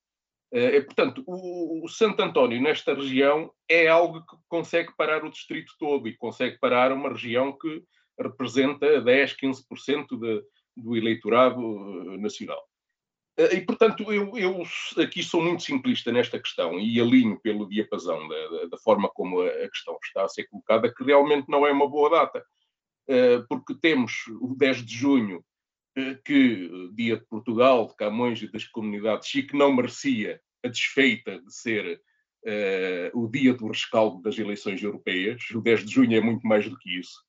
Uh, 0.53 0.83
portanto, 0.85 1.23
o, 1.25 1.85
o, 1.85 1.87
Santo 1.87 2.21
António 2.21 2.61
nesta 2.61 2.93
região 2.93 3.51
é 3.69 3.87
algo 3.87 4.25
que 4.25 4.35
consegue 4.49 4.93
parar 4.97 5.23
o 5.23 5.29
distrito 5.29 5.73
todo 5.79 6.07
e 6.07 6.17
consegue 6.17 6.59
parar 6.59 6.91
uma 6.91 7.09
região 7.09 7.57
que 7.57 7.83
representa 8.19 8.99
10, 9.01 9.37
15% 9.37 10.19
de, 10.19 10.43
do 10.75 10.97
eleitorado 10.97 11.61
uh, 11.61 12.17
nacional. 12.17 12.61
Eh, 13.37 13.57
e, 13.57 13.61
portanto, 13.61 14.11
eu, 14.11 14.37
eu, 14.37 14.63
aqui 14.97 15.23
sou 15.23 15.41
muito 15.41 15.63
simplista 15.63 16.11
nesta 16.11 16.39
questão 16.39 16.79
e 16.79 16.99
alinho 16.99 17.39
pelo 17.39 17.67
diapasão 17.67 18.27
da, 18.27 18.65
da, 18.65 18.77
forma 18.77 19.09
como 19.09 19.41
a 19.41 19.69
questão 19.69 19.97
está 20.03 20.25
a 20.25 20.29
ser 20.29 20.45
colocada, 20.45 20.93
que 20.93 21.03
realmente 21.03 21.49
não 21.49 21.65
é 21.65 21.71
uma 21.71 21.87
boa 21.89 22.09
data, 22.09 22.43
eh, 23.07 23.43
porque 23.49 23.75
temos 23.75 24.25
o 24.41 24.55
10 24.55 24.85
de 24.85 24.95
junho, 24.95 25.43
eh, 25.95 26.17
que 26.25 26.89
dia 26.93 27.17
de 27.17 27.25
Portugal, 27.25 27.87
de 27.87 27.95
Camões 27.95 28.41
e 28.41 28.51
das 28.51 28.65
comunidades, 28.65 29.33
e 29.35 29.43
que 29.43 29.55
não 29.57 29.73
merecia 29.73 30.41
a 30.63 30.67
desfeita 30.67 31.41
de 31.41 31.53
ser 31.53 32.01
o 33.13 33.27
dia 33.27 33.53
do 33.53 33.67
rescaldo 33.67 34.19
das 34.19 34.35
eleições 34.39 34.81
europeias, 34.81 35.43
o 35.51 35.61
10 35.61 35.85
de 35.85 35.93
junho 35.93 36.17
é 36.17 36.19
muito 36.19 36.41
mais 36.47 36.67
do 36.67 36.75
que 36.75 36.97
isso, 36.97 37.23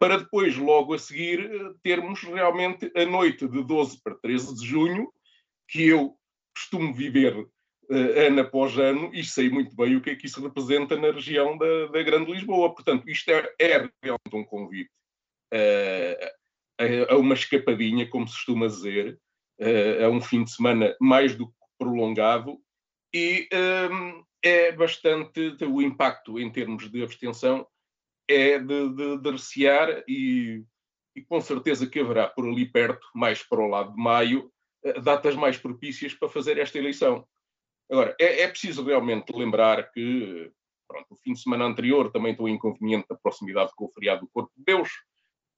para 0.00 0.16
depois, 0.16 0.56
logo 0.56 0.94
a 0.94 0.98
seguir, 0.98 1.48
termos 1.80 2.24
realmente 2.24 2.90
a 2.96 3.06
noite 3.06 3.46
de 3.46 3.62
12 3.62 4.02
para 4.02 4.16
13 4.16 4.56
de 4.56 4.66
junho, 4.66 5.12
que 5.72 5.88
eu 5.88 6.14
costumo 6.54 6.92
viver 6.92 7.48
ano 7.90 8.40
após 8.42 8.76
ano 8.78 9.10
e 9.14 9.24
sei 9.24 9.48
muito 9.48 9.74
bem 9.74 9.96
o 9.96 10.02
que 10.02 10.10
é 10.10 10.14
que 10.14 10.26
isso 10.26 10.42
representa 10.42 10.96
na 10.96 11.10
região 11.10 11.56
da, 11.56 11.86
da 11.86 12.02
Grande 12.02 12.30
Lisboa. 12.30 12.74
Portanto, 12.74 13.08
isto 13.08 13.30
é, 13.30 13.54
é 13.58 13.78
realmente 14.02 14.34
um 14.34 14.44
convite 14.44 14.90
a, 16.78 17.14
a, 17.14 17.16
uma 17.16 17.34
escapadinha, 17.34 18.08
como 18.08 18.28
se 18.28 18.34
costuma 18.34 18.66
dizer, 18.66 19.18
a 20.04 20.08
um 20.08 20.20
fim 20.20 20.44
de 20.44 20.52
semana 20.52 20.94
mais 21.00 21.34
do 21.34 21.48
que 21.48 21.54
prolongado 21.78 22.58
e 23.14 23.48
um, 23.90 24.24
é 24.42 24.72
bastante 24.72 25.56
o 25.64 25.80
impacto 25.80 26.38
em 26.38 26.50
termos 26.50 26.90
de 26.90 27.02
abstenção 27.02 27.66
é 28.28 28.58
de, 28.58 28.94
de, 28.94 29.18
de 29.18 29.30
recear 29.30 30.04
e, 30.08 30.64
e, 31.14 31.22
com 31.22 31.40
certeza 31.40 31.86
que 31.86 32.00
haverá 32.00 32.28
por 32.28 32.46
ali 32.46 32.66
perto, 32.66 33.06
mais 33.14 33.42
para 33.42 33.60
o 33.60 33.68
lado 33.68 33.92
de 33.92 34.02
maio, 34.02 34.51
datas 35.02 35.34
mais 35.34 35.56
propícias 35.56 36.14
para 36.14 36.28
fazer 36.28 36.58
esta 36.58 36.78
eleição. 36.78 37.26
Agora, 37.90 38.16
é, 38.18 38.42
é 38.42 38.48
preciso 38.48 38.84
realmente 38.84 39.32
lembrar 39.36 39.90
que 39.92 40.50
pronto, 40.92 41.06
o 41.10 41.16
fim 41.16 41.32
de 41.32 41.40
semana 41.40 41.64
anterior 41.64 42.10
também 42.10 42.36
o 42.38 42.48
inconveniente 42.48 43.08
da 43.08 43.16
proximidade 43.16 43.72
com 43.74 43.86
o 43.86 43.90
feriado 43.90 44.22
do 44.22 44.28
Corpo 44.28 44.52
de 44.56 44.64
Deus. 44.64 44.90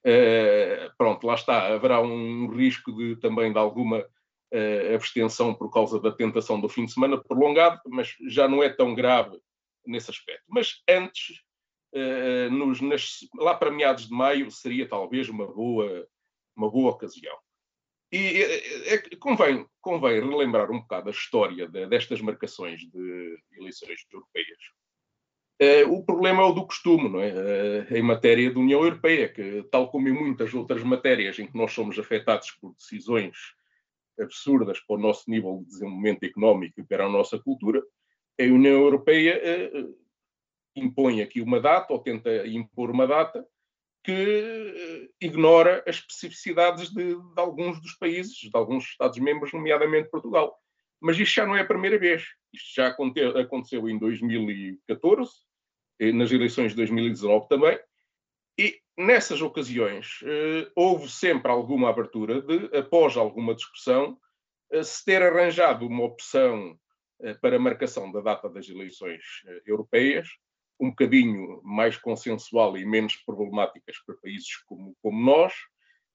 Uh, 0.06 0.92
pronto, 0.98 1.26
lá 1.26 1.34
está, 1.34 1.72
haverá 1.74 2.00
um 2.00 2.48
risco 2.48 2.92
de 2.92 3.16
também 3.16 3.52
de 3.52 3.58
alguma 3.58 4.00
uh, 4.00 4.94
abstenção 4.94 5.54
por 5.54 5.70
causa 5.70 5.98
da 6.00 6.12
tentação 6.12 6.60
do 6.60 6.68
fim 6.68 6.84
de 6.84 6.92
semana 6.92 7.22
prolongado, 7.22 7.80
mas 7.86 8.14
já 8.28 8.46
não 8.46 8.62
é 8.62 8.68
tão 8.68 8.94
grave 8.94 9.40
nesse 9.86 10.10
aspecto. 10.10 10.44
Mas 10.46 10.82
antes, 10.88 11.40
uh, 11.94 12.50
nos, 12.50 12.80
nas, 12.80 13.20
lá 13.36 13.54
para 13.54 13.70
meados 13.70 14.06
de 14.06 14.14
maio, 14.14 14.50
seria 14.50 14.88
talvez 14.88 15.28
uma 15.28 15.46
boa, 15.46 16.06
uma 16.56 16.70
boa 16.70 16.92
ocasião. 16.92 17.36
E 18.14 18.42
é, 18.44 18.94
é, 18.94 18.98
convém, 19.16 19.66
convém 19.80 20.20
relembrar 20.20 20.70
um 20.70 20.78
bocado 20.78 21.08
a 21.08 21.10
história 21.10 21.66
de, 21.66 21.84
destas 21.88 22.20
marcações 22.20 22.78
de 22.82 23.36
eleições 23.58 24.06
europeias. 24.12 24.58
Uh, 25.60 25.92
o 25.92 26.04
problema 26.04 26.42
é 26.42 26.44
o 26.44 26.52
do 26.52 26.64
costume, 26.64 27.08
não 27.08 27.20
é? 27.20 27.32
Uh, 27.32 27.96
em 27.96 28.02
matéria 28.02 28.52
da 28.52 28.60
União 28.60 28.84
Europeia, 28.84 29.28
que, 29.28 29.64
tal 29.64 29.90
como 29.90 30.08
em 30.08 30.12
muitas 30.12 30.54
outras 30.54 30.84
matérias 30.84 31.40
em 31.40 31.48
que 31.48 31.58
nós 31.58 31.72
somos 31.72 31.98
afetados 31.98 32.52
por 32.52 32.72
decisões 32.76 33.36
absurdas 34.20 34.78
para 34.78 34.94
o 34.94 35.00
nosso 35.00 35.28
nível 35.28 35.58
de 35.64 35.70
desenvolvimento 35.70 36.22
económico 36.22 36.80
e 36.80 36.84
para 36.84 37.06
a 37.06 37.10
nossa 37.10 37.36
cultura, 37.40 37.82
a 38.40 38.44
União 38.44 38.80
Europeia 38.80 39.42
uh, 39.74 39.98
impõe 40.76 41.20
aqui 41.20 41.40
uma 41.40 41.58
data, 41.58 41.92
ou 41.92 41.98
tenta 41.98 42.46
impor 42.46 42.92
uma 42.92 43.08
data, 43.08 43.44
que 44.04 45.10
ignora 45.20 45.82
as 45.86 45.96
especificidades 45.96 46.90
de, 46.90 47.14
de 47.14 47.40
alguns 47.40 47.80
dos 47.80 47.94
países, 47.94 48.36
de 48.36 48.50
alguns 48.52 48.84
Estados-membros, 48.84 49.52
nomeadamente 49.52 50.10
Portugal. 50.10 50.54
Mas 51.00 51.18
isto 51.18 51.34
já 51.34 51.46
não 51.46 51.56
é 51.56 51.62
a 51.62 51.66
primeira 51.66 51.98
vez. 51.98 52.22
Isto 52.52 52.74
já 52.76 52.88
aconteceu 52.88 53.88
em 53.88 53.98
2014, 53.98 55.32
nas 56.14 56.30
eleições 56.30 56.70
de 56.70 56.76
2019 56.76 57.48
também, 57.48 57.78
e 58.58 58.80
nessas 58.96 59.42
ocasiões 59.42 60.20
eh, 60.22 60.70
houve 60.76 61.10
sempre 61.10 61.50
alguma 61.50 61.90
abertura 61.90 62.40
de, 62.40 62.76
após 62.76 63.16
alguma 63.16 63.54
discussão, 63.54 64.18
eh, 64.70 64.82
se 64.82 65.04
ter 65.04 65.22
arranjado 65.22 65.86
uma 65.86 66.04
opção 66.04 66.78
eh, 67.20 67.34
para 67.34 67.58
marcação 67.58 68.12
da 68.12 68.20
data 68.20 68.48
das 68.48 68.68
eleições 68.68 69.22
europeias, 69.66 70.28
um 70.80 70.90
bocadinho 70.90 71.60
mais 71.62 71.96
consensual 71.96 72.76
e 72.76 72.84
menos 72.84 73.16
problemáticas 73.16 73.96
para 74.04 74.16
países 74.16 74.56
como, 74.66 74.96
como 75.02 75.24
nós, 75.24 75.52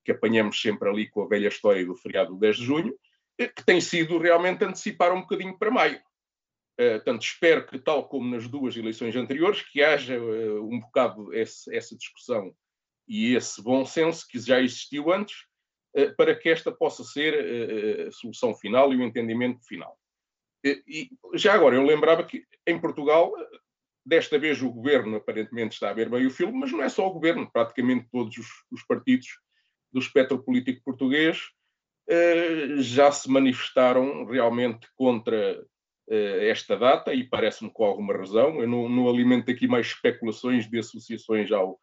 que 0.04 0.12
apanhamos 0.12 0.60
sempre 0.60 0.88
ali 0.88 1.08
com 1.08 1.22
a 1.22 1.28
velha 1.28 1.48
história 1.48 1.84
do 1.84 1.96
feriado 1.96 2.34
do 2.34 2.40
10 2.40 2.56
de 2.56 2.64
junho, 2.64 2.94
que 3.38 3.64
tem 3.64 3.80
sido 3.80 4.18
realmente 4.18 4.64
antecipar 4.64 5.12
um 5.12 5.20
bocadinho 5.20 5.56
para 5.58 5.70
maio. 5.70 5.98
Uh, 6.78 6.96
portanto, 6.96 7.22
espero 7.22 7.66
que, 7.66 7.78
tal 7.78 8.08
como 8.08 8.28
nas 8.30 8.48
duas 8.48 8.76
eleições 8.76 9.14
anteriores, 9.16 9.62
que 9.62 9.82
haja 9.82 10.18
uh, 10.18 10.66
um 10.66 10.80
bocado 10.80 11.32
esse, 11.34 11.74
essa 11.74 11.96
discussão 11.96 12.54
e 13.08 13.34
esse 13.34 13.62
bom 13.62 13.84
senso 13.84 14.26
que 14.28 14.38
já 14.38 14.60
existiu 14.60 15.12
antes, 15.12 15.36
para 16.16 16.36
que 16.36 16.48
esta 16.48 16.70
possa 16.70 17.02
ser 17.02 18.06
a 18.06 18.12
solução 18.12 18.54
final 18.54 18.92
e 18.92 18.96
o 18.96 19.02
entendimento 19.02 19.60
final. 19.66 19.98
e 20.64 21.10
já 21.34 21.52
agora, 21.52 21.74
eu 21.74 21.82
lembrava 21.82 22.22
que 22.22 22.46
em 22.64 22.80
Portugal, 22.80 23.32
desta 24.04 24.38
vez 24.38 24.62
o 24.62 24.70
governo 24.70 25.16
aparentemente 25.16 25.74
está 25.74 25.90
a 25.90 25.94
ver 25.94 26.08
bem 26.08 26.26
o 26.26 26.30
filme, 26.30 26.58
mas 26.58 26.72
não 26.72 26.82
é 26.82 26.88
só 26.88 27.06
o 27.06 27.12
governo, 27.12 27.50
praticamente 27.52 28.08
todos 28.10 28.36
os, 28.36 28.46
os 28.70 28.82
partidos 28.84 29.28
do 29.92 30.00
espectro 30.00 30.42
político 30.42 30.82
português 30.84 31.50
já 32.78 33.12
se 33.12 33.30
manifestaram 33.30 34.24
realmente 34.24 34.88
contra 34.96 35.64
eh, 36.08 36.48
esta 36.48 36.76
data 36.76 37.14
e 37.14 37.22
parece-me 37.22 37.70
com 37.70 37.84
alguma 37.84 38.12
razão. 38.12 38.60
Eu 38.60 38.68
não, 38.68 38.88
não, 38.88 39.08
alimento 39.08 39.50
aqui 39.50 39.68
mais 39.68 39.86
especulações 39.86 40.68
de 40.68 40.78
associações 40.78 41.52
ao, 41.52 41.78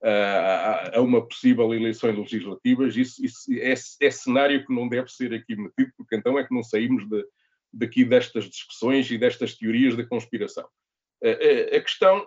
a, 0.00 0.98
a, 0.98 1.00
uma 1.00 1.26
possível 1.26 1.74
eleição 1.74 2.12
legislativas. 2.12 2.96
Isso, 2.96 3.24
isso 3.24 3.52
é, 3.54 3.72
é, 4.06 4.10
cenário 4.10 4.64
que 4.64 4.72
não 4.72 4.88
deve 4.88 5.08
ser 5.08 5.34
aqui 5.34 5.56
metido, 5.56 5.92
porque 5.96 6.14
então 6.14 6.38
é 6.38 6.46
que 6.46 6.54
não 6.54 6.62
saímos 6.62 7.08
de, 7.08 7.24
daqui 7.72 8.04
destas 8.04 8.44
discussões 8.44 9.10
e 9.10 9.18
destas 9.18 9.56
teorias 9.56 9.96
da 9.96 10.06
conspiração. 10.06 10.68
A, 11.22 11.80
questão, 11.80 12.26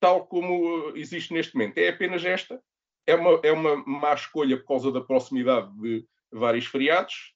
tal 0.00 0.26
como 0.26 0.92
existe 0.96 1.32
neste 1.32 1.54
momento, 1.54 1.78
é 1.78 1.88
apenas 1.88 2.24
esta. 2.24 2.62
É 3.06 3.14
uma, 3.14 3.40
é 3.42 3.52
uma 3.52 3.76
má 3.84 4.14
escolha 4.14 4.56
por 4.56 4.66
causa 4.66 4.92
da 4.92 5.00
proximidade 5.00 5.72
de 5.80 6.06
vários 6.30 6.66
feriados 6.66 7.32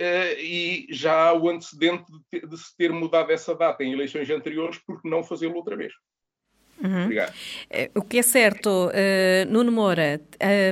Uh, 0.00 0.32
e 0.38 0.86
já 0.88 1.28
há 1.28 1.34
o 1.34 1.46
antecedente 1.50 2.10
de, 2.32 2.40
de, 2.40 2.56
se 2.56 2.74
ter 2.74 2.90
mudado 2.90 3.30
essa 3.30 3.54
data 3.54 3.84
em 3.84 3.92
eleições 3.92 4.30
anteriores, 4.30 4.78
porque 4.78 5.06
não 5.06 5.22
fazê-lo 5.22 5.56
outra 5.56 5.76
vez? 5.76 5.92
Uhum. 6.82 7.04
Obrigado. 7.04 7.32
Eh, 7.70 7.90
o 7.94 8.00
que 8.00 8.18
é 8.18 8.22
certo, 8.22 8.68
uh, 8.88 9.50
Nuno 9.52 9.70
Moura, 9.70 10.20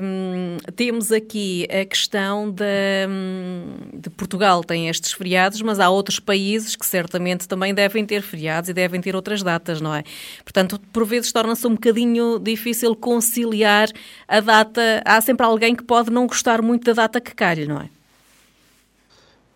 um, 0.03 0.57
temos 0.75 1.13
aqui 1.13 1.69
a 1.71 1.85
questão 1.85 2.51
de, 2.51 2.65
um, 3.07 3.99
de, 4.01 4.09
Portugal 4.09 4.65
tem 4.65 4.89
estes 4.89 5.13
feriados, 5.13 5.61
mas 5.61 5.79
há 5.79 5.91
outros 5.91 6.19
países 6.19 6.75
que 6.75 6.87
certamente 6.87 7.47
também 7.47 7.75
devem 7.75 8.07
ter 8.07 8.23
feriados 8.23 8.71
e 8.71 8.73
devem 8.73 9.01
ter 9.01 9.15
outras 9.15 9.43
datas, 9.43 9.83
não 9.83 9.95
é? 9.95 10.03
Portanto, 10.43 10.81
por 10.93 11.05
vezes 11.05 11.31
torna-se 11.31 11.67
um 11.67 11.75
bocadinho 11.75 12.39
difícil 12.39 12.97
conciliar 12.97 13.89
a 14.27 14.41
data. 14.41 15.03
Há 15.05 15.21
sempre 15.21 15.45
alguém 15.45 15.77
que 15.77 15.85
pode 15.85 16.11
não 16.11 16.27
gostar 16.27 16.63
muito 16.63 16.85
da 16.85 17.03
data 17.03 17.21
que 17.21 17.35
calhe, 17.35 17.67
não 17.67 17.83
é? 17.83 17.91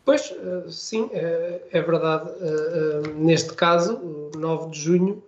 Pois, 0.04 0.32
eh, 0.32 0.64
sim, 0.68 1.08
é, 1.12 1.62
é 1.72 1.80
verdade. 1.80 2.28
Neste 3.16 3.54
caso, 3.54 4.30
9 4.36 4.70
de 4.70 4.80
junho 4.80 5.22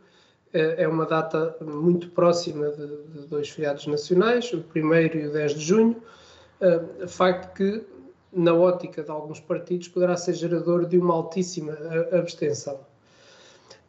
é 0.54 0.86
uma 0.86 1.04
data 1.04 1.56
muito 1.60 2.10
próxima 2.10 2.70
de, 2.70 2.86
de 2.86 3.26
dois 3.26 3.48
feriados 3.48 3.86
nacionais, 3.86 4.52
o 4.52 4.60
primeiro 4.62 5.18
e 5.18 5.26
o 5.26 5.32
10 5.32 5.54
de 5.54 5.60
junho, 5.60 6.02
facto 7.08 7.54
que, 7.54 7.84
na 8.32 8.54
ótica 8.54 9.02
de 9.02 9.10
alguns 9.10 9.40
partidos, 9.40 9.88
poderá 9.88 10.16
ser 10.16 10.34
gerador 10.34 10.86
de 10.86 10.96
uma 10.96 11.12
altíssima 11.12 11.76
abstenção. 12.12 12.78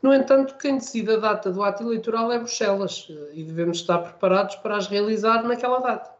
No 0.02 0.14
entanto, 0.14 0.56
quem 0.58 0.78
decide 0.78 1.14
a 1.14 1.18
data 1.18 1.52
do 1.52 1.64
ato 1.64 1.84
eleitoral 1.84 2.32
é 2.32 2.38
Bruxelas 2.38 3.08
e 3.34 3.44
devemos 3.44 3.78
estar 3.80 3.98
preparados 4.00 4.56
para 4.58 4.78
as 4.78 4.88
realizar 4.88 5.44
naquela 5.44 5.80
data. 5.80 6.12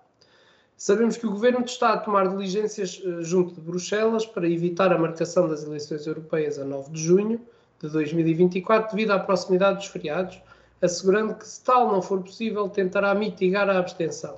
Sabemos 0.78 1.16
que 1.18 1.26
o 1.26 1.32
Governo 1.32 1.64
está 1.64 1.94
a 1.94 1.98
tomar 1.98 2.28
diligências 2.28 3.02
eh, 3.06 3.22
junto 3.22 3.54
de 3.54 3.62
Bruxelas 3.62 4.26
para 4.26 4.50
evitar 4.50 4.92
a 4.92 4.98
marcação 4.98 5.48
das 5.48 5.64
eleições 5.64 6.06
europeias 6.06 6.60
a 6.60 6.66
9 6.66 6.92
de 6.92 7.02
junho 7.02 7.42
de 7.82 7.90
2024 7.90 8.96
devido 8.96 9.12
à 9.12 9.20
proximidade 9.20 9.78
dos 9.78 9.88
feriados, 9.88 10.42
assegurando 10.82 11.36
que, 11.36 11.48
se 11.48 11.64
tal 11.64 11.92
não 11.92 12.02
for 12.02 12.22
possível, 12.22 12.70
tentará 12.70 13.14
mitigar 13.16 13.70
a 13.70 13.78
abstenção. 13.78 14.38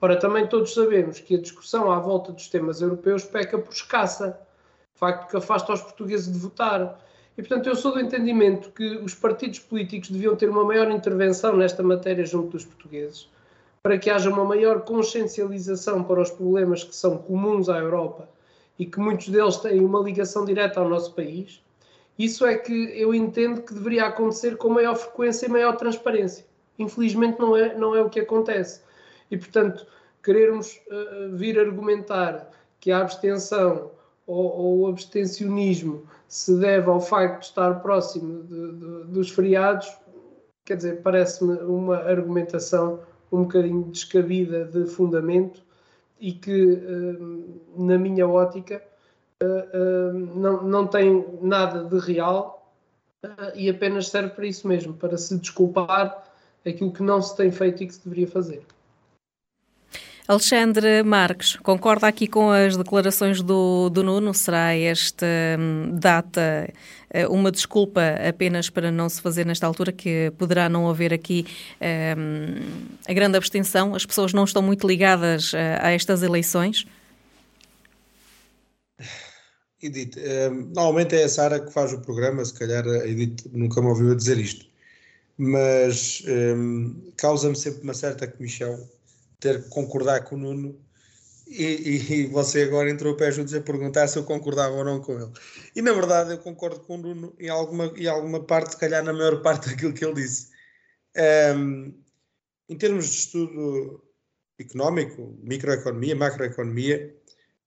Ora, 0.00 0.16
também 0.16 0.46
todos 0.46 0.74
sabemos 0.74 1.20
que 1.20 1.34
a 1.36 1.40
discussão 1.40 1.90
à 1.90 1.98
volta 1.98 2.32
dos 2.32 2.48
temas 2.48 2.80
europeus 2.80 3.24
peca 3.24 3.58
por 3.58 3.72
escassa, 3.72 4.38
facto 4.94 5.30
que 5.30 5.36
afasta 5.36 5.72
os 5.72 5.82
portugueses 5.82 6.32
de 6.32 6.38
votar. 6.38 7.00
E, 7.36 7.42
portanto, 7.42 7.68
eu 7.68 7.76
sou 7.76 7.92
do 7.92 8.00
entendimento 8.00 8.70
que 8.70 8.96
os 8.98 9.14
partidos 9.14 9.58
políticos 9.58 10.10
deviam 10.10 10.36
ter 10.36 10.48
uma 10.48 10.64
maior 10.64 10.90
intervenção 10.90 11.56
nesta 11.56 11.82
matéria 11.82 12.24
junto 12.24 12.50
dos 12.50 12.64
portugueses 12.64 13.28
para 13.86 13.98
que 13.98 14.10
haja 14.10 14.28
uma 14.28 14.44
maior 14.44 14.80
consciencialização 14.80 16.02
para 16.02 16.20
os 16.20 16.28
problemas 16.28 16.82
que 16.82 16.92
são 16.92 17.18
comuns 17.18 17.68
à 17.68 17.78
Europa 17.78 18.28
e 18.76 18.84
que 18.84 18.98
muitos 18.98 19.28
deles 19.28 19.58
têm 19.58 19.78
uma 19.78 20.00
ligação 20.00 20.44
direta 20.44 20.80
ao 20.80 20.88
nosso 20.88 21.14
país, 21.14 21.62
isso 22.18 22.46
é 22.46 22.56
que 22.56 22.72
eu 22.98 23.14
entendo 23.14 23.62
que 23.62 23.74
deveria 23.74 24.06
acontecer 24.06 24.56
com 24.56 24.70
maior 24.70 24.96
frequência 24.96 25.46
e 25.46 25.50
maior 25.50 25.76
transparência. 25.76 26.46
Infelizmente 26.78 27.38
não 27.38 27.56
é, 27.56 27.74
não 27.76 27.94
é 27.94 28.00
o 28.00 28.08
que 28.08 28.20
acontece. 28.20 28.82
E, 29.30 29.36
portanto, 29.36 29.86
querermos 30.22 30.80
uh, 30.88 31.36
vir 31.36 31.58
argumentar 31.58 32.50
que 32.80 32.90
a 32.90 33.00
abstenção 33.00 33.90
ou, 34.26 34.56
ou 34.56 34.78
o 34.80 34.86
abstencionismo 34.88 36.04
se 36.28 36.58
deve 36.58 36.88
ao 36.88 37.00
facto 37.00 37.40
de 37.40 37.46
estar 37.46 37.80
próximo 37.80 38.42
de, 38.44 38.72
de, 38.72 39.04
dos 39.12 39.30
feriados, 39.30 39.88
quer 40.64 40.76
dizer, 40.76 41.02
parece-me 41.02 41.56
uma 41.58 41.96
argumentação 41.98 43.00
um 43.30 43.42
bocadinho 43.42 43.84
descabida 43.84 44.64
de 44.64 44.86
fundamento 44.86 45.62
e 46.18 46.32
que, 46.32 46.80
na 47.76 47.98
minha 47.98 48.26
ótica, 48.26 48.82
não, 49.42 50.62
não 50.62 50.86
tem 50.86 51.24
nada 51.42 51.84
de 51.84 51.98
real 51.98 52.72
e 53.54 53.68
apenas 53.68 54.08
serve 54.08 54.30
para 54.30 54.46
isso 54.46 54.66
mesmo, 54.66 54.94
para 54.94 55.16
se 55.16 55.36
desculpar 55.38 56.24
aquilo 56.64 56.92
que 56.92 57.02
não 57.02 57.20
se 57.20 57.36
tem 57.36 57.50
feito 57.50 57.82
e 57.82 57.86
que 57.86 57.94
se 57.94 58.04
deveria 58.04 58.26
fazer. 58.26 58.62
Alexandre 60.28 61.04
Marques, 61.04 61.54
concorda 61.56 62.08
aqui 62.08 62.26
com 62.26 62.50
as 62.50 62.76
declarações 62.76 63.40
do, 63.40 63.88
do 63.90 64.02
Nuno? 64.02 64.34
Será 64.34 64.74
esta 64.74 65.24
hum, 65.56 65.90
data 65.92 66.68
uma 67.30 67.52
desculpa 67.52 68.02
apenas 68.28 68.68
para 68.68 68.90
não 68.90 69.08
se 69.08 69.22
fazer 69.22 69.46
nesta 69.46 69.66
altura, 69.66 69.92
que 69.92 70.32
poderá 70.36 70.68
não 70.68 70.90
haver 70.90 71.14
aqui 71.14 71.46
um, 72.18 72.60
a 73.08 73.12
grande 73.12 73.36
abstenção? 73.36 73.94
As 73.94 74.04
pessoas 74.04 74.32
não 74.32 74.44
estão 74.44 74.60
muito 74.60 74.86
ligadas 74.86 75.52
uh, 75.52 75.56
a 75.80 75.92
estas 75.92 76.22
eleições? 76.22 76.84
Edith, 79.82 80.16
uh, 80.16 80.50
normalmente 80.74 81.16
é 81.16 81.24
a 81.24 81.28
Sara 81.28 81.60
que 81.60 81.72
faz 81.72 81.92
o 81.92 82.00
programa, 82.00 82.44
se 82.44 82.54
calhar 82.54 82.86
a 82.86 83.06
Edith 83.06 83.48
nunca 83.52 83.80
me 83.80 83.88
ouviu 83.88 84.14
dizer 84.14 84.38
isto, 84.38 84.66
mas 85.36 86.22
um, 86.26 87.12
causa-me 87.16 87.56
sempre 87.56 87.82
uma 87.82 87.94
certa 87.94 88.26
comissão 88.26 88.88
ter 89.38 89.62
que 89.62 89.68
concordar 89.68 90.24
com 90.24 90.36
o 90.36 90.38
Nuno 90.38 90.86
e, 91.46 91.64
e, 91.64 92.12
e, 92.12 92.26
você 92.26 92.62
agora 92.62 92.90
entrou 92.90 93.14
pé 93.14 93.30
juntos 93.30 93.54
a 93.54 93.60
perguntar 93.60 94.08
se 94.08 94.18
eu 94.18 94.24
concordava 94.24 94.74
ou 94.74 94.84
não 94.84 95.00
com 95.00 95.12
ele. 95.12 95.30
E 95.76 95.82
na 95.82 95.92
verdade 95.92 96.32
eu 96.32 96.38
concordo 96.38 96.80
com 96.80 96.96
o 96.96 96.98
Nuno 96.98 97.34
em 97.38 97.48
alguma, 97.48 97.86
em 97.96 98.06
alguma 98.08 98.42
parte, 98.42 98.72
se 98.72 98.76
calhar 98.78 99.04
na 99.04 99.12
maior 99.12 99.40
parte 99.42 99.68
daquilo 99.70 99.92
que 99.92 100.04
ele 100.04 100.14
disse. 100.14 100.48
Um, 101.56 101.94
em 102.68 102.76
termos 102.76 103.08
de 103.08 103.16
estudo 103.16 104.02
económico, 104.58 105.38
microeconomia, 105.42 106.16
macroeconomia, 106.16 107.14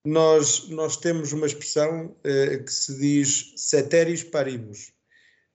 nós, 0.04 0.68
nós 0.68 0.96
temos 0.96 1.32
uma 1.32 1.46
expressão 1.46 2.06
uh, 2.06 2.64
que 2.64 2.72
se 2.72 2.98
diz 2.98 3.52
ceteris 3.56 4.22
paribus, 4.22 4.92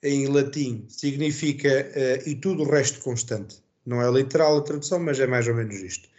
em 0.04 0.28
latim, 0.28 0.86
significa 0.88 1.70
uh, 1.70 2.30
e 2.30 2.36
tudo 2.36 2.64
o 2.64 2.70
resto 2.70 3.00
constante. 3.00 3.64
Não 3.86 4.02
é 4.02 4.10
literal 4.12 4.58
a 4.58 4.62
tradução, 4.62 5.00
mas 5.00 5.20
é 5.20 5.28
mais 5.28 5.48
ou 5.48 5.56
menos 5.56 5.76
isto. 5.76 6.10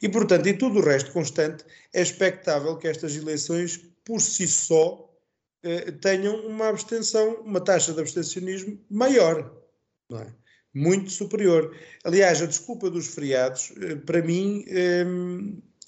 E, 0.00 0.08
portanto, 0.08 0.46
em 0.48 0.56
tudo 0.56 0.80
o 0.80 0.82
resto 0.82 1.12
constante, 1.12 1.64
é 1.92 2.02
expectável 2.02 2.76
que 2.76 2.88
estas 2.88 3.14
eleições, 3.14 3.80
por 4.04 4.20
si 4.20 4.48
só, 4.48 5.08
eh, 5.62 5.92
tenham 5.92 6.34
uma 6.46 6.68
abstenção, 6.68 7.34
uma 7.42 7.60
taxa 7.60 7.92
de 7.92 8.00
abstencionismo 8.00 8.80
maior, 8.90 9.62
é? 10.12 10.26
Muito 10.74 11.10
superior. 11.10 11.76
Aliás, 12.02 12.42
a 12.42 12.46
desculpa 12.46 12.90
dos 12.90 13.08
feriados, 13.08 13.72
eh, 13.80 13.94
para 13.94 14.22
mim, 14.22 14.64
eh, 14.68 15.04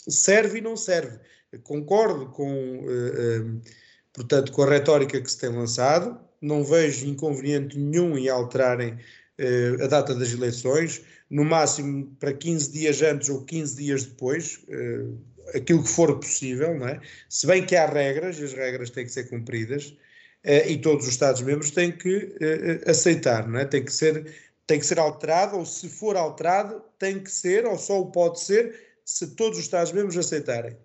serve 0.09 0.59
e 0.59 0.61
não 0.61 0.77
serve. 0.77 1.19
Concordo 1.63 2.27
com, 2.31 2.85
portanto, 4.13 4.53
com 4.53 4.63
a 4.63 4.71
retórica 4.71 5.21
que 5.21 5.31
se 5.31 5.39
tem 5.39 5.51
lançado, 5.51 6.19
não 6.41 6.65
vejo 6.65 7.07
inconveniente 7.07 7.79
nenhum 7.79 8.19
em 8.19 8.29
alterarem 8.29 8.99
a 9.83 9.87
data 9.87 10.15
das 10.15 10.33
eleições 10.33 11.03
no 11.31 11.45
máximo 11.45 12.15
para 12.21 12.33
15 12.33 12.73
dias 12.73 13.03
antes 13.03 13.29
ou 13.29 13.45
15 13.45 13.77
dias 13.77 14.05
depois, 14.05 14.61
aquilo 15.55 15.83
que 15.83 15.89
for 15.89 16.19
possível, 16.19 16.79
não 16.79 16.89
é? 16.89 17.01
Se 17.29 17.47
bem 17.47 17.65
que 17.65 17.75
há 17.77 17.87
regras, 17.87 18.39
e 18.39 18.45
as 18.45 18.53
regras 18.53 18.91
têm 18.91 19.05
que 19.05 19.13
ser 19.13 19.25
cumpridas, 19.29 19.97
e 20.45 20.77
todos 20.79 21.07
os 21.07 21.13
Estados-membros 21.13 21.71
têm 21.71 21.91
que 21.91 22.37
aceitar, 22.87 23.49
não 23.49 23.59
é? 23.59 23.65
Tem 23.65 23.85
que 23.85 23.93
ser 23.93 24.33
tem 24.67 24.79
que 24.79 24.87
ser 24.87 24.99
alterado, 24.99 25.59
ou 25.59 25.67
se 25.67 25.89
for 25.89 26.17
alterado, 26.17 26.83
tem 26.99 27.23
que 27.23 27.31
ser, 27.31 27.67
ou 27.67 27.79
só 27.79 28.01
o 28.01 28.11
pode 28.11 28.41
ser, 28.41 28.75
se 29.05 29.35
todos 29.35 29.59
os 29.59 29.65
Estados-membros 29.65 30.17
aceitarem. 30.17 30.77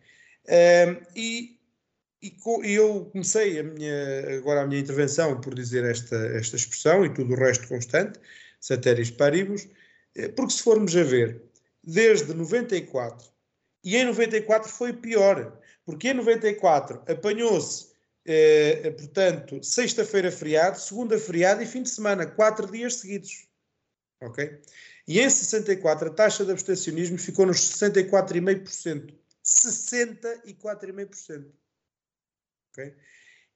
E, 1.15 1.57
e, 2.21 2.35
e, 2.63 2.73
eu 2.73 3.05
comecei 3.11 3.59
a 3.59 3.63
minha, 3.63 4.37
agora 4.37 4.61
a 4.61 4.67
minha 4.67 4.81
intervenção 4.81 5.39
por 5.39 5.53
dizer 5.53 5.85
esta, 5.85 6.15
esta 6.35 6.55
expressão 6.55 7.05
e 7.05 7.13
tudo 7.13 7.33
o 7.33 7.37
resto 7.37 7.67
constante, 7.67 8.19
ceteris 8.59 9.11
paribus, 9.11 9.67
eh, 10.15 10.27
porque 10.29 10.53
se 10.53 10.63
formos 10.63 10.95
a 10.95 11.03
ver, 11.03 11.41
desde 11.83 12.33
94, 12.33 13.29
e 13.83 13.95
em 13.95 14.05
94 14.05 14.69
foi 14.69 14.93
pior, 14.93 15.59
porque 15.85 16.09
em 16.09 16.13
94 16.13 17.03
apanhou-se, 17.07 17.89
eh, 18.25 18.91
portanto, 18.91 19.63
sexta-feira 19.63 20.31
feriado, 20.31 20.79
segunda 20.79 21.17
feriado 21.17 21.61
e 21.61 21.65
fim 21.65 21.83
de 21.83 21.89
semana, 21.89 22.25
quatro 22.25 22.69
dias 22.71 22.95
seguidos. 22.95 23.47
Ok? 24.21 24.61
E 25.07 25.19
em 25.19 25.29
64 25.29 26.09
a 26.09 26.13
taxa 26.13 26.45
de 26.45 26.51
abstencionismo 26.51 27.17
ficou 27.17 27.45
nos 27.45 27.57
64,5%. 27.57 29.18
64,5%. 29.49 31.51
Ok? 32.71 32.95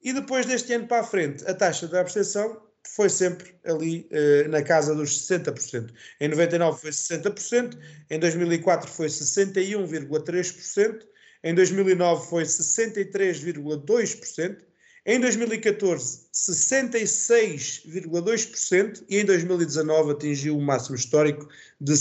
E 0.01 0.13
depois 0.13 0.45
deste 0.45 0.73
ano 0.73 0.87
para 0.87 1.01
a 1.01 1.05
frente, 1.05 1.45
a 1.47 1.53
taxa 1.53 1.87
de 1.87 1.97
abstenção 1.97 2.61
foi 2.87 3.09
sempre 3.09 3.55
ali 3.63 4.07
uh, 4.11 4.47
na 4.49 4.61
casa 4.61 4.93
dos 4.93 5.25
60%. 5.27 5.91
Em 6.19 6.27
99 6.27 6.81
foi 6.81 6.91
60%, 6.91 7.79
em 8.09 8.19
2004 8.19 8.91
foi 8.91 9.07
61,3%, 9.07 11.07
em 11.43 11.55
2009 11.55 12.29
foi 12.29 12.43
63,2%, 12.43 14.57
em 15.05 15.19
2014 15.19 16.29
66,2% 16.33 19.03
e 19.09 19.19
em 19.19 19.25
2019 19.25 20.11
atingiu 20.11 20.57
o 20.57 20.61
máximo 20.61 20.95
histórico 20.95 21.45
de 21.79 21.93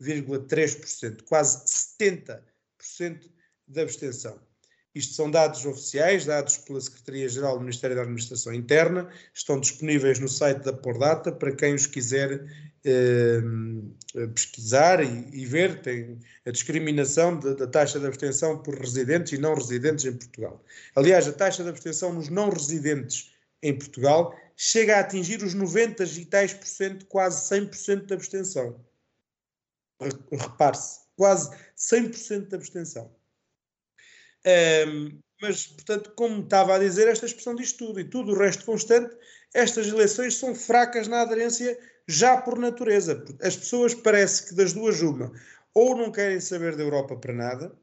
69,3%, 0.00 1.22
quase 1.24 1.64
70% 1.98 2.40
de 3.68 3.80
abstenção. 3.80 4.40
Isto 4.94 5.12
são 5.12 5.30
dados 5.30 5.66
oficiais, 5.66 6.24
dados 6.24 6.56
pela 6.56 6.80
Secretaria-Geral 6.80 7.58
do 7.58 7.60
Ministério 7.60 7.94
da 7.94 8.00
Administração 8.00 8.54
Interna, 8.54 9.10
estão 9.34 9.60
disponíveis 9.60 10.18
no 10.18 10.28
site 10.28 10.62
da 10.64 10.72
Pordata 10.72 11.30
para 11.30 11.54
quem 11.54 11.74
os 11.74 11.86
quiser 11.86 12.46
eh, 12.82 13.42
pesquisar 14.32 15.02
e, 15.04 15.28
e, 15.34 15.44
ver. 15.44 15.82
Tem 15.82 16.18
a 16.46 16.50
discriminação 16.50 17.38
de, 17.38 17.54
da 17.56 17.66
taxa 17.66 18.00
de 18.00 18.06
abstenção 18.06 18.62
por 18.62 18.78
residentes 18.78 19.32
e 19.32 19.38
não 19.38 19.54
residentes 19.54 20.06
em 20.06 20.16
Portugal. 20.16 20.64
Aliás, 20.94 21.28
a 21.28 21.32
taxa 21.32 21.62
de 21.62 21.68
abstenção 21.68 22.14
nos 22.14 22.30
não 22.30 22.48
residentes 22.48 23.32
em 23.62 23.76
Portugal 23.76 24.34
chega 24.56 24.96
a 24.96 25.00
atingir 25.00 25.42
os 25.42 25.52
90 25.52 26.04
e 26.04 26.24
tais 26.24 26.54
por 26.54 26.66
cento, 26.66 27.04
quase 27.04 27.54
100% 27.54 28.06
de 28.06 28.14
abstenção. 28.14 28.85
Repare-se, 30.32 31.00
quase 31.16 31.50
100% 31.76 32.48
de 32.48 32.56
abstenção. 32.56 33.14
Um, 34.88 35.18
mas, 35.40 35.66
portanto, 35.66 36.12
como 36.16 36.42
estava 36.42 36.74
a 36.74 36.78
dizer, 36.78 37.08
esta 37.08 37.26
expressão 37.26 37.54
diz 37.54 37.72
tudo 37.72 38.00
e 38.00 38.04
tudo 38.04 38.32
o 38.32 38.38
resto 38.38 38.64
constante, 38.64 39.14
estas 39.54 39.88
eleições 39.88 40.36
são 40.36 40.54
fracas 40.54 41.08
na 41.08 41.22
aderência 41.22 41.78
já 42.08 42.36
por 42.36 42.58
natureza. 42.58 43.24
As 43.42 43.56
pessoas 43.56 43.94
parece 43.94 44.48
que 44.48 44.54
das 44.54 44.72
duas 44.72 45.02
uma, 45.02 45.32
ou 45.74 45.96
não 45.96 46.10
querem 46.10 46.40
saber 46.40 46.76
da 46.76 46.82
Europa 46.82 47.16
para 47.16 47.32
nada, 47.34 47.76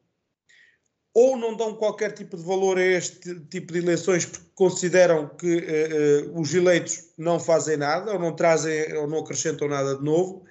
ou 1.13 1.37
não 1.37 1.55
dão 1.55 1.75
qualquer 1.75 2.11
tipo 2.13 2.35
de 2.35 2.43
valor 2.43 2.77
a 2.79 2.83
este 2.83 3.39
tipo 3.41 3.71
de 3.71 3.79
eleições 3.79 4.25
porque 4.25 4.49
consideram 4.55 5.29
que 5.29 5.57
uh, 5.57 6.31
uh, 6.31 6.41
os 6.41 6.53
eleitos 6.55 7.13
não 7.17 7.39
fazem 7.39 7.77
nada, 7.77 8.13
ou 8.13 8.19
não 8.19 8.35
trazem, 8.35 8.91
ou 8.95 9.07
não 9.07 9.19
acrescentam 9.19 9.67
nada 9.67 9.95
de 9.95 10.03
novo, 10.03 10.43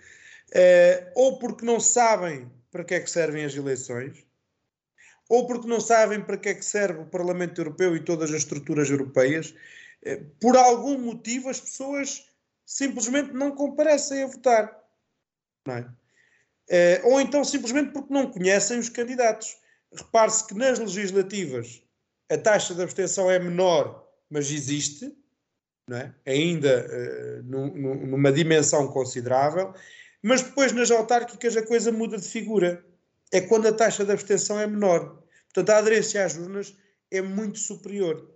uh, 0.52 1.10
ou 1.14 1.38
porque 1.38 1.64
não 1.64 1.80
sabem 1.80 2.50
para 2.70 2.84
que 2.84 2.94
é 2.94 3.00
que 3.00 3.10
servem 3.10 3.44
as 3.44 3.54
eleições, 3.54 4.24
ou 5.28 5.46
porque 5.46 5.66
não 5.66 5.80
sabem 5.80 6.20
para 6.20 6.36
que 6.36 6.48
é 6.48 6.54
que 6.54 6.64
serve 6.64 7.00
o 7.00 7.06
Parlamento 7.06 7.60
Europeu 7.60 7.96
e 7.96 8.00
todas 8.00 8.30
as 8.30 8.38
estruturas 8.38 8.90
europeias. 8.90 9.54
Eh, 10.02 10.20
por 10.40 10.56
algum 10.56 10.98
motivo, 10.98 11.48
as 11.48 11.60
pessoas 11.60 12.26
simplesmente 12.66 13.32
não 13.32 13.52
comparecem 13.52 14.22
a 14.22 14.26
votar. 14.26 14.78
É? 15.68 15.84
Eh, 16.68 17.00
ou 17.04 17.20
então 17.20 17.44
simplesmente 17.44 17.92
porque 17.92 18.12
não 18.12 18.30
conhecem 18.30 18.78
os 18.78 18.88
candidatos. 18.88 19.56
Repare-se 19.94 20.46
que 20.46 20.54
nas 20.54 20.78
legislativas 20.78 21.82
a 22.30 22.38
taxa 22.38 22.74
de 22.74 22.82
abstenção 22.82 23.30
é 23.30 23.38
menor, 23.38 24.06
mas 24.28 24.50
existe, 24.50 25.14
é? 25.90 26.10
ainda 26.24 26.86
uh, 26.86 27.42
numa 27.42 28.32
dimensão 28.32 28.88
considerável, 28.88 29.74
mas 30.22 30.42
depois 30.42 30.72
nas 30.72 30.90
autárquicas 30.90 31.56
a 31.56 31.66
coisa 31.66 31.90
muda 31.90 32.16
de 32.16 32.28
figura. 32.28 32.84
É 33.32 33.40
quando 33.40 33.66
a 33.66 33.72
taxa 33.72 34.04
de 34.04 34.12
abstenção 34.12 34.60
é 34.60 34.66
menor. 34.66 35.22
Portanto, 35.52 35.70
a 35.70 35.78
aderência 35.78 36.24
às 36.24 36.36
urnas 36.36 36.76
é 37.10 37.20
muito 37.20 37.58
superior. 37.58 38.30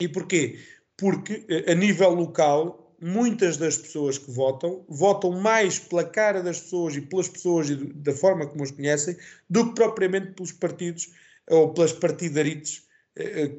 E 0.00 0.08
porquê? 0.08 0.58
Porque 0.96 1.44
eh, 1.48 1.72
a 1.72 1.74
nível 1.74 2.10
local, 2.10 2.94
muitas 3.00 3.56
das 3.56 3.76
pessoas 3.78 4.18
que 4.18 4.30
votam, 4.30 4.84
votam 4.88 5.32
mais 5.32 5.78
pela 5.78 6.04
cara 6.04 6.42
das 6.42 6.60
pessoas 6.60 6.94
e 6.96 7.00
pelas 7.00 7.28
pessoas 7.28 7.70
e 7.70 7.76
da 7.76 8.12
forma 8.12 8.46
como 8.46 8.62
as 8.62 8.70
conhecem, 8.70 9.16
do 9.48 9.68
que 9.68 9.74
propriamente 9.74 10.32
pelos 10.32 10.52
partidos 10.52 11.10
ou 11.48 11.72
pelas 11.72 11.92
partidarites 11.92 12.86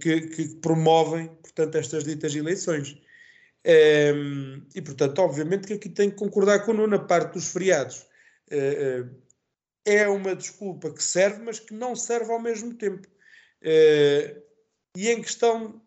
que, 0.01 0.21
que, 0.21 0.47
promovem, 0.61 1.27
portanto, 1.41 1.75
estas 1.75 2.03
ditas 2.03 2.35
eleições. 2.35 2.95
E, 4.73 4.81
portanto, 4.81 5.19
obviamente 5.19 5.67
que 5.67 5.73
aqui 5.73 5.89
tem 5.89 6.09
que 6.09 6.15
concordar 6.15 6.65
com 6.65 6.71
o 6.71 6.87
na 6.87 6.99
parte 6.99 7.33
dos 7.33 7.49
feriados. 7.49 8.05
Eh, 8.49 9.03
eh, 9.85 9.99
é 9.99 10.07
uma 10.07 10.35
desculpa 10.35 10.91
que 10.91 11.03
serve, 11.03 11.43
mas 11.43 11.59
que 11.59 11.73
não 11.73 11.95
serve 11.95 12.31
ao 12.31 12.41
mesmo 12.41 12.73
tempo. 12.73 13.07
Eh, 13.61 14.41
e 14.95 15.09
em 15.09 15.21
questão 15.21 15.81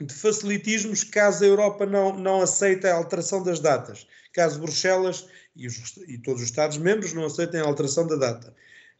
de 0.00 0.12
facilitismos, 0.14 1.04
caso 1.04 1.44
a 1.44 1.46
Europa 1.46 1.86
não, 1.86 2.16
não 2.18 2.42
aceite 2.42 2.86
a 2.86 2.94
alteração 2.94 3.42
das 3.42 3.60
datas, 3.60 4.06
caso 4.32 4.60
Bruxelas 4.60 5.26
e, 5.54 5.66
os, 5.66 5.96
e 6.08 6.18
todos 6.18 6.42
os 6.42 6.48
Estados-membros 6.48 7.12
não 7.14 7.24
aceitem 7.24 7.60
a 7.60 7.64
alteração 7.64 8.06
da 8.06 8.16
data. 8.16 8.54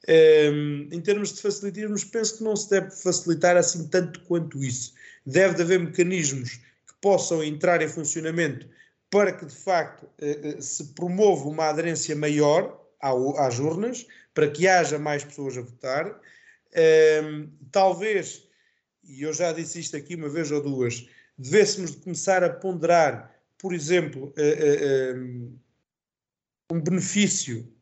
Um, 0.09 0.89
em 0.93 1.01
termos 1.01 1.33
de 1.33 1.43
facilitismos, 1.43 2.05
penso 2.05 2.39
que 2.39 2.45
não 2.45 2.55
se 2.55 2.71
deve 2.71 2.91
facilitar 2.91 3.57
assim 3.57 3.89
tanto 3.89 4.21
quanto 4.21 4.63
isso. 4.63 4.95
Deve 5.27 5.61
haver 5.63 5.81
mecanismos 5.81 6.61
possam 7.07 7.41
entrar 7.41 7.81
em 7.83 7.89
funcionamento 7.89 8.69
para 9.09 9.33
que, 9.33 9.47
de 9.47 9.55
facto, 9.55 10.09
eh, 10.19 10.41
eh, 10.43 10.61
se 10.61 10.93
promova 10.93 11.49
uma 11.49 11.69
aderência 11.69 12.17
maior 12.17 12.85
às 13.01 13.61
urnas, 13.61 14.05
para 14.35 14.51
que 14.51 14.67
haja 14.67 14.99
mais 14.99 15.23
pessoas 15.23 15.57
a 15.57 15.61
votar. 15.61 16.21
Um, 17.23 17.49
talvez, 17.71 18.49
e 19.05 19.23
eu 19.23 19.33
já 19.33 19.53
disse 19.53 19.79
isto 19.79 19.97
aqui 19.97 20.17
uma 20.17 20.29
vez 20.29 20.51
ou 20.51 20.61
duas, 20.61 21.09
devêssemos 21.39 21.95
começar 21.95 22.43
a 22.43 22.51
ponderar, 22.51 23.33
por 23.57 23.73
exemplo, 23.73 24.35
uh, 24.37 25.17
uh, 25.17 25.61
um 26.73 26.81
benefício 26.81 27.73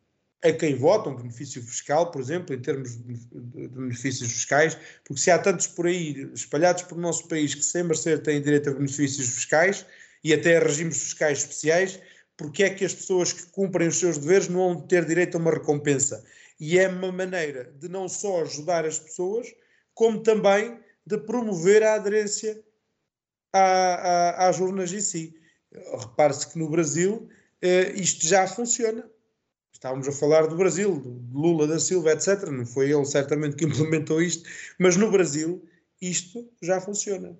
a 0.49 0.53
quem 0.53 0.75
vota, 0.75 1.09
um 1.09 1.15
benefício 1.15 1.61
fiscal, 1.61 2.11
por 2.11 2.21
exemplo, 2.21 2.55
em 2.55 2.61
termos 2.61 2.97
de 2.97 3.67
benefícios 3.67 4.31
fiscais, 4.31 4.77
porque 5.03 5.21
se 5.21 5.31
há 5.31 5.39
tantos 5.39 5.65
por 5.65 5.87
aí 5.87 6.29
espalhados 6.33 6.83
por 6.83 6.97
nosso 6.97 7.27
país 7.27 7.55
que 7.55 7.63
sem 7.63 7.83
merecer 7.83 8.21
têm 8.21 8.41
direito 8.41 8.69
a 8.69 8.73
benefícios 8.73 9.27
fiscais 9.29 9.85
e 10.23 10.33
até 10.33 10.57
a 10.57 10.59
regimes 10.59 11.01
fiscais 11.01 11.39
especiais, 11.39 11.99
porque 12.37 12.63
é 12.63 12.69
que 12.69 12.85
as 12.85 12.93
pessoas 12.93 13.33
que 13.33 13.47
cumprem 13.47 13.87
os 13.87 13.97
seus 13.97 14.17
deveres 14.17 14.47
não 14.47 14.75
vão 14.75 14.81
ter 14.81 15.05
direito 15.05 15.35
a 15.35 15.39
uma 15.39 15.51
recompensa? 15.51 16.23
E 16.59 16.77
é 16.77 16.87
uma 16.87 17.11
maneira 17.11 17.73
de 17.79 17.89
não 17.89 18.07
só 18.07 18.41
ajudar 18.41 18.85
as 18.85 18.99
pessoas, 18.99 19.47
como 19.93 20.21
também 20.21 20.79
de 21.05 21.17
promover 21.17 21.81
a 21.81 21.95
aderência 21.95 22.63
à, 23.51 23.61
à, 23.61 24.47
às 24.49 24.59
urnas 24.59 24.93
em 24.93 25.01
si. 25.01 25.35
Repare-se 25.99 26.51
que 26.51 26.59
no 26.59 26.69
Brasil 26.69 27.29
eh, 27.61 27.93
isto 27.95 28.25
já 28.27 28.47
funciona. 28.47 29.09
Estávamos 29.75 30.07
a 30.07 30.11
falar 30.13 30.47
do 30.47 30.55
Brasil, 30.55 31.01
de 31.01 31.37
Lula 31.37 31.67
da 31.67 31.77
Silva, 31.77 32.13
etc. 32.13 32.49
Não 32.49 32.65
foi 32.65 32.91
ele 32.91 33.03
certamente 33.03 33.57
que 33.57 33.65
implementou 33.67 34.21
isto, 34.21 34.49
mas 34.79 34.95
no 34.95 35.11
Brasil 35.11 35.61
isto 36.01 36.49
já 36.61 36.79
funciona. 36.79 37.37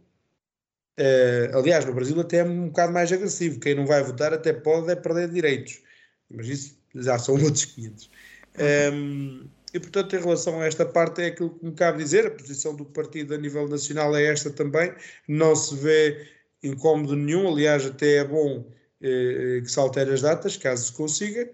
Uh, 0.99 1.57
aliás, 1.57 1.85
no 1.85 1.93
Brasil 1.93 2.19
até 2.19 2.39
é 2.39 2.43
um 2.43 2.67
bocado 2.67 2.91
mais 2.91 3.09
agressivo. 3.09 3.61
Quem 3.61 3.73
não 3.73 3.85
vai 3.85 4.03
votar 4.03 4.33
até 4.33 4.51
pode 4.51 4.91
é 4.91 4.95
perder 4.97 5.29
direitos. 5.29 5.81
Mas 6.29 6.47
isso 6.47 6.77
já 6.95 7.17
são 7.17 7.35
outros 7.41 7.63
500. 7.65 8.05
Um, 8.05 8.09
ehm, 8.57 9.47
e, 9.73 9.79
portanto, 9.79 10.15
em 10.17 10.19
relação 10.19 10.59
a 10.59 10.65
esta 10.65 10.85
parte, 10.85 11.21
é 11.21 11.27
aquilo 11.27 11.51
que 11.51 11.65
me 11.65 11.71
cabe 11.71 12.03
dizer. 12.03 12.27
A 12.27 12.31
posição 12.31 12.75
do 12.75 12.83
partido 12.83 13.33
a 13.33 13.37
nível 13.37 13.65
nacional 13.69 14.13
é 14.13 14.25
esta 14.25 14.49
também. 14.49 14.93
Não 15.25 15.55
se 15.55 15.73
vê 15.73 16.27
incómodo 16.61 17.15
nenhum. 17.15 17.47
Aliás, 17.47 17.85
até 17.85 18.17
é 18.17 18.25
bom 18.25 18.69
eh, 19.01 19.61
que 19.61 19.71
se 19.71 19.79
altere 19.79 20.11
as 20.11 20.21
datas, 20.21 20.57
caso 20.57 20.87
se 20.87 20.93
consiga. 20.93 21.49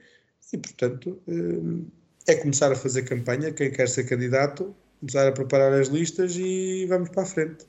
E, 0.54 0.58
portanto, 0.58 1.22
eh, 1.28 2.34
é 2.34 2.36
começar 2.36 2.72
a 2.72 2.76
fazer 2.76 3.04
campanha. 3.04 3.54
Quem 3.54 3.72
quer 3.72 3.88
ser 3.88 4.06
candidato, 4.06 4.76
começar 4.99 5.28
a 5.28 5.32
preparar 5.32 5.74
as 5.74 5.88
listas 5.88 6.36
e 6.36 6.86
vamos 6.88 7.10
para 7.10 7.24
a 7.24 7.26
frente. 7.26 7.66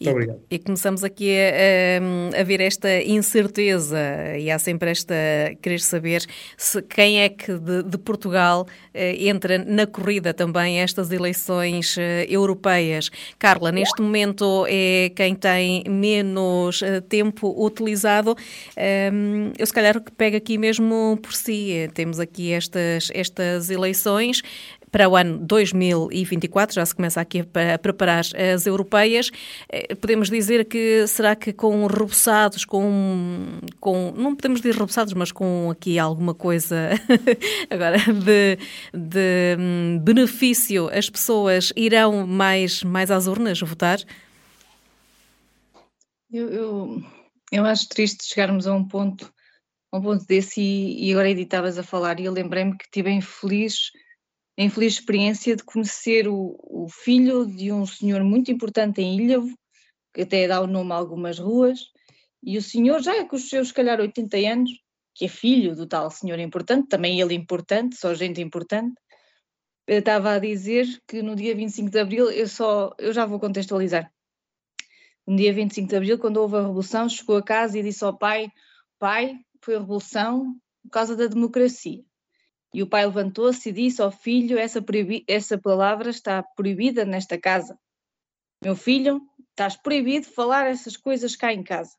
E, 0.00 0.08
obrigado. 0.08 0.40
E 0.50 0.58
começamos 0.58 1.04
aqui 1.04 1.30
a, 1.30 2.40
a, 2.40 2.42
ver 2.42 2.60
esta 2.60 3.02
incerteza 3.02 3.98
e 4.38 4.50
há 4.50 4.58
sempre 4.58 4.90
esta 4.90 5.14
querer 5.60 5.80
saber 5.80 6.24
se 6.56 6.80
quem 6.82 7.20
é 7.20 7.28
que 7.28 7.58
de, 7.58 7.82
de 7.82 7.98
Portugal 7.98 8.66
eh, 8.94 9.28
entra 9.28 9.58
na 9.58 9.86
corrida 9.86 10.32
também 10.32 10.80
a 10.80 10.84
estas 10.84 11.12
eleições 11.12 11.96
eh, 11.98 12.26
europeias. 12.28 13.10
Carla, 13.38 13.70
neste 13.70 14.00
momento 14.00 14.64
é 14.68 15.12
quem 15.14 15.34
tem 15.34 15.84
menos 15.86 16.82
eh, 16.82 17.00
tempo 17.02 17.54
utilizado. 17.62 18.34
Ehm, 18.76 19.52
eu 19.58 19.66
se 19.66 19.72
calhar 19.72 20.00
que 20.00 20.10
pego 20.12 20.36
aqui 20.36 20.56
mesmo 20.56 21.18
por 21.22 21.34
si. 21.34 21.90
Temos 21.92 22.18
aqui 22.18 22.52
estas, 22.52 23.10
estas 23.12 23.70
eleições 23.70 24.42
para 24.90 25.08
o 25.08 25.16
ano 25.16 25.38
2024, 25.38 26.74
já 26.74 26.86
se 26.86 26.94
começa 26.94 27.20
aqui 27.20 27.40
a 27.40 27.78
preparar 27.78 28.24
as 28.54 28.66
europeias. 28.66 29.30
Eh, 29.68 29.94
podemos 29.94 30.28
dizer 30.28 30.64
que 30.64 31.06
será 31.06 31.36
que 31.36 31.52
com 31.52 31.86
rebuçados, 31.86 32.64
com, 32.64 33.60
com 33.78 34.12
não 34.16 34.34
podemos 34.34 34.60
dizer 34.60 34.76
rebuçados, 34.76 35.14
mas 35.14 35.30
com 35.30 35.70
aqui 35.70 35.98
alguma 35.98 36.34
coisa 36.34 36.90
agora 37.70 37.98
de, 37.98 38.58
de 38.92 39.56
hum, 39.58 39.98
benefício, 40.02 40.88
as 40.92 41.08
pessoas 41.08 41.72
irão 41.76 42.26
mais, 42.26 42.82
mais 42.82 43.10
às 43.10 43.26
urnas 43.26 43.60
votar? 43.60 44.00
Eu, 46.32 46.48
eu, 46.48 47.02
eu 47.52 47.64
acho 47.64 47.88
triste 47.88 48.24
chegarmos 48.24 48.66
a 48.66 48.74
um 48.74 48.86
ponto, 48.86 49.32
um 49.92 50.00
ponto 50.00 50.24
desse 50.26 50.60
e, 50.60 51.08
e 51.08 51.12
agora 51.12 51.30
editavas 51.30 51.78
a 51.78 51.82
falar 51.82 52.18
e 52.20 52.24
eu 52.24 52.32
lembrei-me 52.32 52.76
que 52.76 52.84
estive 52.84 53.10
infeliz 53.10 53.90
a 54.58 54.62
infeliz 54.62 54.94
experiência 54.94 55.56
de 55.56 55.64
conhecer 55.64 56.28
o, 56.28 56.56
o, 56.62 56.88
filho 56.88 57.46
de 57.46 57.72
um 57.72 57.86
senhor 57.86 58.22
muito 58.22 58.50
importante 58.50 59.00
em 59.00 59.18
Ilhavo, 59.18 59.54
que 60.12 60.22
até 60.22 60.46
dá 60.46 60.60
o 60.60 60.66
nome 60.66 60.92
a 60.92 60.96
algumas 60.96 61.38
ruas, 61.38 61.80
e 62.42 62.58
o 62.58 62.62
senhor, 62.62 63.00
já 63.02 63.24
com 63.24 63.36
os 63.36 63.48
seus, 63.48 63.68
se 63.68 63.74
calhar, 63.74 64.00
80 64.00 64.36
anos, 64.38 64.70
que 65.14 65.26
é 65.26 65.28
filho 65.28 65.74
do 65.74 65.86
tal 65.86 66.10
senhor 66.10 66.38
importante, 66.38 66.88
também 66.88 67.20
ele 67.20 67.34
importante, 67.34 67.96
só 67.96 68.14
gente 68.14 68.40
importante, 68.40 68.94
estava 69.86 70.32
a 70.32 70.38
dizer 70.38 70.86
que 71.06 71.22
no 71.22 71.34
dia 71.34 71.54
25 71.54 71.90
de 71.90 71.98
Abril, 71.98 72.30
eu 72.30 72.48
só, 72.48 72.94
eu 72.98 73.12
já 73.12 73.26
vou 73.26 73.40
contextualizar, 73.40 74.10
no 75.26 75.36
dia 75.36 75.52
25 75.52 75.88
de 75.88 75.96
Abril, 75.96 76.18
quando 76.18 76.38
houve 76.38 76.56
a 76.56 76.62
Revolução, 76.62 77.08
chegou 77.08 77.36
a 77.36 77.42
casa 77.42 77.78
e 77.78 77.82
disse 77.82 78.04
ao 78.04 78.16
pai, 78.16 78.50
pai, 78.98 79.38
foi 79.62 79.76
a 79.76 79.78
Revolução 79.78 80.56
por 80.82 80.90
causa 80.90 81.16
da 81.16 81.26
democracia. 81.26 82.02
E 82.72 82.82
o 82.82 82.86
pai 82.86 83.04
levantou-se 83.04 83.68
e 83.68 83.72
disse 83.72 84.00
ao 84.00 84.10
filho: 84.10 84.58
essa, 84.58 84.84
essa 85.26 85.58
palavra 85.58 86.10
está 86.10 86.42
proibida 86.42 87.04
nesta 87.04 87.38
casa. 87.38 87.78
Meu 88.62 88.76
filho, 88.76 89.20
estás 89.50 89.76
proibido 89.76 90.26
de 90.26 90.32
falar 90.32 90.66
essas 90.66 90.96
coisas 90.96 91.34
cá 91.34 91.52
em 91.52 91.62
casa. 91.62 91.96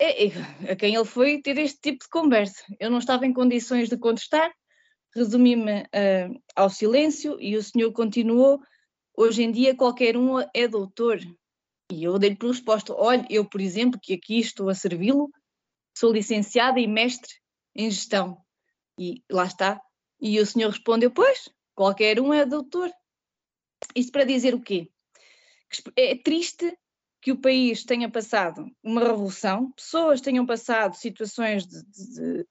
É, 0.00 0.26
a 0.72 0.76
quem 0.76 0.94
ele 0.94 1.04
foi 1.04 1.40
ter 1.40 1.56
este 1.58 1.80
tipo 1.80 2.04
de 2.04 2.10
conversa. 2.10 2.64
Eu 2.80 2.90
não 2.90 2.98
estava 2.98 3.26
em 3.26 3.32
condições 3.32 3.88
de 3.88 3.96
contestar, 3.96 4.52
resumi-me 5.14 5.82
uh, 5.82 6.42
ao 6.56 6.68
silêncio 6.68 7.40
e 7.40 7.56
o 7.56 7.62
senhor 7.62 7.92
continuou: 7.92 8.60
hoje 9.16 9.42
em 9.42 9.52
dia 9.52 9.76
qualquer 9.76 10.16
um 10.16 10.40
é 10.54 10.66
doutor. 10.68 11.20
E 11.92 12.04
eu 12.04 12.18
dei-lhe 12.18 12.36
por 12.36 12.50
resposta: 12.50 12.94
olha, 12.94 13.26
eu, 13.30 13.44
por 13.44 13.60
exemplo, 13.60 14.00
que 14.02 14.14
aqui 14.14 14.40
estou 14.40 14.68
a 14.68 14.74
servi-lo, 14.74 15.30
sou 15.96 16.12
licenciada 16.12 16.80
e 16.80 16.86
mestre 16.86 17.34
em 17.76 17.90
gestão. 17.90 18.43
E 18.98 19.22
lá 19.30 19.44
está. 19.44 19.80
E 20.20 20.38
o 20.40 20.46
senhor 20.46 20.70
respondeu: 20.70 21.10
Pois, 21.10 21.48
qualquer 21.74 22.20
um 22.20 22.32
é 22.32 22.46
doutor. 22.46 22.90
Isso 23.94 24.12
para 24.12 24.24
dizer 24.24 24.54
o 24.54 24.60
quê? 24.60 24.90
É 25.96 26.16
triste 26.16 26.76
que 27.20 27.32
o 27.32 27.40
país 27.40 27.84
tenha 27.84 28.10
passado 28.10 28.70
uma 28.82 29.00
revolução, 29.00 29.72
pessoas 29.72 30.20
tenham 30.20 30.44
passado 30.44 30.94
situações 30.94 31.66
de, 31.66 31.82
de, 31.82 32.46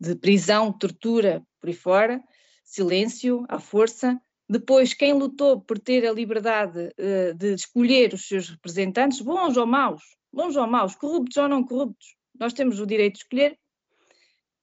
de 0.00 0.14
prisão, 0.16 0.72
tortura 0.72 1.42
por 1.60 1.68
aí 1.68 1.74
fora, 1.74 2.22
silêncio, 2.64 3.44
à 3.48 3.58
força. 3.58 4.20
Depois, 4.48 4.92
quem 4.92 5.12
lutou 5.12 5.60
por 5.60 5.78
ter 5.78 6.06
a 6.06 6.12
liberdade 6.12 6.88
uh, 6.98 7.34
de 7.34 7.54
escolher 7.54 8.12
os 8.12 8.26
seus 8.26 8.48
representantes, 8.50 9.20
bons 9.20 9.56
ou 9.56 9.66
maus, 9.66 10.02
bons 10.32 10.56
ou 10.56 10.66
maus, 10.66 10.96
corruptos 10.96 11.36
ou 11.36 11.48
não 11.48 11.62
corruptos, 11.62 12.16
nós 12.38 12.52
temos 12.52 12.80
o 12.80 12.86
direito 12.86 13.14
de 13.14 13.20
escolher. 13.20 13.58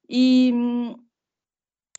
E, 0.09 0.51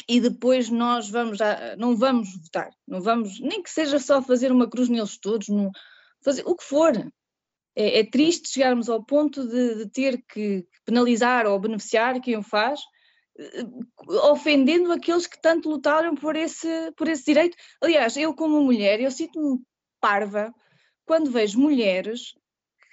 e 0.09 0.21
depois 0.21 0.71
nós 0.71 1.11
vamos 1.11 1.41
a, 1.41 1.77
não 1.77 1.97
vamos 1.97 2.33
votar, 2.37 2.71
não 2.87 3.01
vamos, 3.01 3.41
nem 3.41 3.63
que 3.63 3.71
seja 3.71 3.99
só 3.99 4.23
fazer 4.23 4.53
uma 4.53 4.69
cruz 4.69 4.89
neles 4.89 5.19
todos, 5.19 5.49
no, 5.49 5.71
fazer 6.23 6.43
o 6.47 6.55
que 6.55 6.65
for. 6.65 6.93
É, 7.75 8.01
é 8.01 8.05
triste 8.05 8.49
chegarmos 8.49 8.89
ao 8.89 9.05
ponto 9.05 9.47
de, 9.47 9.75
de, 9.77 9.91
ter 9.91 10.23
que 10.29 10.67
penalizar 10.85 11.47
ou 11.47 11.59
beneficiar 11.61 12.21
quem 12.21 12.37
o 12.37 12.43
faz, 12.43 12.81
eh, 13.39 13.65
ofendendo 14.31 14.91
aqueles 14.93 15.27
que 15.27 15.41
tanto 15.41 15.69
lutaram 15.69 16.15
por 16.15 16.37
esse, 16.37 16.91
por 16.97 17.07
esse 17.07 17.25
direito. 17.25 17.57
Aliás, 17.83 18.17
eu 18.17 18.35
como 18.35 18.63
mulher, 18.63 19.01
eu 19.01 19.11
sinto-me 19.11 19.61
parva 20.01 20.55
quando 21.05 21.31
vejo 21.31 21.61
mulheres 21.61 22.35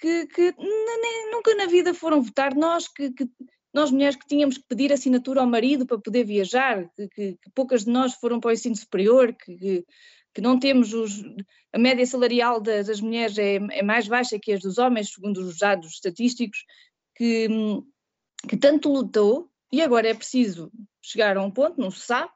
que, 0.00 0.26
que 0.26 0.54
nem, 0.58 1.30
nunca 1.30 1.54
na 1.54 1.66
vida 1.66 1.94
foram 1.94 2.22
votar, 2.22 2.54
nós 2.54 2.86
que, 2.86 3.10
que 3.12 3.26
nós 3.74 3.90
mulheres 3.90 4.16
que 4.16 4.26
tínhamos 4.26 4.56
que 4.56 4.64
pedir 4.68 4.92
assinatura 4.92 5.40
ao 5.40 5.46
marido 5.46 5.84
para 5.84 5.98
poder 5.98 6.24
viajar, 6.24 6.88
que, 6.94 7.08
que, 7.08 7.32
que 7.42 7.50
poucas 7.52 7.84
de 7.84 7.90
nós 7.90 8.14
foram 8.14 8.38
para 8.38 8.50
o 8.50 8.52
ensino 8.52 8.76
superior, 8.76 9.34
que, 9.34 9.84
que 10.32 10.40
não 10.40 10.58
temos 10.58 10.94
os, 10.94 11.22
a 11.72 11.78
média 11.78 12.06
salarial 12.06 12.60
das, 12.60 12.86
das 12.86 13.00
mulheres 13.00 13.36
é, 13.36 13.56
é, 13.56 13.82
mais 13.82 14.06
baixa 14.06 14.38
que 14.38 14.52
as 14.52 14.60
dos 14.60 14.78
homens, 14.78 15.12
segundo 15.12 15.38
os 15.38 15.58
dados 15.58 15.94
estatísticos, 15.94 16.64
que, 17.16 17.48
que 18.48 18.56
tanto 18.56 18.92
lutou 18.92 19.50
e 19.72 19.82
agora 19.82 20.08
é 20.08 20.14
preciso 20.14 20.70
chegar 21.02 21.36
a 21.36 21.42
um 21.42 21.50
ponto, 21.50 21.80
não 21.80 21.90
se 21.90 22.00
sabe, 22.00 22.30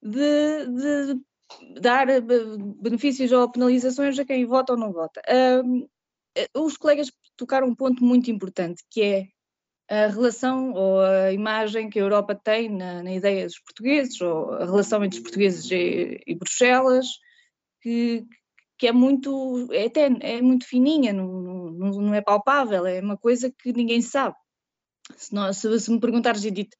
de, 0.00 0.66
de 0.66 1.80
dar 1.80 2.08
eh, 2.08 2.20
benefícios 2.20 3.32
ou 3.32 3.50
penalizações 3.50 4.18
a 4.18 4.24
quem 4.24 4.46
vota 4.46 4.72
ou 4.72 4.78
não 4.78 4.92
vota. 4.92 5.20
Um, 5.64 5.88
eh, 6.36 6.48
os 6.54 6.76
colegas 6.76 7.10
tocaram 7.36 7.66
um 7.66 7.74
ponto 7.74 8.04
muito 8.04 8.30
importante, 8.30 8.84
que 8.88 9.02
é 9.02 9.28
a 9.88 10.08
relação 10.08 10.72
ou 10.72 11.00
a 11.00 11.32
imagem 11.32 11.88
que 11.88 11.98
a 11.98 12.02
Europa 12.02 12.34
tem 12.34 12.68
na, 12.68 13.02
na 13.02 13.12
ideia 13.12 13.46
dos 13.46 13.58
portugueses, 13.60 14.20
ou 14.20 14.52
a 14.52 14.64
relação 14.64 15.04
entre 15.04 15.18
os 15.18 15.22
portugueses 15.22 15.70
e, 15.70 16.20
e 16.26 16.34
Bruxelas, 16.34 17.06
que, 17.80 18.26
que 18.78 18.88
é 18.88 18.92
muito, 18.92 19.68
é 19.72 19.86
até 19.86 20.06
é 20.20 20.42
muito 20.42 20.66
fininha, 20.66 21.12
não, 21.12 21.26
não, 21.70 21.90
não, 21.90 22.14
é 22.14 22.20
palpável, 22.20 22.84
é 22.86 23.00
uma 23.00 23.16
coisa 23.16 23.50
que 23.50 23.72
ninguém 23.72 24.02
sabe. 24.02 24.34
Se, 25.16 25.32
nós, 25.32 25.58
se, 25.58 25.78
se 25.78 25.90
me 25.90 26.00
perguntares, 26.00 26.44
Edith, 26.44 26.74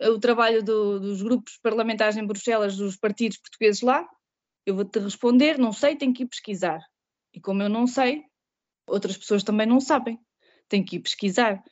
o 0.00 0.18
trabalho 0.18 0.62
do, 0.62 0.98
dos 0.98 1.22
grupos 1.22 1.58
parlamentares 1.62 2.16
em 2.16 2.26
Bruxelas, 2.26 2.76
dos 2.76 2.96
partidos 2.96 3.38
portugueses 3.38 3.82
lá, 3.82 4.08
eu 4.64 4.74
vou-te 4.74 4.98
responder, 4.98 5.58
não 5.58 5.72
sei, 5.72 5.96
tenho 5.96 6.14
que 6.14 6.22
ir 6.22 6.28
pesquisar. 6.28 6.80
E 7.34 7.40
como 7.40 7.62
eu 7.62 7.68
não 7.68 7.86
sei, 7.86 8.22
outras 8.86 9.16
pessoas 9.16 9.42
também 9.42 9.66
não 9.66 9.80
sabem, 9.80 10.18
tenho 10.68 10.84
que 10.84 10.96
ir 10.96 11.00
pesquisar. 11.00 11.62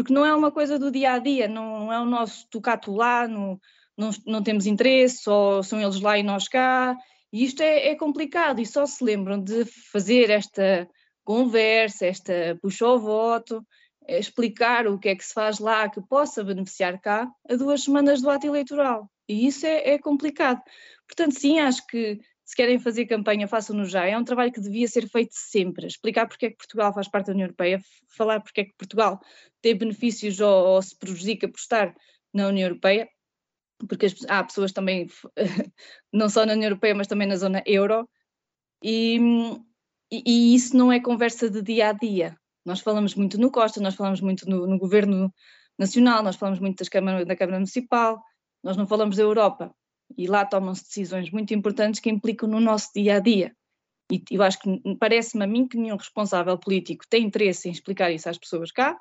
Porque 0.00 0.14
não 0.14 0.24
é 0.24 0.34
uma 0.34 0.50
coisa 0.50 0.78
do 0.78 0.90
dia 0.90 1.12
a 1.12 1.18
dia, 1.18 1.46
não, 1.46 1.92
é 1.92 2.00
o 2.00 2.06
nosso 2.06 2.48
tocato 2.48 2.90
lá, 2.90 3.28
não, 3.28 3.60
não, 3.94 4.10
não 4.26 4.42
temos 4.42 4.64
interesse, 4.64 5.28
ou 5.28 5.62
são 5.62 5.78
eles 5.78 6.00
lá 6.00 6.18
e 6.18 6.22
nós 6.22 6.48
cá, 6.48 6.96
e 7.30 7.44
isto 7.44 7.62
é, 7.62 7.88
é, 7.88 7.94
complicado 7.94 8.62
e 8.62 8.66
só 8.66 8.86
se 8.86 9.04
lembram 9.04 9.38
de 9.38 9.66
fazer 9.92 10.30
esta 10.30 10.88
conversa, 11.22 12.06
esta 12.06 12.58
puxa 12.62 12.86
ao 12.86 12.98
voto, 12.98 13.62
eh, 14.06 14.18
explicar 14.18 14.86
o 14.86 14.98
que 14.98 15.10
é 15.10 15.14
que 15.14 15.22
se 15.22 15.34
faz 15.34 15.58
lá 15.58 15.86
que 15.90 16.00
possa 16.00 16.42
beneficiar 16.42 16.98
cá 16.98 17.30
a 17.46 17.54
duas 17.54 17.82
semanas 17.84 18.22
do 18.22 18.30
ato 18.30 18.46
eleitoral. 18.46 19.06
E 19.28 19.46
isso 19.46 19.66
é, 19.66 19.90
é 19.90 19.98
complicado. 19.98 20.62
Portanto, 21.06 21.38
sim, 21.38 21.60
acho 21.60 21.86
que 21.86 22.18
se 22.50 22.56
querem 22.56 22.80
fazer 22.80 23.06
campanha, 23.06 23.46
façam-no 23.46 23.84
já. 23.84 24.04
É 24.06 24.18
um 24.18 24.24
trabalho 24.24 24.50
que 24.50 24.60
devia 24.60 24.88
ser 24.88 25.08
feito 25.08 25.30
sempre. 25.34 25.86
Explicar 25.86 26.26
porque 26.26 26.46
é 26.46 26.50
que 26.50 26.56
Portugal 26.56 26.92
faz 26.92 27.06
parte 27.06 27.26
da 27.26 27.32
União 27.32 27.46
Europeia, 27.46 27.80
falar 28.08 28.40
porque 28.40 28.62
é 28.62 28.64
que 28.64 28.74
Portugal 28.76 29.20
tem 29.62 29.76
benefícios 29.76 30.40
ou, 30.40 30.66
ou 30.66 30.82
se 30.82 30.98
prejudica 30.98 31.48
por 31.48 31.58
estar 31.58 31.94
na 32.34 32.48
União 32.48 32.66
Europeia 32.66 33.08
porque 33.86 34.06
as, 34.06 34.14
há 34.28 34.42
pessoas 34.42 34.72
também, 34.72 35.06
não 36.12 36.28
só 36.28 36.44
na 36.44 36.54
União 36.54 36.68
Europeia, 36.68 36.94
mas 36.94 37.06
também 37.06 37.28
na 37.28 37.36
zona 37.36 37.62
euro, 37.64 38.08
e, 38.82 39.16
e, 40.10 40.22
e, 40.26 40.54
isso 40.54 40.76
não 40.76 40.92
é 40.92 41.00
conversa 41.00 41.48
de 41.48 41.62
dia 41.62 41.88
a 41.88 41.92
dia. 41.92 42.36
Nós 42.66 42.80
falamos 42.80 43.14
muito 43.14 43.38
no 43.38 43.50
Costa, 43.50 43.80
nós 43.80 43.94
falamos 43.94 44.20
muito 44.20 44.48
no, 44.50 44.66
no 44.66 44.76
governo 44.76 45.32
nacional, 45.78 46.22
nós 46.22 46.36
falamos 46.36 46.58
muito 46.60 46.78
das 46.78 46.90
Câmara, 46.90 47.24
da 47.24 47.36
Câmara 47.36 47.58
Municipal, 47.58 48.20
nós 48.62 48.76
não 48.76 48.86
falamos 48.86 49.16
da 49.16 49.22
Europa. 49.22 49.74
E 50.16 50.26
lá 50.26 50.44
tomam-se 50.44 50.84
decisões 50.84 51.30
muito 51.30 51.54
importantes 51.54 52.00
que 52.00 52.10
implicam 52.10 52.48
no 52.48 52.60
nosso 52.60 52.90
dia 52.94 53.16
a 53.16 53.18
dia. 53.18 53.54
E 54.10 54.22
eu 54.30 54.42
acho 54.42 54.58
que 54.58 54.80
parece-me 54.98 55.44
a 55.44 55.46
mim 55.46 55.68
que 55.68 55.76
nenhum 55.76 55.96
responsável 55.96 56.58
político 56.58 57.04
tem 57.08 57.24
interesse 57.24 57.68
em 57.68 57.72
explicar 57.72 58.10
isso 58.10 58.28
às 58.28 58.38
pessoas 58.38 58.72
cá, 58.72 58.98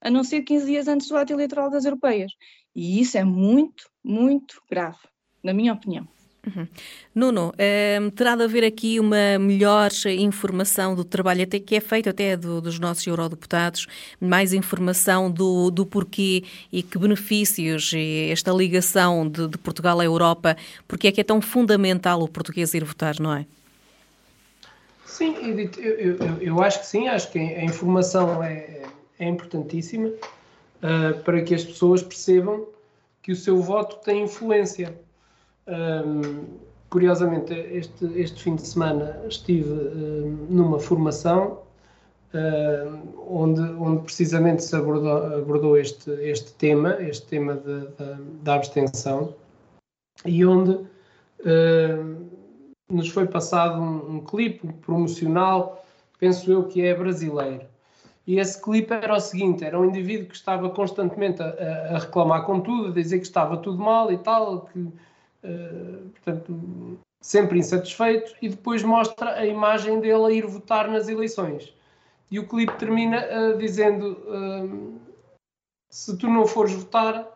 a 0.00 0.10
não 0.10 0.22
ser 0.22 0.42
15 0.42 0.66
dias 0.66 0.88
antes 0.88 1.08
do 1.08 1.16
ato 1.16 1.32
eleitoral 1.32 1.68
das 1.68 1.84
europeias. 1.84 2.32
E 2.74 3.00
isso 3.00 3.18
é 3.18 3.24
muito, 3.24 3.90
muito 4.04 4.62
grave, 4.70 4.98
na 5.42 5.52
minha 5.52 5.72
opinião. 5.72 6.06
Uhum. 6.46 6.68
Nuno, 7.12 7.52
eh, 7.58 7.98
terá 8.14 8.36
de 8.36 8.44
haver 8.44 8.62
aqui 8.62 9.00
uma 9.00 9.36
melhor 9.36 9.90
informação 10.06 10.94
do 10.94 11.02
trabalho 11.02 11.42
até 11.42 11.58
que 11.58 11.74
é 11.74 11.80
feito 11.80 12.08
até 12.08 12.36
do, 12.36 12.60
dos 12.60 12.78
nossos 12.78 13.04
eurodeputados, 13.04 13.88
mais 14.20 14.52
informação 14.52 15.28
do, 15.28 15.72
do 15.72 15.84
porquê 15.84 16.44
e 16.72 16.84
que 16.84 16.98
benefícios 16.98 17.92
e 17.92 18.30
esta 18.30 18.52
ligação 18.52 19.28
de, 19.28 19.48
de, 19.48 19.58
Portugal 19.58 19.98
à 19.98 20.04
Europa, 20.04 20.56
porque 20.86 21.08
é 21.08 21.12
que 21.12 21.20
é 21.20 21.24
tão 21.24 21.40
fundamental 21.40 22.22
o 22.22 22.28
português 22.28 22.72
ir 22.74 22.84
votar, 22.84 23.18
não 23.18 23.34
é? 23.34 23.44
Sim, 25.04 25.34
Edith, 25.48 25.78
eu, 25.78 26.16
eu, 26.16 26.36
eu 26.40 26.62
acho 26.62 26.80
que 26.80 26.86
sim, 26.86 27.08
acho 27.08 27.32
que 27.32 27.38
a 27.38 27.64
informação 27.64 28.42
é, 28.42 28.82
é 29.18 29.28
importantíssima 29.28 30.08
uh, 30.08 31.22
para 31.24 31.42
que 31.42 31.54
as 31.54 31.64
pessoas 31.64 32.02
percebam 32.02 32.66
que 33.20 33.32
o 33.32 33.36
seu 33.36 33.60
voto 33.60 33.96
tem 34.04 34.22
influência. 34.22 35.05
Um, 35.66 36.58
curiosamente, 36.90 37.52
este, 37.52 38.04
este 38.18 38.42
fim 38.42 38.56
de 38.56 38.66
semana 38.66 39.20
estive 39.28 39.70
um, 39.70 40.46
numa 40.48 40.78
formação 40.78 41.62
uh, 42.32 43.26
onde, 43.28 43.60
onde 43.60 44.02
precisamente 44.02 44.62
se 44.62 44.76
abordou, 44.76 45.38
abordou 45.38 45.76
este, 45.76 46.10
este 46.22 46.52
tema, 46.54 46.96
este 47.00 47.26
tema 47.26 47.60
da 48.42 48.54
abstenção, 48.54 49.34
e 50.24 50.44
onde 50.46 50.86
nos 52.90 53.08
foi 53.08 53.26
passado 53.26 53.80
um, 53.80 54.16
um 54.16 54.20
clipe 54.20 54.72
promocional, 54.74 55.84
penso 56.18 56.50
eu 56.50 56.64
que 56.64 56.80
é 56.82 56.94
brasileiro, 56.94 57.66
e 58.26 58.38
esse 58.40 58.60
clipe 58.60 58.92
era 58.92 59.14
o 59.14 59.20
seguinte: 59.20 59.64
era 59.64 59.78
um 59.78 59.84
indivíduo 59.84 60.28
que 60.28 60.34
estava 60.34 60.68
constantemente 60.70 61.42
a, 61.42 61.94
a 61.94 61.98
reclamar 61.98 62.44
com 62.44 62.60
tudo, 62.60 62.88
a 62.88 62.92
dizer 62.92 63.18
que 63.18 63.26
estava 63.26 63.56
tudo 63.56 63.78
mal 63.78 64.12
e 64.12 64.18
tal, 64.18 64.62
que, 64.62 64.88
uh, 65.46 66.08
portanto, 66.10 66.98
sempre 67.22 67.58
insatisfeito, 67.58 68.34
e 68.42 68.48
depois 68.48 68.82
mostra 68.82 69.34
a 69.34 69.46
imagem 69.46 70.00
dele 70.00 70.26
a 70.26 70.30
ir 70.30 70.46
votar 70.46 70.88
nas 70.88 71.08
eleições. 71.08 71.74
E 72.30 72.38
o 72.38 72.46
clipe 72.46 72.76
termina 72.76 73.24
uh, 73.24 73.58
dizendo: 73.58 74.18
uh, 74.26 75.00
se 75.90 76.16
tu 76.18 76.28
não 76.28 76.46
fores 76.46 76.72
votar, 76.72 77.26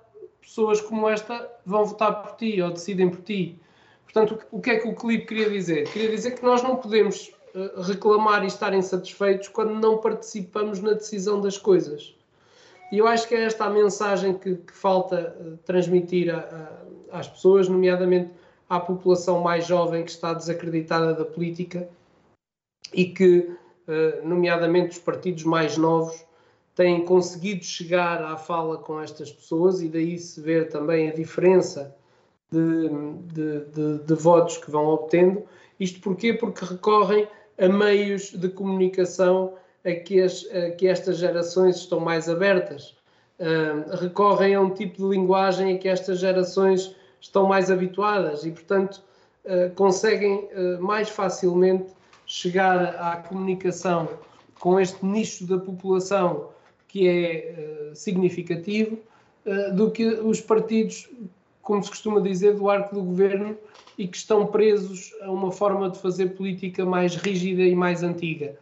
pessoas 0.40 0.80
como 0.80 1.08
esta 1.08 1.48
vão 1.64 1.84
votar 1.84 2.22
por 2.22 2.36
ti 2.36 2.60
ou 2.60 2.70
decidem 2.70 3.08
por 3.08 3.22
ti. 3.22 3.60
Portanto, 4.04 4.38
o 4.50 4.60
que 4.60 4.70
é 4.70 4.78
que 4.80 4.88
o 4.88 4.94
clipe 4.94 5.26
queria 5.26 5.48
dizer? 5.48 5.88
Queria 5.92 6.10
dizer 6.10 6.32
que 6.32 6.42
nós 6.42 6.62
não 6.62 6.76
podemos 6.76 7.32
eh, 7.54 7.72
reclamar 7.82 8.42
e 8.42 8.48
estar 8.48 8.74
insatisfeitos 8.74 9.48
quando 9.48 9.74
não 9.74 9.98
participamos 9.98 10.80
na 10.80 10.92
decisão 10.94 11.40
das 11.40 11.56
coisas. 11.56 12.14
E 12.90 12.98
eu 12.98 13.06
acho 13.06 13.28
que 13.28 13.34
é 13.34 13.44
esta 13.44 13.64
a 13.64 13.70
mensagem 13.70 14.36
que, 14.36 14.56
que 14.56 14.72
falta 14.72 15.36
uh, 15.40 15.56
transmitir 15.58 16.34
a, 16.34 16.38
a, 17.12 17.18
às 17.18 17.28
pessoas, 17.28 17.68
nomeadamente 17.68 18.30
à 18.68 18.80
população 18.80 19.40
mais 19.40 19.66
jovem 19.66 20.04
que 20.04 20.10
está 20.10 20.34
desacreditada 20.34 21.14
da 21.14 21.24
política 21.24 21.88
e 22.92 23.04
que, 23.04 23.38
uh, 23.86 24.26
nomeadamente 24.26 24.90
os 24.90 24.98
partidos 24.98 25.44
mais 25.44 25.76
novos, 25.76 26.24
têm 26.74 27.04
conseguido 27.04 27.64
chegar 27.64 28.22
à 28.24 28.36
fala 28.36 28.78
com 28.78 29.00
estas 29.00 29.30
pessoas 29.30 29.82
e 29.82 29.88
daí 29.88 30.18
se 30.18 30.40
ver 30.40 30.68
também 30.68 31.10
a 31.10 31.14
diferença 31.14 31.94
de, 32.50 32.88
de, 33.32 33.64
de, 33.66 34.04
de 34.04 34.14
votos 34.14 34.56
que 34.56 34.70
vão 34.70 34.86
obtendo. 34.86 35.42
Isto 35.78 36.00
porquê? 36.00 36.32
Porque 36.32 36.64
recorrem 36.64 37.28
a 37.58 37.68
meios 37.68 38.30
de 38.30 38.48
comunicação 38.48 39.54
a 39.84 39.92
que, 39.92 40.20
as, 40.20 40.46
a 40.52 40.70
que 40.72 40.86
estas 40.86 41.18
gerações 41.18 41.76
estão 41.76 42.00
mais 42.00 42.28
abertas. 42.28 42.96
Uh, 43.38 43.96
recorrem 43.96 44.54
a 44.54 44.60
um 44.60 44.70
tipo 44.70 44.98
de 44.98 45.08
linguagem 45.08 45.74
a 45.74 45.78
que 45.78 45.88
estas 45.88 46.18
gerações 46.18 46.94
estão 47.20 47.46
mais 47.46 47.70
habituadas 47.70 48.44
e, 48.44 48.50
portanto, 48.50 49.02
uh, 49.46 49.74
conseguem 49.74 50.48
uh, 50.52 50.82
mais 50.82 51.08
facilmente 51.08 51.92
chegar 52.26 52.96
à 52.96 53.16
comunicação 53.16 54.08
com 54.58 54.78
este 54.78 55.04
nicho 55.04 55.46
da 55.46 55.58
população 55.58 56.50
que 56.86 57.08
é 57.08 57.92
significativo 57.94 58.98
do 59.74 59.90
que 59.90 60.04
os 60.06 60.40
partidos, 60.40 61.08
como 61.62 61.82
se 61.82 61.88
costuma 61.88 62.20
dizer, 62.20 62.54
do 62.54 62.68
arco 62.68 62.94
do 62.94 63.02
governo 63.02 63.56
e 63.96 64.06
que 64.06 64.16
estão 64.16 64.46
presos 64.46 65.12
a 65.22 65.30
uma 65.30 65.50
forma 65.50 65.88
de 65.88 65.98
fazer 65.98 66.30
política 66.30 66.84
mais 66.84 67.14
rígida 67.16 67.62
e 67.62 67.74
mais 67.74 68.02
antiga. 68.02 68.56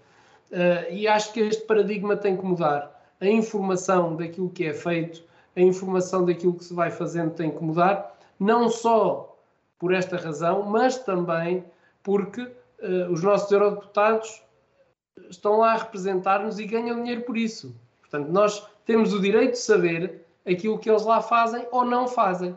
Uh, 0.50 0.90
e 0.90 1.06
acho 1.06 1.32
que 1.32 1.40
este 1.40 1.64
paradigma 1.64 2.16
tem 2.16 2.36
que 2.36 2.44
mudar. 2.44 2.94
A 3.20 3.26
informação 3.26 4.16
daquilo 4.16 4.48
que 4.48 4.64
é 4.64 4.72
feito, 4.72 5.22
a 5.56 5.60
informação 5.60 6.24
daquilo 6.24 6.54
que 6.54 6.64
se 6.64 6.72
vai 6.72 6.90
fazendo 6.90 7.34
tem 7.34 7.50
que 7.50 7.62
mudar, 7.62 8.16
não 8.38 8.68
só 8.68 9.36
por 9.78 9.92
esta 9.92 10.16
razão, 10.16 10.62
mas 10.62 10.98
também 10.98 11.64
porque 12.02 12.42
uh, 12.42 13.10
os 13.10 13.22
nossos 13.22 13.50
eurodeputados 13.50 14.42
estão 15.28 15.58
lá 15.58 15.72
a 15.72 15.76
representar-nos 15.76 16.58
e 16.58 16.66
ganham 16.66 16.96
dinheiro 16.96 17.22
por 17.22 17.36
isso. 17.36 17.74
Portanto, 18.00 18.28
nós 18.28 18.66
temos 18.86 19.12
o 19.12 19.20
direito 19.20 19.52
de 19.52 19.58
saber 19.58 20.24
aquilo 20.46 20.78
que 20.78 20.88
eles 20.88 21.04
lá 21.04 21.20
fazem 21.20 21.66
ou 21.70 21.84
não 21.84 22.08
fazem. 22.08 22.56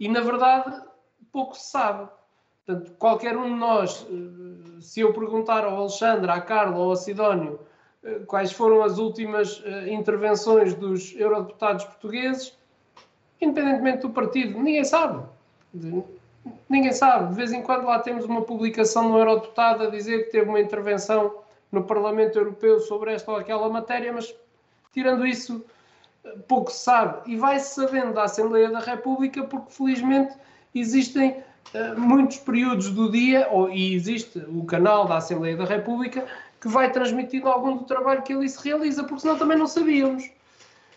E, 0.00 0.08
na 0.08 0.20
verdade, 0.20 0.82
pouco 1.30 1.56
se 1.56 1.70
sabe. 1.70 2.08
Portanto, 2.68 2.92
qualquer 2.98 3.34
um 3.34 3.44
de 3.44 3.58
nós, 3.58 4.06
eh, 4.10 4.80
se 4.82 5.00
eu 5.00 5.14
perguntar 5.14 5.64
ao 5.64 5.74
Alexandre, 5.78 6.30
à 6.30 6.38
Carla 6.38 6.76
ou 6.76 6.90
ao 6.90 6.96
Sidónio 6.96 7.58
eh, 8.04 8.20
quais 8.26 8.52
foram 8.52 8.82
as 8.82 8.98
últimas 8.98 9.62
eh, 9.64 9.90
intervenções 9.90 10.74
dos 10.74 11.16
eurodeputados 11.16 11.86
portugueses, 11.86 12.54
independentemente 13.40 14.02
do 14.02 14.10
partido, 14.10 14.58
ninguém 14.58 14.84
sabe. 14.84 15.22
ninguém 16.68 16.92
sabe. 16.92 17.30
De 17.30 17.36
vez 17.36 17.54
em 17.54 17.62
quando 17.62 17.86
lá 17.86 18.00
temos 18.00 18.26
uma 18.26 18.42
publicação 18.42 19.08
no 19.08 19.18
Eurodeputado 19.18 19.84
a 19.84 19.90
dizer 19.90 20.24
que 20.24 20.32
teve 20.32 20.50
uma 20.50 20.60
intervenção 20.60 21.36
no 21.72 21.84
Parlamento 21.84 22.38
Europeu 22.38 22.80
sobre 22.80 23.14
esta 23.14 23.30
ou 23.30 23.38
aquela 23.38 23.70
matéria, 23.70 24.12
mas 24.12 24.34
tirando 24.92 25.26
isso, 25.26 25.64
pouco 26.46 26.70
se 26.70 26.80
sabe. 26.80 27.32
E 27.32 27.36
vai-se 27.38 27.74
sabendo 27.76 28.12
da 28.12 28.24
Assembleia 28.24 28.70
da 28.70 28.80
República 28.80 29.42
porque, 29.44 29.72
felizmente, 29.72 30.36
existem 30.74 31.42
muitos 31.96 32.38
períodos 32.38 32.90
do 32.90 33.10
dia, 33.10 33.48
ou, 33.50 33.70
e 33.70 33.94
existe 33.94 34.38
o 34.48 34.64
canal 34.64 35.06
da 35.06 35.18
Assembleia 35.18 35.56
da 35.56 35.64
República, 35.64 36.26
que 36.60 36.68
vai 36.68 36.90
transmitindo 36.90 37.48
algum 37.48 37.76
do 37.76 37.84
trabalho 37.84 38.22
que 38.22 38.32
ali 38.32 38.48
se 38.48 38.62
realiza, 38.64 39.04
porque 39.04 39.20
senão 39.20 39.38
também 39.38 39.58
não 39.58 39.66
sabíamos. 39.66 40.28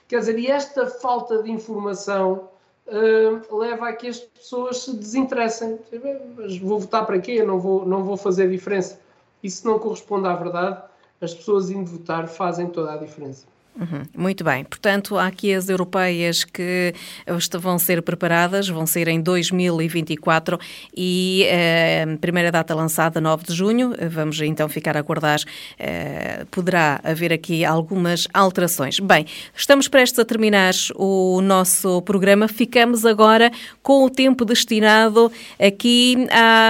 Quer 0.07 0.19
dizer, 0.19 0.39
e 0.39 0.47
esta 0.47 0.87
falta 0.87 1.41
de 1.43 1.51
informação 1.51 2.49
uh, 2.87 3.57
leva 3.57 3.89
a 3.89 3.93
que 3.93 4.07
as 4.07 4.19
pessoas 4.19 4.83
se 4.83 4.95
desinteressem. 4.95 5.79
Mas 6.35 6.57
vou 6.57 6.79
votar 6.79 7.05
para 7.05 7.19
quê? 7.19 7.43
Não 7.43 7.59
vou, 7.59 7.85
não 7.85 8.03
vou 8.03 8.17
fazer 8.17 8.49
diferença. 8.49 8.99
Isso 9.43 9.65
não 9.65 9.79
corresponde 9.79 10.27
à 10.27 10.35
verdade. 10.35 10.81
As 11.21 11.33
pessoas 11.33 11.69
indo 11.69 11.89
votar 11.89 12.27
fazem 12.27 12.67
toda 12.67 12.93
a 12.93 12.97
diferença. 12.97 13.50
Uhum, 13.79 14.03
muito 14.17 14.43
bem. 14.43 14.65
Portanto, 14.65 15.17
há 15.17 15.27
aqui 15.27 15.53
as 15.53 15.69
europeias 15.69 16.43
que 16.43 16.93
vão 17.57 17.79
ser 17.79 18.01
preparadas, 18.01 18.67
vão 18.67 18.85
ser 18.85 19.07
em 19.07 19.21
2024 19.21 20.59
e 20.95 21.45
eh, 21.47 22.03
a 22.03 22.17
primeira 22.17 22.51
data 22.51 22.75
lançada, 22.75 23.21
9 23.21 23.45
de 23.45 23.53
junho. 23.53 23.93
Vamos 24.09 24.39
então 24.41 24.67
ficar 24.67 24.97
a 24.97 24.99
aguardar. 24.99 25.39
Eh, 25.79 26.45
poderá 26.51 26.99
haver 27.01 27.31
aqui 27.31 27.63
algumas 27.63 28.27
alterações. 28.33 28.99
Bem, 28.99 29.25
estamos 29.55 29.87
prestes 29.87 30.19
a 30.19 30.25
terminar 30.25 30.73
o 30.95 31.39
nosso 31.41 32.01
programa. 32.01 32.49
Ficamos 32.49 33.05
agora 33.05 33.49
com 33.81 34.03
o 34.03 34.09
tempo 34.09 34.43
destinado 34.43 35.31
aqui 35.57 36.27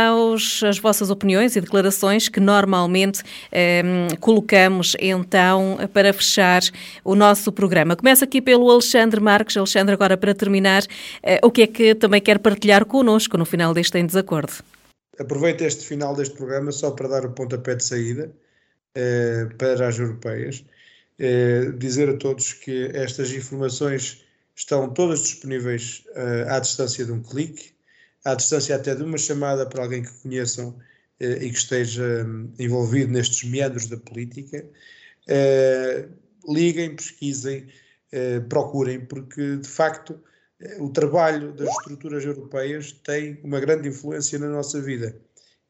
aos, 0.08 0.62
às 0.62 0.78
vossas 0.78 1.10
opiniões 1.10 1.56
e 1.56 1.62
declarações 1.62 2.30
que 2.30 2.40
normalmente 2.40 3.24
eh, 3.52 4.08
colocamos 4.20 4.96
então 5.00 5.80
para 5.92 6.14
fechar 6.14 6.62
o 7.04 7.16
nosso 7.16 7.52
programa. 7.52 7.96
Começa 7.96 8.26
aqui 8.26 8.42
pelo 8.42 8.70
Alexandre 8.70 9.20
Marques. 9.20 9.58
Alexandre, 9.58 9.94
agora 9.94 10.18
para 10.18 10.34
terminar, 10.34 10.84
eh, 11.24 11.40
o 11.44 11.52
que 11.52 11.64
é 11.64 11.68
que 11.68 11.96
também 11.96 12.22
quer 12.22 12.40
partilhar 12.40 12.86
connosco 12.86 13.38
no 13.38 13.46
final 13.46 13.74
deste 13.74 13.98
Em 13.98 14.06
Desacordo? 14.06 14.54
Aproveito 15.20 15.62
este 15.62 15.86
final 15.86 16.16
deste 16.16 16.36
programa 16.36 16.72
só 16.72 16.92
para 16.92 17.08
dar 17.08 17.26
o 17.26 17.32
pontapé 17.32 17.76
de 17.76 17.84
saída 17.84 18.32
eh, 18.96 19.48
para 19.58 19.88
as 19.88 20.00
europeias. 20.00 20.64
Eh, 21.24 21.72
dizer 21.78 22.10
a 22.10 22.18
todos 22.18 22.54
que 22.54 22.90
estas 22.96 23.32
informações 23.32 24.24
estão 24.56 24.90
todas 24.92 25.22
disponíveis 25.22 26.04
eh, 26.16 26.46
à 26.50 26.60
distância 26.60 27.06
de 27.06 27.12
um 27.12 27.22
clique, 27.22 27.74
à 28.26 28.34
distância 28.34 28.76
até 28.76 28.96
de 28.96 29.04
uma 29.04 29.20
chamada 29.20 29.68
para 29.68 29.84
alguém 29.84 30.02
que 30.02 30.12
conheçam 30.24 30.76
eh, 31.20 31.46
e 31.46 31.52
que 31.52 31.58
esteja 31.58 32.26
hum, 32.26 32.52
envolvido 32.58 33.12
nestes 33.12 33.44
meandros 33.48 33.86
da 33.86 33.98
política. 33.98 34.66
Eh, 36.48 36.54
liguem, 36.54 36.96
pesquisem, 36.96 37.68
eh, 38.12 38.40
procurem, 38.42 39.06
porque 39.06 39.58
de 39.58 39.68
facto 39.68 40.20
eh, 40.60 40.78
o 40.82 40.90
trabalho 40.90 41.54
das 41.54 41.70
estruturas 41.70 42.26
europeias 42.26 42.92
tem 42.92 43.40
uma 43.44 43.60
grande 43.60 43.88
influência 43.90 44.38
na 44.40 44.50
nossa 44.50 44.82
vida 44.82 45.16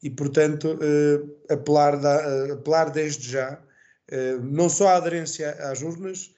e, 0.02 0.10
portanto, 0.10 0.78
eh, 0.82 1.52
apelar, 1.54 1.96
da, 2.00 2.52
apelar 2.54 2.90
desde 2.90 3.30
já 3.30 3.62
não 4.42 4.68
só 4.68 4.88
à 4.88 4.96
aderência 4.96 5.52
às 5.70 5.80
urnas, 5.80 6.34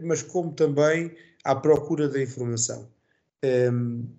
mas 0.00 0.22
como 0.22 0.54
também 0.54 1.14
à 1.44 1.54
procura 1.54 2.08
da 2.08 2.22
informação. 2.22 2.90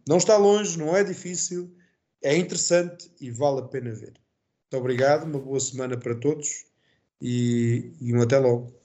Não 0.08 0.18
está 0.18 0.38
longe, 0.38 0.78
não 0.78 0.96
é 0.96 1.04
difícil, 1.04 1.74
é 2.22 2.38
interessante 2.38 3.10
e 3.20 3.32
vale 3.32 3.62
a 3.62 3.64
pena 3.64 3.92
ver. 3.92 4.14
Muito 4.72 4.84
obrigado, 4.84 5.24
uma 5.24 5.40
boa 5.40 5.60
semana 5.60 5.98
para 5.98 6.14
todos 6.14 6.66
e, 7.20 7.92
e 8.00 8.14
um 8.14 8.22
até 8.22 8.38
logo. 8.38 8.81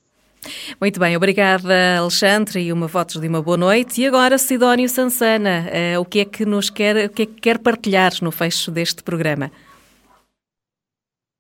Muito 0.81 1.01
bem, 1.01 1.17
obrigada 1.17 1.99
Alexandre 1.99 2.61
e 2.61 2.73
uma 2.73 2.87
votos 2.87 3.21
de 3.21 3.29
uma 3.29 3.43
boa 3.43 3.57
noite. 3.57 4.01
E 4.01 4.07
agora 4.07 4.39
Sidónio 4.39 4.89
Sansana, 4.89 5.67
uh, 5.97 6.01
o 6.01 6.05
que 6.05 6.21
é 6.21 6.25
que 6.25 6.45
nos 6.45 6.71
quer, 6.71 7.07
o 7.07 7.11
que 7.11 7.23
é 7.23 7.27
que 7.27 7.41
quer 7.41 7.59
partilhar 7.59 8.13
no 8.23 8.31
fecho 8.31 8.71
deste 8.71 9.03
programa? 9.03 9.51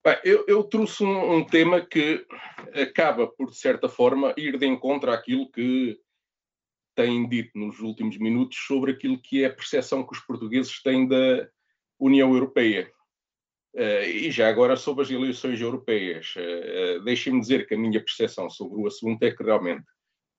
Bem, 0.04 0.18
eu, 0.24 0.44
eu, 0.46 0.62
trouxe 0.62 1.02
um, 1.02 1.38
um, 1.38 1.44
tema 1.44 1.80
que 1.80 2.24
acaba 2.74 3.26
por, 3.26 3.50
de 3.50 3.58
certa 3.58 3.88
forma, 3.88 4.32
ir 4.36 4.56
de 4.56 4.64
encontro 4.64 5.10
àquilo 5.10 5.50
que 5.50 5.98
têm 6.94 7.28
dito 7.28 7.50
nos 7.58 7.80
últimos 7.80 8.16
minutos 8.16 8.56
sobre 8.66 8.92
aquilo 8.92 9.20
que 9.20 9.42
é 9.42 9.46
a 9.46 9.52
percepção 9.52 10.06
que 10.06 10.12
os 10.12 10.20
portugueses 10.20 10.80
têm 10.80 11.08
da 11.08 11.48
União 11.98 12.32
Europeia. 12.32 12.90
Uh, 13.76 14.08
e 14.08 14.30
já 14.30 14.48
agora 14.48 14.74
sobre 14.74 15.04
as 15.04 15.10
eleições 15.10 15.60
europeias, 15.60 16.34
uh, 16.36 17.04
deixem-me 17.04 17.40
dizer 17.40 17.66
que 17.66 17.74
a 17.74 17.78
minha 17.78 18.00
percepção 18.00 18.48
sobre 18.48 18.80
o 18.80 18.86
assunto 18.86 19.22
é 19.22 19.30
que 19.30 19.42
realmente 19.42 19.84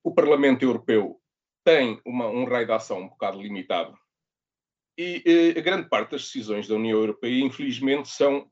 o 0.03 0.11
Parlamento 0.11 0.63
Europeu 0.63 1.21
tem 1.63 2.01
uma, 2.03 2.27
um 2.27 2.45
raio 2.45 2.65
de 2.65 2.71
ação 2.71 3.01
um 3.01 3.09
bocado 3.09 3.39
limitado. 3.39 3.95
E 4.97 5.53
a 5.55 5.61
grande 5.61 5.87
parte 5.87 6.11
das 6.13 6.23
decisões 6.23 6.67
da 6.67 6.73
União 6.73 6.97
Europeia, 6.97 7.43
infelizmente, 7.43 8.09
são 8.09 8.49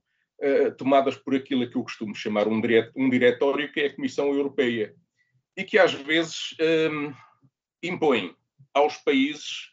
tomadas 0.78 1.16
por 1.16 1.34
aquilo 1.34 1.68
que 1.68 1.76
eu 1.76 1.82
costumo 1.82 2.14
chamar 2.14 2.48
um, 2.48 2.62
um 2.96 3.10
diretório, 3.10 3.72
que 3.72 3.80
é 3.80 3.86
a 3.88 3.96
Comissão 3.96 4.32
Europeia, 4.32 4.94
e 5.58 5.64
que 5.64 5.80
às 5.80 5.94
vezes 5.94 6.56
um, 6.92 7.12
impõe 7.82 8.36
aos 8.76 8.98
países 8.98 9.72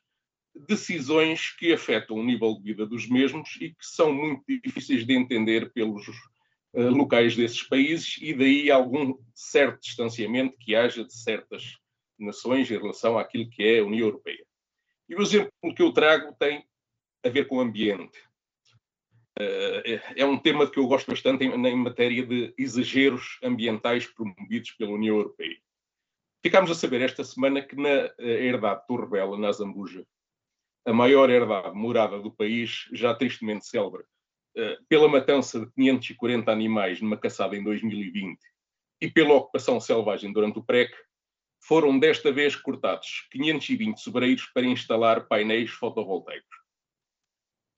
decisões 0.55 1.51
que 1.57 1.73
afetam 1.73 2.17
o 2.17 2.23
nível 2.23 2.55
de 2.55 2.63
vida 2.63 2.87
dos 2.87 3.09
mesmos 3.09 3.57
e 3.61 3.71
que 3.71 3.85
são 3.85 4.13
muito 4.13 4.45
difíceis 4.47 5.07
de 5.07 5.15
entender 5.15 5.73
pelos 5.73 6.07
uh, 6.09 6.91
locais 6.91 7.35
desses 7.35 7.63
países 7.63 8.19
e 8.21 8.35
daí 8.35 8.71
algum 8.71 9.15
certo 9.35 9.81
distanciamento 9.81 10.57
que 10.59 10.75
haja 10.75 11.05
de 11.05 11.15
certas 11.15 11.79
nações 12.19 12.71
em 12.71 12.79
relação 12.79 13.19
àquilo 13.19 13.49
que 13.51 13.63
é 13.63 13.79
a 13.81 13.85
União 13.85 14.07
Europeia. 14.07 14.45
E 15.09 15.15
o 15.15 15.23
exemplo 15.23 15.53
que 15.75 15.83
eu 15.83 15.93
trago 15.93 16.35
tem 16.39 16.65
a 17.25 17.29
ver 17.29 17.47
com 17.47 17.57
o 17.57 17.61
ambiente. 17.61 18.19
Uh, 19.39 20.01
é 20.15 20.25
um 20.27 20.39
tema 20.39 20.71
que 20.71 20.79
eu 20.79 20.87
gosto 20.87 21.11
bastante 21.11 21.45
em, 21.45 21.77
matéria 21.77 22.25
de 22.25 22.53
exageros 22.59 23.39
ambientais 23.43 24.07
promovidos 24.07 24.73
pela 24.73 24.93
União 24.93 25.17
Europeia. 25.17 25.57
Ficámos 26.43 26.71
a 26.71 26.75
saber 26.75 27.01
esta 27.01 27.25
semana 27.25 27.63
que 27.63 27.77
na 27.77 28.13
herdade 28.19 28.81
de 28.81 28.87
Torrebela, 28.89 29.39
na 29.39 29.53
Zambuja, 29.53 30.05
a 30.85 30.93
maior 30.93 31.31
herdade 31.31 31.75
morada 31.75 32.19
do 32.19 32.31
país, 32.31 32.89
já 32.93 33.15
tristemente 33.15 33.67
célebre, 33.67 34.05
eh, 34.57 34.79
pela 34.89 35.09
matança 35.09 35.61
de 35.61 35.71
540 35.73 36.51
animais 36.51 37.01
numa 37.01 37.17
caçada 37.17 37.57
em 37.57 37.63
2020 37.63 38.39
e 39.01 39.11
pela 39.11 39.35
ocupação 39.35 39.81
selvagem 39.81 40.33
durante 40.33 40.59
o 40.59 40.63
PREC, 40.63 40.93
foram 41.61 41.99
desta 41.99 42.33
vez 42.33 42.57
cortados 42.57 43.27
520 43.31 43.99
sobreiros 43.99 44.47
para 44.53 44.67
instalar 44.67 45.29
painéis 45.29 45.71
fotovoltaicos. 45.71 46.63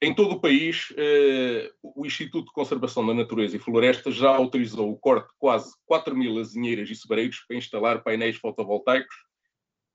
Em 0.01 0.13
todo 0.13 0.33
o 0.33 0.41
país, 0.41 0.93
eh, 0.97 1.71
o 1.81 2.05
Instituto 2.05 2.47
de 2.47 2.53
Conservação 2.53 3.05
da 3.05 3.13
Natureza 3.13 3.55
e 3.55 3.59
Florestas 3.59 4.15
já 4.15 4.35
autorizou 4.35 4.91
o 4.91 4.97
corte 4.97 5.27
de 5.27 5.33
quase 5.39 5.73
4 5.85 6.15
mil 6.15 6.37
azinheiras 6.39 6.89
e 6.89 6.95
sobreiros 6.95 7.39
para 7.47 7.57
instalar 7.57 8.03
painéis 8.03 8.35
fotovoltaicos 8.35 9.15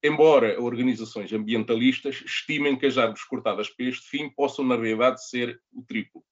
embora 0.03 0.61
organizações 0.61 1.33
ambientalistas 1.33 2.23
estimem 2.25 2.77
que 2.77 2.87
as 2.87 2.97
árvores 2.97 3.25
cortadas 3.25 3.69
para 3.69 3.87
este 3.87 4.09
fim 4.09 4.31
possam, 4.31 4.65
na 4.65 4.77
realidade, 4.77 5.27
ser 5.29 5.61
o 5.73 5.83
triplo. 5.83 6.25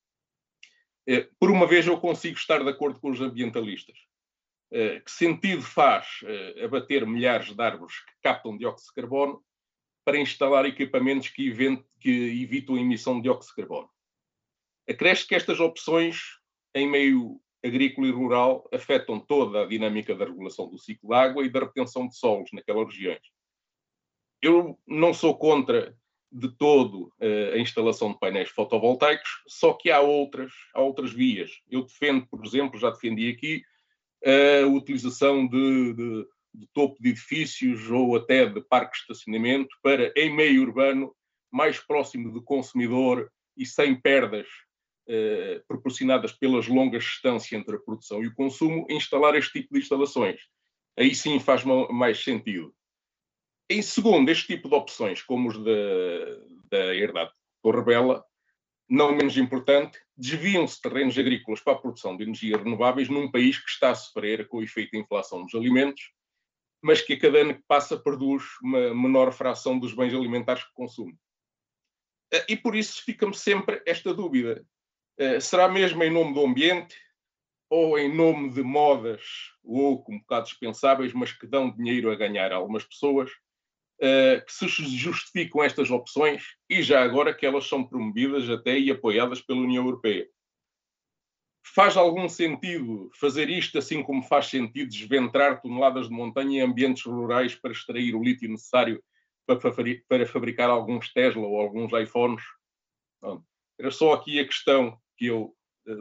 Eh, 1.06 1.28
por 1.38 1.50
uma 1.50 1.66
vez, 1.66 1.86
eu 1.86 1.98
consigo 2.00 2.36
estar 2.36 2.62
de 2.62 2.70
acordo 2.70 2.98
com 3.00 3.10
os 3.10 3.20
ambientalistas. 3.20 3.98
Eh, 4.70 5.00
que 5.00 5.10
sentido 5.10 5.62
faz 5.62 6.20
eh, 6.24 6.64
abater 6.64 7.06
milhares 7.06 7.54
de 7.54 7.62
árvores 7.62 7.98
que 8.00 8.12
captam 8.22 8.56
dióxido 8.56 8.88
de 8.88 8.94
carbono 8.94 9.42
para 10.04 10.18
instalar 10.18 10.64
equipamentos 10.66 11.28
que, 11.28 11.54
que 12.00 12.42
evitam 12.42 12.74
a 12.74 12.80
emissão 12.80 13.16
de 13.16 13.22
dióxido 13.22 13.54
de 13.54 13.62
carbono? 13.62 13.90
Acresce 14.88 15.26
que 15.26 15.34
estas 15.34 15.60
opções, 15.60 16.38
em 16.74 16.88
meio 16.88 17.40
agrícola 17.62 18.06
e 18.06 18.10
rural, 18.10 18.68
afetam 18.72 19.20
toda 19.20 19.62
a 19.62 19.66
dinâmica 19.66 20.14
da 20.14 20.24
regulação 20.24 20.68
do 20.68 20.78
ciclo 20.78 21.10
de 21.10 21.14
água 21.14 21.44
e 21.44 21.50
da 21.50 21.60
retenção 21.60 22.08
de 22.08 22.16
solos 22.16 22.50
naquelas 22.52 22.86
regiões 22.86 23.20
eu 24.42 24.78
não 24.86 25.12
sou 25.12 25.36
contra 25.36 25.96
de 26.30 26.48
todo 26.48 27.12
uh, 27.20 27.54
a 27.54 27.58
instalação 27.58 28.12
de 28.12 28.18
painéis 28.18 28.50
fotovoltaicos, 28.50 29.42
só 29.46 29.72
que 29.72 29.90
há 29.90 30.00
outras, 30.00 30.52
há 30.74 30.80
outras 30.80 31.12
vias. 31.12 31.50
Eu 31.70 31.84
defendo, 31.84 32.26
por 32.26 32.44
exemplo, 32.44 32.78
já 32.78 32.90
defendi 32.90 33.28
aqui, 33.30 33.62
a 34.62 34.66
utilização 34.66 35.46
de, 35.46 35.92
de, 35.94 36.26
de 36.54 36.66
topo 36.72 37.00
de 37.00 37.10
edifícios 37.10 37.88
ou 37.90 38.16
até 38.16 38.46
de 38.46 38.60
parques 38.60 39.00
de 39.00 39.12
estacionamento 39.12 39.68
para, 39.82 40.12
em 40.16 40.34
meio 40.34 40.62
urbano, 40.62 41.14
mais 41.50 41.78
próximo 41.78 42.30
do 42.32 42.42
consumidor 42.42 43.30
e 43.56 43.64
sem 43.64 43.98
perdas 43.98 44.46
uh, 45.08 45.64
proporcionadas 45.66 46.32
pelas 46.32 46.66
longas 46.68 47.04
distâncias 47.04 47.58
entre 47.58 47.76
a 47.76 47.80
produção 47.80 48.22
e 48.22 48.26
o 48.26 48.34
consumo, 48.34 48.86
instalar 48.90 49.34
este 49.34 49.60
tipo 49.60 49.74
de 49.74 49.80
instalações. 49.80 50.40
Aí 50.96 51.14
sim 51.14 51.38
faz 51.38 51.62
mais 51.64 52.22
sentido. 52.22 52.74
Em 53.70 53.82
segundo, 53.82 54.30
este 54.30 54.46
tipo 54.46 54.68
de 54.68 54.74
opções, 54.74 55.22
como 55.22 55.48
os 55.48 55.58
da, 55.62 55.70
da 56.70 56.94
herdade 56.94 57.32
Torre 57.62 57.82
Bela, 57.82 58.24
não 58.88 59.12
menos 59.12 59.36
importante, 59.36 59.98
desviam-se 60.16 60.80
terrenos 60.80 61.18
agrícolas 61.18 61.60
para 61.60 61.74
a 61.74 61.78
produção 61.78 62.16
de 62.16 62.22
energias 62.22 62.62
renováveis 62.62 63.10
num 63.10 63.30
país 63.30 63.58
que 63.58 63.68
está 63.68 63.90
a 63.90 63.94
sofrer 63.94 64.48
com 64.48 64.58
o 64.58 64.62
efeito 64.62 64.92
da 64.92 64.98
inflação 64.98 65.44
dos 65.44 65.54
alimentos, 65.54 66.10
mas 66.82 67.02
que 67.02 67.12
a 67.12 67.18
cada 67.18 67.38
ano 67.40 67.54
que 67.54 67.64
passa 67.68 67.98
produz 67.98 68.44
uma 68.62 68.94
menor 68.94 69.32
fração 69.32 69.78
dos 69.78 69.92
bens 69.92 70.14
alimentares 70.14 70.64
que 70.64 70.72
consome. 70.72 71.18
Eh, 72.32 72.46
e 72.50 72.56
por 72.56 72.74
isso 72.74 73.04
fica-me 73.04 73.34
sempre 73.34 73.82
esta 73.84 74.14
dúvida: 74.14 74.64
eh, 75.18 75.40
será 75.40 75.68
mesmo 75.68 76.02
em 76.02 76.10
nome 76.10 76.32
do 76.32 76.44
ambiente 76.44 76.96
ou 77.68 77.98
em 77.98 78.14
nome 78.14 78.50
de 78.50 78.62
modas 78.62 79.22
louco, 79.62 80.10
um 80.10 80.18
bocado 80.18 80.46
dispensáveis, 80.46 81.12
mas 81.12 81.32
que 81.32 81.46
dão 81.46 81.70
dinheiro 81.70 82.10
a 82.10 82.16
ganhar 82.16 82.50
a 82.52 82.56
algumas 82.56 82.84
pessoas, 82.84 83.30
uh, 84.00 84.44
que 84.44 84.52
se 84.52 84.68
justificam 84.68 85.62
estas 85.62 85.90
opções 85.90 86.42
e 86.68 86.82
já 86.82 87.02
agora 87.02 87.34
que 87.34 87.46
elas 87.46 87.68
são 87.68 87.84
promovidas 87.84 88.48
até 88.48 88.78
e 88.78 88.90
apoiadas 88.90 89.40
pela 89.40 89.60
União 89.60 89.84
Europeia. 89.84 90.28
Faz 91.74 91.96
algum 91.96 92.28
sentido 92.28 93.10
fazer 93.14 93.50
isto 93.50 93.78
assim 93.78 94.02
como 94.02 94.22
faz 94.22 94.46
sentido 94.46 94.88
desventrar 94.88 95.60
toneladas 95.60 96.08
de 96.08 96.14
montanha 96.14 96.60
em 96.60 96.66
ambientes 96.66 97.04
rurais 97.04 97.54
para 97.54 97.72
extrair 97.72 98.14
o 98.14 98.22
lítio 98.22 98.48
necessário 98.48 99.02
para 99.46 100.26
fabricar 100.26 100.68
alguns 100.68 101.12
Tesla 101.12 101.46
ou 101.46 101.60
alguns 101.60 101.92
iPhones? 101.92 102.42
era 103.78 103.90
só 103.90 104.12
aqui 104.12 104.38
a 104.38 104.46
questão 104.46 104.98
que 105.16 105.26
eu 105.26 105.54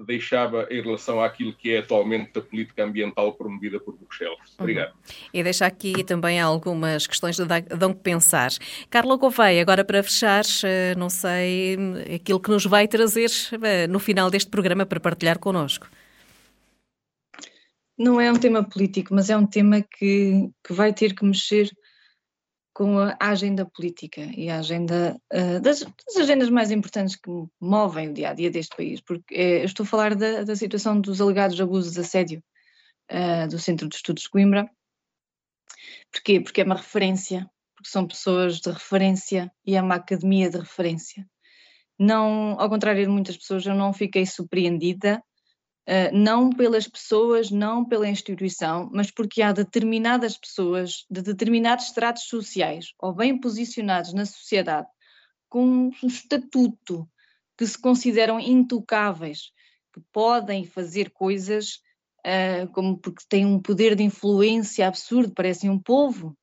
deixava 0.05 0.67
em 0.69 0.81
relação 0.81 1.21
àquilo 1.21 1.53
que 1.53 1.71
é 1.71 1.79
atualmente 1.79 2.37
a 2.37 2.41
política 2.41 2.83
ambiental 2.83 3.33
promovida 3.33 3.79
por 3.79 3.95
Bruxelas. 3.97 4.37
Uhum. 4.39 4.55
Obrigado. 4.59 4.89
Uhum. 4.91 5.29
E 5.33 5.43
deixa 5.43 5.65
aqui 5.65 6.03
também 6.03 6.39
algumas 6.39 7.07
questões 7.07 7.37
que 7.37 7.75
dão 7.75 7.93
que 7.93 8.01
pensar. 8.01 8.51
Carla 8.89 9.15
Gouveia, 9.15 9.61
agora 9.61 9.83
para 9.83 10.03
fechar, 10.03 10.43
eh, 10.63 10.95
não 10.95 11.09
sei 11.09 11.77
aquilo 12.15 12.39
que 12.39 12.49
nos 12.49 12.65
vai 12.65 12.87
trazer 12.87 13.29
eh, 13.63 13.87
no 13.87 13.99
final 13.99 14.29
deste 14.29 14.49
programa 14.49 14.85
para 14.85 14.99
partilhar 14.99 15.39
connosco. 15.39 15.87
Não 17.97 18.21
é 18.21 18.31
um 18.31 18.35
tema 18.35 18.63
político, 18.63 19.13
mas 19.13 19.29
é 19.29 19.35
um 19.35 19.45
tema 19.45 19.81
que, 19.81 20.49
que 20.63 20.73
vai 20.73 20.93
ter 20.93 21.15
que 21.15 21.25
mexer 21.25 21.69
com 22.77 22.99
a 22.99 23.17
agenda 23.19 23.65
política 23.65 24.21
e 24.37 24.51
a 24.51 24.59
agenda 24.59 25.19
uh, 25.33 25.59
das, 25.59 25.79
das, 25.79 26.15
agendas 26.15 26.47
mais 26.47 26.69
importantes 26.69 27.15
que 27.15 27.31
movem 27.59 28.09
o 28.09 28.13
dia 28.13 28.29
a 28.29 28.33
dia 28.35 28.51
deste 28.51 28.75
país, 28.75 29.01
porque 29.01 29.33
é, 29.33 29.63
estou 29.63 29.83
a 29.83 29.87
falar 29.87 30.13
da, 30.13 30.43
da, 30.43 30.55
situação 30.55 31.01
dos 31.01 31.19
alegados 31.19 31.59
abusos 31.59 31.93
de 31.93 32.01
assédio 32.01 32.43
uh, 33.11 33.47
do 33.49 33.57
Centro 33.57 33.89
de 33.89 33.95
Estudos 33.95 34.21
de 34.21 34.29
Coimbra. 34.29 34.69
Porquê? 36.11 36.39
Porque 36.39 36.61
é 36.61 36.63
uma 36.63 36.75
referência, 36.75 37.49
porque 37.75 37.89
são 37.89 38.05
pessoas 38.05 38.59
de 38.59 38.69
referência 38.69 39.51
e 39.65 39.75
é 39.75 39.81
uma 39.81 39.95
academia 39.95 40.47
de 40.47 40.59
referência. 40.59 41.27
Não, 41.97 42.59
ao 42.59 42.69
contrário 42.69 43.03
de 43.03 43.09
muitas 43.09 43.35
pessoas, 43.37 43.65
eu 43.65 43.73
não 43.73 43.91
fiquei 43.91 44.23
surpreendida 44.27 45.19
não 46.11 46.49
pelas 46.49 46.85
pessoas, 46.85 47.49
não 47.49 47.85
pela 47.85 48.09
instituição, 48.09 48.89
mas 48.91 49.09
porque 49.09 49.41
há 49.41 49.53
determinadas 49.53 50.37
pessoas 50.37 51.05
de 51.09 51.21
determinados 51.21 51.85
estratos 51.85 52.23
sociais 52.23 52.93
ou 52.99 53.13
bem 53.13 53.39
posicionados 53.39 54.13
na 54.13 54.25
sociedade 54.25 54.87
com 55.49 55.89
um 56.03 56.07
estatuto 56.07 57.09
que 57.57 57.65
se 57.65 57.77
consideram 57.77 58.39
intocáveis, 58.39 59.51
que 59.93 60.01
podem 60.11 60.65
fazer 60.65 61.09
coisas 61.09 61.81
uh, 62.25 62.71
como 62.71 62.97
porque 62.97 63.23
têm 63.27 63.45
um 63.45 63.59
poder 63.59 63.95
de 63.95 64.03
influência 64.03 64.87
absurdo, 64.87 65.33
parecem 65.33 65.69
um 65.69 65.79
povo 65.79 66.37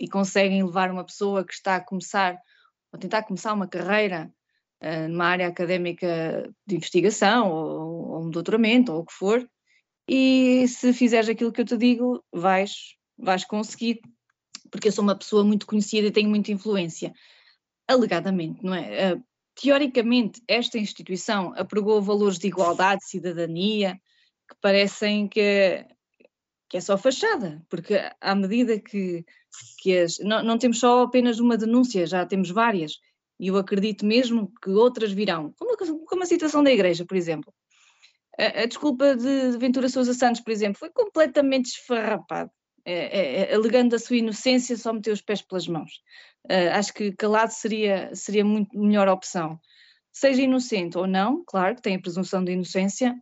e 0.00 0.08
conseguem 0.08 0.62
levar 0.64 0.90
uma 0.90 1.04
pessoa 1.04 1.44
que 1.44 1.52
está 1.52 1.76
a 1.76 1.84
começar 1.84 2.36
ou 2.92 2.98
tentar 2.98 3.22
começar 3.22 3.52
uma 3.52 3.68
carreira 3.68 4.32
uh, 4.82 5.08
numa 5.08 5.26
área 5.26 5.46
académica 5.46 6.50
de 6.66 6.76
investigação 6.76 7.50
ou, 7.52 7.97
um 8.28 8.30
doutoramento 8.30 8.92
ou 8.92 9.00
o 9.00 9.06
que 9.06 9.12
for, 9.12 9.48
e 10.08 10.66
se 10.68 10.92
fizeres 10.92 11.28
aquilo 11.28 11.52
que 11.52 11.60
eu 11.60 11.66
te 11.66 11.76
digo, 11.76 12.24
vais, 12.32 12.94
vais 13.18 13.44
conseguir, 13.44 14.00
porque 14.70 14.88
eu 14.88 14.92
sou 14.92 15.04
uma 15.04 15.16
pessoa 15.16 15.44
muito 15.44 15.66
conhecida 15.66 16.06
e 16.06 16.12
tenho 16.12 16.30
muita 16.30 16.50
influência. 16.50 17.12
Alegadamente, 17.86 18.64
não 18.64 18.74
é? 18.74 19.14
Uh, 19.14 19.24
teoricamente, 19.54 20.42
esta 20.48 20.78
instituição 20.78 21.52
apregou 21.56 22.00
valores 22.00 22.38
de 22.38 22.46
igualdade, 22.46 23.00
de 23.00 23.10
cidadania, 23.10 24.00
que 24.48 24.56
parecem 24.62 25.28
que, 25.28 25.84
que 26.68 26.76
é 26.76 26.80
só 26.80 26.96
fachada, 26.96 27.62
porque 27.68 28.00
à 28.20 28.34
medida 28.34 28.78
que, 28.80 29.24
que 29.82 29.98
as, 29.98 30.18
não, 30.20 30.42
não 30.42 30.58
temos 30.58 30.78
só 30.78 31.02
apenas 31.02 31.38
uma 31.38 31.56
denúncia, 31.56 32.06
já 32.06 32.24
temos 32.24 32.50
várias, 32.50 32.98
e 33.38 33.48
eu 33.48 33.56
acredito 33.56 34.06
mesmo 34.06 34.52
que 34.62 34.70
outras 34.70 35.12
virão, 35.12 35.52
como, 35.58 35.76
como 36.06 36.22
a 36.22 36.26
situação 36.26 36.62
da 36.62 36.72
igreja, 36.72 37.04
por 37.04 37.16
exemplo. 37.16 37.52
A, 38.38 38.62
a 38.62 38.66
desculpa 38.66 39.16
de, 39.16 39.58
Ventura 39.58 39.88
Sousa 39.88 40.14
Santos, 40.14 40.40
por 40.40 40.52
exemplo, 40.52 40.78
foi 40.78 40.90
completamente 40.90 41.66
esfarrapado. 41.66 42.50
É, 42.84 42.94
é, 42.94 43.40
é, 43.50 43.54
alegando 43.54 43.94
a 43.94 43.98
sua 43.98 44.16
inocência, 44.16 44.76
só 44.76 44.92
meteu 44.92 45.12
os 45.12 45.20
pés 45.20 45.42
pelas 45.42 45.68
mãos. 45.68 46.00
Uh, 46.46 46.72
acho 46.72 46.94
que 46.94 47.12
calado 47.12 47.52
seria, 47.52 48.14
seria 48.14 48.44
muito 48.44 48.78
melhor 48.78 49.08
opção. 49.08 49.60
Seja 50.10 50.40
inocente 50.40 50.96
ou 50.96 51.06
não, 51.06 51.44
claro 51.46 51.76
que 51.76 51.82
tem 51.82 51.96
a 51.96 52.00
presunção 52.00 52.42
de 52.42 52.52
inocência, 52.52 53.12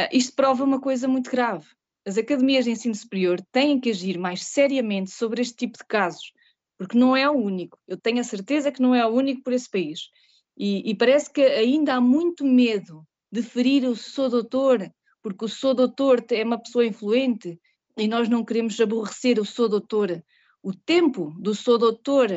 uh, 0.00 0.08
isto 0.10 0.34
prova 0.34 0.64
uma 0.64 0.80
coisa 0.80 1.06
muito 1.06 1.30
grave. 1.30 1.66
As 2.06 2.16
academias 2.16 2.64
de 2.64 2.70
ensino 2.70 2.94
superior 2.94 3.38
têm 3.52 3.78
que 3.78 3.90
agir 3.90 4.16
mais 4.16 4.44
seriamente 4.44 5.10
sobre 5.10 5.42
este 5.42 5.56
tipo 5.56 5.76
de 5.76 5.84
casos, 5.84 6.32
porque 6.78 6.96
não 6.96 7.14
é 7.14 7.28
o 7.28 7.34
único. 7.34 7.78
Eu 7.86 7.98
tenho 7.98 8.20
a 8.20 8.24
certeza 8.24 8.72
que 8.72 8.80
não 8.80 8.94
é 8.94 9.04
o 9.04 9.10
único 9.10 9.42
por 9.42 9.52
esse 9.52 9.68
país. 9.68 10.08
E, 10.56 10.88
e 10.88 10.94
parece 10.94 11.30
que 11.30 11.42
ainda 11.42 11.96
há 11.96 12.00
muito 12.00 12.46
medo 12.46 13.06
de 13.36 13.42
ferir 13.42 13.86
o 13.86 13.94
sou 13.94 14.30
doutor, 14.30 14.90
porque 15.22 15.44
o 15.44 15.48
sou 15.48 15.74
doutor 15.74 16.24
é 16.30 16.42
uma 16.42 16.58
pessoa 16.58 16.86
influente 16.86 17.60
e 17.94 18.08
nós 18.08 18.30
não 18.30 18.42
queremos 18.42 18.80
aborrecer 18.80 19.38
o 19.38 19.44
sou 19.44 19.68
doutor. 19.68 20.24
O 20.62 20.72
tempo 20.72 21.34
do 21.38 21.54
sou 21.54 21.76
doutor 21.76 22.30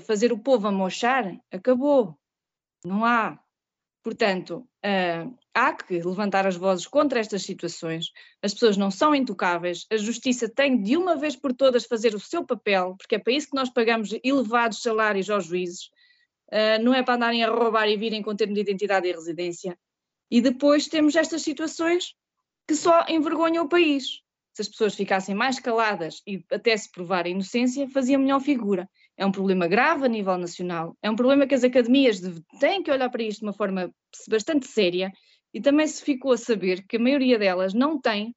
fazer 0.00 0.32
o 0.32 0.38
povo 0.38 0.68
amochar 0.68 1.36
acabou. 1.50 2.16
Não 2.84 3.04
há. 3.04 3.36
Portanto, 4.00 4.68
uh, 4.86 5.36
há 5.52 5.72
que 5.72 6.00
levantar 6.00 6.46
as 6.46 6.56
vozes 6.56 6.86
contra 6.86 7.18
estas 7.18 7.42
situações. 7.42 8.12
As 8.40 8.54
pessoas 8.54 8.76
não 8.76 8.92
são 8.92 9.12
intocáveis, 9.12 9.86
a 9.90 9.96
justiça 9.96 10.48
tem 10.48 10.80
de 10.80 10.96
uma 10.96 11.16
vez 11.16 11.34
por 11.34 11.52
todas 11.52 11.84
fazer 11.84 12.14
o 12.14 12.20
seu 12.20 12.46
papel, 12.46 12.94
porque 12.96 13.16
é 13.16 13.18
para 13.18 13.32
isso 13.32 13.50
que 13.50 13.56
nós 13.56 13.70
pagamos 13.70 14.10
elevados 14.22 14.82
salários 14.82 15.28
aos 15.28 15.46
juízes, 15.46 15.86
uh, 16.52 16.80
não 16.80 16.94
é 16.94 17.02
para 17.02 17.14
andarem 17.14 17.42
a 17.42 17.50
roubar 17.50 17.88
e 17.88 17.96
virem 17.96 18.22
com 18.22 18.36
termo 18.36 18.54
de 18.54 18.60
identidade 18.60 19.08
e 19.08 19.12
residência. 19.12 19.76
E 20.30 20.40
depois 20.40 20.88
temos 20.88 21.16
estas 21.16 21.42
situações 21.42 22.14
que 22.66 22.74
só 22.74 23.04
envergonham 23.08 23.64
o 23.64 23.68
país. 23.68 24.20
Se 24.52 24.62
as 24.62 24.68
pessoas 24.68 24.94
ficassem 24.94 25.34
mais 25.34 25.58
caladas 25.58 26.20
e 26.26 26.44
até 26.50 26.76
se 26.76 26.90
provar 26.90 27.26
a 27.26 27.28
inocência, 27.28 27.88
fazia 27.88 28.18
melhor 28.18 28.40
figura. 28.40 28.88
É 29.16 29.24
um 29.24 29.32
problema 29.32 29.66
grave 29.66 30.04
a 30.04 30.08
nível 30.08 30.36
nacional, 30.36 30.96
é 31.02 31.10
um 31.10 31.16
problema 31.16 31.46
que 31.46 31.54
as 31.54 31.64
academias 31.64 32.20
têm 32.60 32.82
que 32.82 32.90
olhar 32.90 33.08
para 33.08 33.22
isto 33.22 33.40
de 33.40 33.46
uma 33.46 33.52
forma 33.52 33.92
bastante 34.28 34.66
séria 34.66 35.12
e 35.54 35.60
também 35.60 35.86
se 35.86 36.02
ficou 36.02 36.32
a 36.32 36.36
saber 36.36 36.84
que 36.86 36.96
a 36.96 37.00
maioria 37.00 37.38
delas 37.38 37.72
não 37.72 38.00
tem 38.00 38.34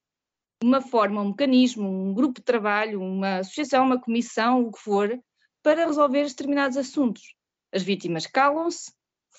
uma 0.64 0.80
forma, 0.80 1.22
um 1.22 1.30
mecanismo, 1.30 1.90
um 1.90 2.14
grupo 2.14 2.40
de 2.40 2.46
trabalho, 2.46 3.02
uma 3.02 3.38
associação, 3.38 3.86
uma 3.86 4.00
comissão, 4.00 4.62
o 4.62 4.72
que 4.72 4.80
for, 4.80 5.20
para 5.64 5.86
resolver 5.86 6.24
determinados 6.26 6.78
assuntos. 6.78 7.36
As 7.74 7.84
vítimas 7.84 8.28
calam-se, 8.28 8.92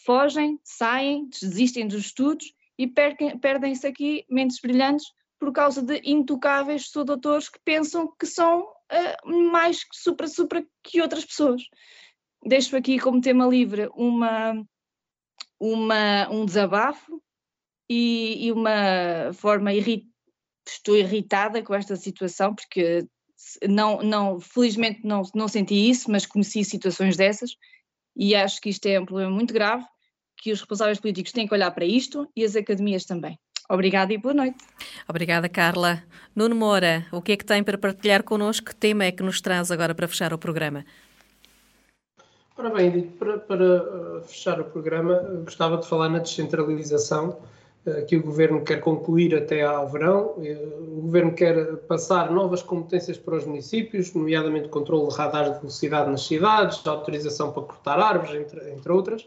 fogem, 0.04 0.58
saem, 0.64 1.28
desistem 1.28 1.86
dos 1.86 2.06
estudos 2.06 2.52
e 2.78 2.86
perdem-se 2.86 3.86
aqui 3.86 4.24
mentes 4.28 4.60
brilhantes 4.60 5.06
por 5.38 5.52
causa 5.52 5.82
de 5.82 6.00
intocáveis 6.04 6.90
doutores 7.04 7.48
que 7.48 7.58
pensam 7.64 8.12
que 8.18 8.26
são 8.26 8.62
uh, 8.62 9.50
mais 9.50 9.84
supra-supra 9.92 10.64
que 10.82 11.00
outras 11.00 11.24
pessoas. 11.24 11.62
Deixo 12.44 12.76
aqui 12.76 12.98
como 12.98 13.20
tema 13.20 13.46
livre 13.46 13.88
uma, 13.94 14.64
uma, 15.58 16.28
um 16.30 16.44
desabafo 16.44 17.22
e, 17.88 18.46
e 18.46 18.52
uma 18.52 19.32
forma 19.34 19.72
estou 20.66 20.96
irritada 20.96 21.62
com 21.62 21.74
esta 21.74 21.96
situação 21.96 22.54
porque 22.54 23.06
não, 23.68 24.02
não, 24.02 24.40
felizmente 24.40 25.00
não, 25.04 25.22
não 25.34 25.48
senti 25.48 25.90
isso, 25.90 26.10
mas 26.10 26.26
conheci 26.26 26.64
situações 26.64 27.16
dessas 27.16 27.56
e 28.16 28.34
acho 28.34 28.60
que 28.60 28.68
isto 28.68 28.86
é 28.86 29.00
um 29.00 29.06
problema 29.06 29.32
muito 29.32 29.52
grave, 29.52 29.84
que 30.42 30.50
os 30.50 30.58
responsáveis 30.58 30.98
políticos 30.98 31.30
têm 31.30 31.46
que 31.46 31.54
olhar 31.54 31.70
para 31.70 31.84
isto 31.84 32.28
e 32.34 32.44
as 32.44 32.56
academias 32.56 33.04
também. 33.04 33.38
Obrigada 33.70 34.12
e 34.12 34.18
boa 34.18 34.34
noite. 34.34 34.56
Obrigada, 35.08 35.48
Carla. 35.48 36.02
Nuno 36.34 36.56
Moura, 36.56 37.06
o 37.12 37.22
que 37.22 37.32
é 37.32 37.36
que 37.36 37.44
tem 37.44 37.62
para 37.62 37.78
partilhar 37.78 38.24
connosco? 38.24 38.66
Que 38.66 38.74
tema 38.74 39.04
é 39.04 39.12
que 39.12 39.22
nos 39.22 39.40
traz 39.40 39.70
agora 39.70 39.94
para 39.94 40.08
fechar 40.08 40.34
o 40.34 40.38
programa? 40.38 40.84
Ora 42.58 42.70
bem, 42.70 43.02
para, 43.02 43.38
para 43.38 43.82
uh, 43.82 44.22
fechar 44.24 44.60
o 44.60 44.64
programa, 44.64 45.14
gostava 45.44 45.76
de 45.78 45.86
falar 45.86 46.08
na 46.08 46.18
descentralização 46.18 47.38
uh, 47.86 48.04
que 48.06 48.16
o 48.16 48.22
Governo 48.22 48.64
quer 48.64 48.80
concluir 48.80 49.36
até 49.36 49.62
ao 49.62 49.88
verão. 49.88 50.34
Uh, 50.36 50.98
o 50.98 51.02
Governo 51.02 51.32
quer 51.34 51.76
passar 51.86 52.32
novas 52.32 52.62
competências 52.62 53.16
para 53.16 53.36
os 53.36 53.46
municípios, 53.46 54.12
nomeadamente 54.12 54.68
controle 54.68 55.08
de 55.08 55.14
radares 55.14 55.54
de 55.54 55.60
velocidade 55.60 56.10
nas 56.10 56.26
cidades, 56.26 56.84
autorização 56.84 57.52
para 57.52 57.62
cortar 57.62 58.00
árvores, 58.00 58.34
entre, 58.34 58.72
entre 58.72 58.92
outras. 58.92 59.24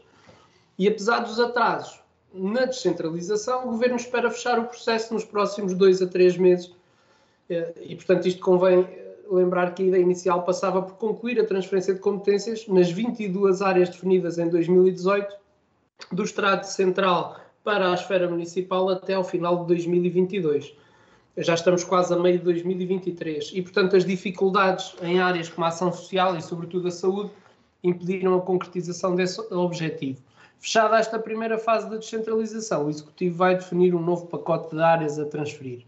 E 0.77 0.87
apesar 0.87 1.19
dos 1.19 1.39
atrasos 1.39 1.99
na 2.33 2.65
descentralização, 2.65 3.67
o 3.67 3.71
governo 3.71 3.95
espera 3.95 4.29
fechar 4.29 4.59
o 4.59 4.65
processo 4.65 5.13
nos 5.13 5.23
próximos 5.23 5.73
dois 5.73 6.01
a 6.01 6.07
três 6.07 6.37
meses. 6.37 6.71
Eh, 7.49 7.73
e, 7.81 7.95
portanto, 7.95 8.27
isto 8.27 8.41
convém 8.41 8.85
lembrar 9.31 9.73
que 9.73 9.83
a 9.83 9.85
ideia 9.85 10.01
inicial 10.01 10.43
passava 10.43 10.81
por 10.81 10.95
concluir 10.95 11.39
a 11.39 11.45
transferência 11.45 11.93
de 11.93 11.99
competências 11.99 12.67
nas 12.67 12.91
22 12.91 13.61
áreas 13.61 13.89
definidas 13.89 14.37
em 14.37 14.49
2018 14.49 15.35
do 16.11 16.23
Estado 16.23 16.63
Central 16.65 17.39
para 17.63 17.89
a 17.89 17.93
esfera 17.93 18.29
municipal 18.29 18.89
até 18.89 19.13
ao 19.13 19.23
final 19.23 19.61
de 19.61 19.67
2022. 19.67 20.75
Já 21.37 21.53
estamos 21.53 21.83
quase 21.83 22.13
a 22.13 22.17
meio 22.17 22.37
de 22.37 22.43
2023 22.45 23.51
e, 23.53 23.61
portanto, 23.61 23.95
as 23.95 24.05
dificuldades 24.05 24.95
em 25.01 25.19
áreas 25.19 25.49
como 25.49 25.65
a 25.65 25.69
ação 25.69 25.91
social 25.91 26.35
e, 26.37 26.41
sobretudo, 26.41 26.87
a 26.87 26.91
saúde 26.91 27.31
impediram 27.83 28.35
a 28.37 28.41
concretização 28.41 29.15
desse 29.15 29.41
objetivo. 29.53 30.19
Fechada 30.65 30.97
esta 30.97 31.19
primeira 31.19 31.59
fase 31.59 31.87
da 31.87 31.97
descentralização, 31.97 32.87
o 32.87 32.89
Executivo 32.89 33.37
vai 33.37 33.53
definir 33.53 33.93
um 33.93 34.01
novo 34.01 34.25
pacote 34.25 34.75
de 34.75 34.81
áreas 34.81 35.19
a 35.19 35.25
transferir. 35.25 35.85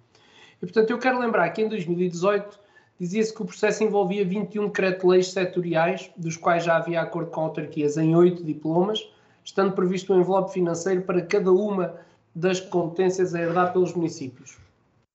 E, 0.61 0.65
portanto, 0.67 0.91
eu 0.91 0.99
quero 0.99 1.17
lembrar 1.17 1.49
que 1.49 1.63
em 1.63 1.67
2018 1.67 2.59
dizia-se 2.99 3.33
que 3.33 3.41
o 3.41 3.45
processo 3.45 3.83
envolvia 3.83 4.23
21 4.23 4.67
decretos-leis 4.67 5.29
setoriais, 5.29 6.11
dos 6.15 6.37
quais 6.37 6.63
já 6.63 6.77
havia 6.77 7.01
acordo 7.01 7.31
com 7.31 7.41
autarquias 7.41 7.97
em 7.97 8.15
oito 8.15 8.43
diplomas, 8.43 9.03
estando 9.43 9.73
previsto 9.73 10.13
um 10.13 10.19
envelope 10.19 10.53
financeiro 10.53 11.01
para 11.01 11.23
cada 11.23 11.51
uma 11.51 11.95
das 12.35 12.59
competências 12.59 13.33
a 13.33 13.41
herdar 13.41 13.73
pelos 13.73 13.95
municípios. 13.95 14.59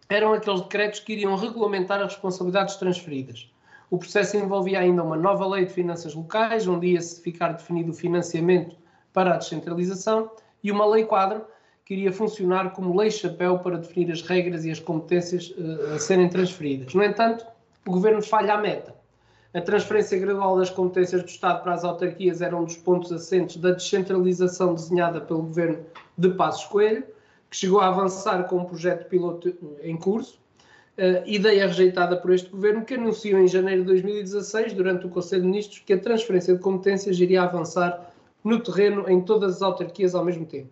Eram 0.09 0.33
aqueles 0.33 0.63
decretos 0.63 0.99
que 0.99 1.13
iriam 1.13 1.37
regulamentar 1.37 2.01
as 2.01 2.15
responsabilidades 2.15 2.75
transferidas. 2.75 3.49
O 3.89 3.97
processo 3.97 4.37
envolvia 4.37 4.81
ainda 4.81 5.05
uma 5.05 5.17
nova 5.17 5.47
lei 5.47 5.67
de 5.67 5.73
finanças 5.73 6.17
locais, 6.17 6.67
onde 6.67 6.89
ia-se 6.89 7.23
ficar 7.23 7.53
definido 7.53 7.93
o 7.93 7.95
financiamento 7.95 8.82
para 9.13 9.35
a 9.35 9.37
descentralização, 9.37 10.31
e 10.63 10.71
uma 10.71 10.87
lei 10.87 11.05
quadro 11.05 11.45
que 11.85 11.95
iria 11.95 12.13
funcionar 12.13 12.73
como 12.73 12.97
lei-chapéu 12.97 13.59
para 13.59 13.79
definir 13.79 14.11
as 14.13 14.23
regras 14.23 14.65
e 14.65 14.71
as 14.71 14.81
competências 14.81 15.53
uh, 15.59 15.95
a 15.95 15.99
serem 15.99 16.29
transferidas. 16.29 16.95
No 16.95 17.03
entanto, 17.03 17.45
o 17.87 17.91
governo 17.91 18.23
falha 18.23 18.55
a 18.55 18.59
meta. 18.59 18.95
A 19.53 19.61
transferência 19.61 20.19
gradual 20.19 20.57
das 20.57 20.71
competências 20.71 21.23
do 21.23 21.29
Estado 21.29 21.63
para 21.63 21.75
as 21.75 21.85
autarquias 21.85 22.41
era 22.41 22.57
um 22.57 22.65
dos 22.65 22.77
pontos 22.77 23.13
assentes 23.13 23.57
da 23.57 23.73
descentralização 23.73 24.75
desenhada 24.75 25.21
pelo 25.21 25.43
governo 25.43 25.85
de 26.17 26.31
Passos 26.31 26.65
Coelho, 26.67 27.05
que 27.51 27.57
chegou 27.57 27.81
a 27.81 27.89
avançar 27.89 28.45
com 28.45 28.57
um 28.59 28.65
projeto 28.65 29.09
piloto 29.09 29.55
em 29.83 29.97
curso, 29.97 30.41
uh, 30.97 31.29
ideia 31.29 31.67
rejeitada 31.67 32.17
por 32.17 32.33
este 32.33 32.49
governo, 32.49 32.85
que 32.85 32.95
anunciou 32.95 33.41
em 33.41 33.49
janeiro 33.49 33.83
de 33.83 33.89
2016, 33.89 34.73
durante 34.73 35.05
o 35.05 35.11
Conselho 35.11 35.43
de 35.43 35.49
Ministros, 35.49 35.83
que 35.85 35.93
a 35.93 35.99
transferência 35.99 36.55
de 36.55 36.61
competências 36.61 37.21
iria 37.21 37.43
avançar 37.43 38.12
no 38.45 38.61
terreno 38.61 39.09
em 39.09 39.21
todas 39.21 39.57
as 39.57 39.63
autarquias 39.63 40.15
ao 40.15 40.25
mesmo 40.25 40.47
tempo. 40.47 40.71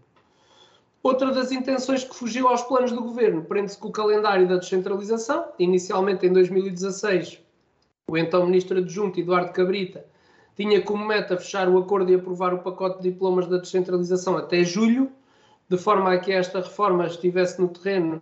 Outra 1.03 1.33
das 1.33 1.51
intenções 1.51 2.05
que 2.05 2.15
fugiu 2.15 2.49
aos 2.49 2.63
planos 2.63 2.93
do 2.93 3.03
governo 3.03 3.43
prende-se 3.43 3.79
com 3.79 3.89
o 3.89 3.93
calendário 3.93 4.47
da 4.47 4.57
descentralização. 4.57 5.47
Inicialmente, 5.59 6.27
em 6.27 6.33
2016, 6.33 7.41
o 8.07 8.19
então 8.19 8.45
ministro 8.45 8.79
adjunto 8.79 9.19
Eduardo 9.19 9.53
Cabrita 9.53 10.05
tinha 10.57 10.83
como 10.83 11.07
meta 11.07 11.39
fechar 11.39 11.71
o 11.71 11.79
acordo 11.79 12.11
e 12.11 12.17
aprovar 12.17 12.53
o 12.53 12.59
pacote 12.59 13.01
de 13.01 13.11
diplomas 13.11 13.47
da 13.47 13.57
descentralização 13.57 14.37
até 14.37 14.63
julho, 14.63 15.11
de 15.71 15.79
forma 15.79 16.13
a 16.13 16.19
que 16.19 16.33
esta 16.33 16.61
reforma 16.61 17.07
estivesse 17.07 17.61
no 17.61 17.69
terreno 17.69 18.21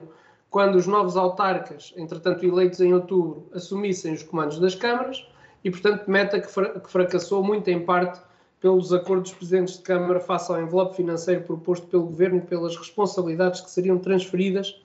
quando 0.51 0.77
os 0.77 0.87
novos 0.87 1.17
autarcas, 1.17 1.93
entretanto 1.97 2.45
eleitos 2.45 2.81
em 2.81 2.95
outubro, 2.95 3.49
assumissem 3.53 4.15
os 4.15 4.23
comandos 4.23 4.59
das 4.59 4.75
câmaras 4.75 5.27
e, 5.65 5.71
portanto, 5.71 6.09
meta 6.09 6.41
que, 6.41 6.49
fracassou 6.89 7.43
muito 7.43 7.69
em 7.69 7.85
parte 7.85 8.21
pelos 8.61 8.93
acordos 8.93 9.31
dos 9.31 9.39
presidentes 9.39 9.77
de 9.77 9.83
Câmara 9.83 10.21
face 10.21 10.51
ao 10.51 10.61
envelope 10.61 10.97
financeiro 10.97 11.43
proposto 11.43 11.87
pelo 11.87 12.05
Governo 12.05 12.39
e 12.39 12.43
pelas 12.43 12.77
responsabilidades 12.77 13.61
que 13.61 13.71
seriam 13.71 13.99
transferidas, 13.99 14.81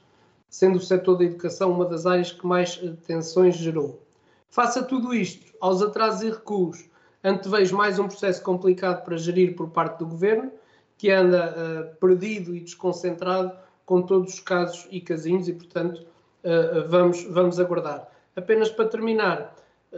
sendo 0.50 0.78
o 0.78 0.82
setor 0.82 1.18
da 1.18 1.24
educação 1.24 1.72
uma 1.72 1.86
das 1.86 2.06
áreas 2.06 2.32
que 2.32 2.46
mais 2.46 2.76
tensões 3.08 3.56
gerou. 3.56 4.02
Face 4.50 4.78
a 4.78 4.84
tudo 4.84 5.14
isto, 5.16 5.52
aos 5.60 5.82
atrasos 5.82 6.22
e 6.22 6.30
recuos, 6.30 6.86
antevejo 7.24 7.76
mais 7.76 7.98
um 7.98 8.08
processo 8.08 8.44
complicado 8.44 9.04
para 9.04 9.18
gerir 9.18 9.56
por 9.56 9.70
parte 9.70 9.98
do 10.00 10.06
Governo, 10.06 10.52
que 10.96 11.10
anda 11.10 11.54
uh, 11.54 11.96
perdido 11.96 12.56
e 12.56 12.60
desconcentrado 12.60 13.52
com 13.86 14.02
todos 14.04 14.36
os 14.36 14.40
casos 14.40 14.88
e 14.92 15.02
casinhos 15.02 15.48
e, 15.48 15.54
portanto, 15.54 16.06
uh, 16.44 16.88
vamos, 16.88 17.24
vamos 17.24 17.60
aguardar. 17.60 18.08
Apenas 18.36 18.70
para 18.70 18.88
terminar, 18.88 19.56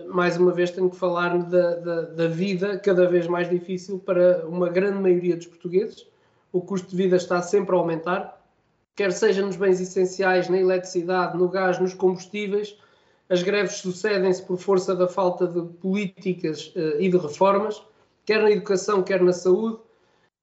mais 0.08 0.38
uma 0.38 0.52
vez 0.52 0.72
tenho 0.72 0.90
que 0.90 0.96
falar 0.96 1.38
da, 1.44 1.76
da, 1.76 2.02
da, 2.02 2.28
vida 2.28 2.78
cada 2.80 3.08
vez 3.08 3.28
mais 3.28 3.50
difícil 3.50 4.00
para 4.00 4.46
uma 4.48 4.70
grande 4.70 5.00
maioria 5.00 5.36
dos 5.36 5.48
portugueses. 5.48 6.08
O 6.52 6.62
custo 6.62 6.90
de 6.90 6.98
vida 6.98 7.16
está 7.16 7.42
sempre 7.42 7.76
a 7.76 7.80
aumentar, 7.80 8.42
quer 8.96 9.12
seja 9.12 9.46
nos 9.46 9.56
bens 9.56 9.80
essenciais, 9.80 10.50
na 10.50 10.58
eletricidade, 10.58 11.38
no 11.38 11.48
gás, 11.48 11.80
nos 11.80 11.94
combustíveis. 11.94 12.78
As 13.30 13.42
greves 13.42 13.78
sucedem-se 13.78 14.44
por 14.44 14.58
força 14.58 14.96
da 14.96 15.08
falta 15.08 15.48
de 15.48 15.62
políticas 15.80 16.74
uh, 16.76 17.00
e 17.00 17.10
de 17.10 17.18
reformas, 17.18 17.82
quer 18.26 18.42
na 18.42 18.52
educação, 18.52 19.02
quer 19.02 19.22
na 19.22 19.34
saúde, 19.34 19.80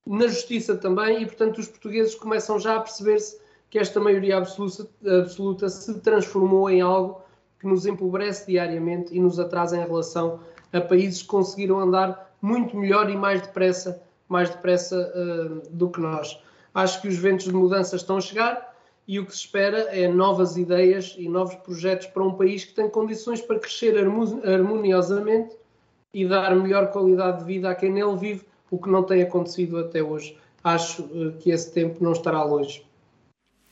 na 0.06 0.26
justiça 0.26 0.76
também, 0.76 1.22
e 1.22 1.26
portanto 1.26 1.58
os 1.58 1.68
portugueses 1.68 2.14
começam 2.14 2.58
já 2.58 2.76
a 2.76 2.80
perceber-se 2.80 3.38
que 3.70 3.78
esta 3.78 4.00
maioria 4.00 4.38
absoluta, 4.38 4.88
absoluta 5.20 5.68
se 5.68 5.94
transformou 6.00 6.68
em 6.68 6.80
algo 6.80 7.21
que 7.62 7.68
nos 7.68 7.86
empobrece 7.86 8.50
diariamente 8.50 9.14
e 9.16 9.20
nos 9.20 9.38
atrasa 9.38 9.76
em 9.76 9.86
relação 9.86 10.40
a 10.72 10.80
países 10.80 11.22
que 11.22 11.28
conseguiram 11.28 11.78
andar 11.78 12.34
muito 12.42 12.76
melhor 12.76 13.08
e 13.08 13.16
mais 13.16 13.40
depressa, 13.40 14.02
mais 14.28 14.50
depressa 14.50 15.12
uh, 15.14 15.70
do 15.70 15.88
que 15.88 16.00
nós. 16.00 16.42
Acho 16.74 17.00
que 17.00 17.06
os 17.06 17.16
ventos 17.16 17.44
de 17.46 17.52
mudança 17.52 17.94
estão 17.94 18.16
a 18.16 18.20
chegar 18.20 18.74
e 19.06 19.20
o 19.20 19.26
que 19.26 19.32
se 19.32 19.44
espera 19.44 19.78
é 19.96 20.08
novas 20.08 20.56
ideias 20.56 21.14
e 21.16 21.28
novos 21.28 21.54
projetos 21.56 22.08
para 22.08 22.24
um 22.24 22.34
país 22.34 22.64
que 22.64 22.74
tem 22.74 22.88
condições 22.88 23.40
para 23.40 23.60
crescer 23.60 23.94
harmoniosamente 23.96 25.54
e 26.12 26.26
dar 26.26 26.54
melhor 26.56 26.90
qualidade 26.90 27.38
de 27.38 27.44
vida 27.44 27.70
a 27.70 27.74
quem 27.76 27.92
nele 27.92 28.16
vive, 28.16 28.44
o 28.70 28.78
que 28.78 28.90
não 28.90 29.04
tem 29.04 29.22
acontecido 29.22 29.78
até 29.78 30.02
hoje. 30.02 30.36
Acho 30.64 31.02
uh, 31.02 31.32
que 31.38 31.50
esse 31.52 31.72
tempo 31.72 32.02
não 32.02 32.10
estará 32.10 32.42
longe. 32.42 32.84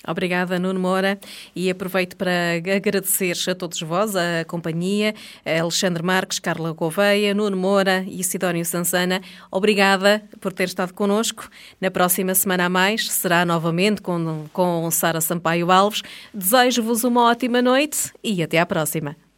Obrigada, 0.07 0.59
Nuno 0.59 0.80
Moura, 0.80 1.18
e 1.55 1.68
aproveito 1.70 2.16
para 2.16 2.55
agradecer 2.74 3.36
a 3.48 3.55
todos 3.55 3.80
vós, 3.82 4.16
a 4.16 4.44
companhia, 4.46 5.14
a 5.44 5.61
Alexandre 5.61 6.03
Marques, 6.03 6.38
Carla 6.38 6.72
Gouveia, 6.72 7.34
Nuno 7.34 7.57
Moura 7.57 8.05
e 8.09 8.24
Sidónio 8.24 8.64
Sansana. 8.64 9.20
Obrigada 9.51 10.22
por 10.40 10.53
ter 10.53 10.64
estado 10.64 10.94
connosco. 10.94 11.48
Na 11.80 11.90
próxima 11.90 12.34
semana 12.34 12.64
a 12.64 12.68
mais 12.68 13.11
será 13.11 13.44
novamente 13.44 14.01
com, 14.01 14.46
com 14.53 14.90
Sara 14.90 15.20
Sampaio 15.20 15.70
Alves. 15.70 16.03
Desejo-vos 16.32 17.05
uma 17.05 17.24
ótima 17.24 17.61
noite 17.61 18.12
e 18.24 18.42
até 18.42 18.59
à 18.59 18.64
próxima. 18.64 19.29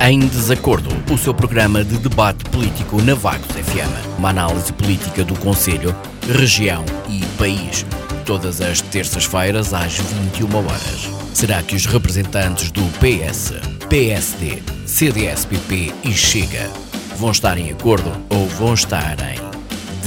Em 0.00 0.20
Desacordo, 0.20 0.90
o 1.12 1.16
seu 1.16 1.32
programa 1.32 1.82
de 1.82 1.96
debate 1.96 2.44
político 2.50 3.00
na 3.02 3.14
Vagos 3.14 3.46
FM. 3.46 4.18
Uma 4.18 4.28
análise 4.28 4.72
política 4.72 5.24
do 5.24 5.34
Conselho, 5.40 5.96
região 6.28 6.84
e 7.08 7.24
país. 7.38 7.84
Todas 8.24 8.60
as 8.60 8.80
terças-feiras 8.82 9.72
às 9.72 9.94
21 9.94 10.54
horas. 10.54 11.08
Será 11.32 11.62
que 11.62 11.74
os 11.74 11.86
representantes 11.86 12.70
do 12.70 12.82
PS, 13.00 13.54
PSD, 13.88 14.62
CDS-PP 14.86 15.92
e 16.04 16.12
Chega 16.12 16.70
vão 17.16 17.30
estar 17.30 17.56
em 17.56 17.72
acordo 17.72 18.12
ou 18.28 18.46
vão 18.48 18.74
estar 18.74 19.16
em 19.20 19.40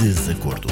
desacordo? 0.00 0.68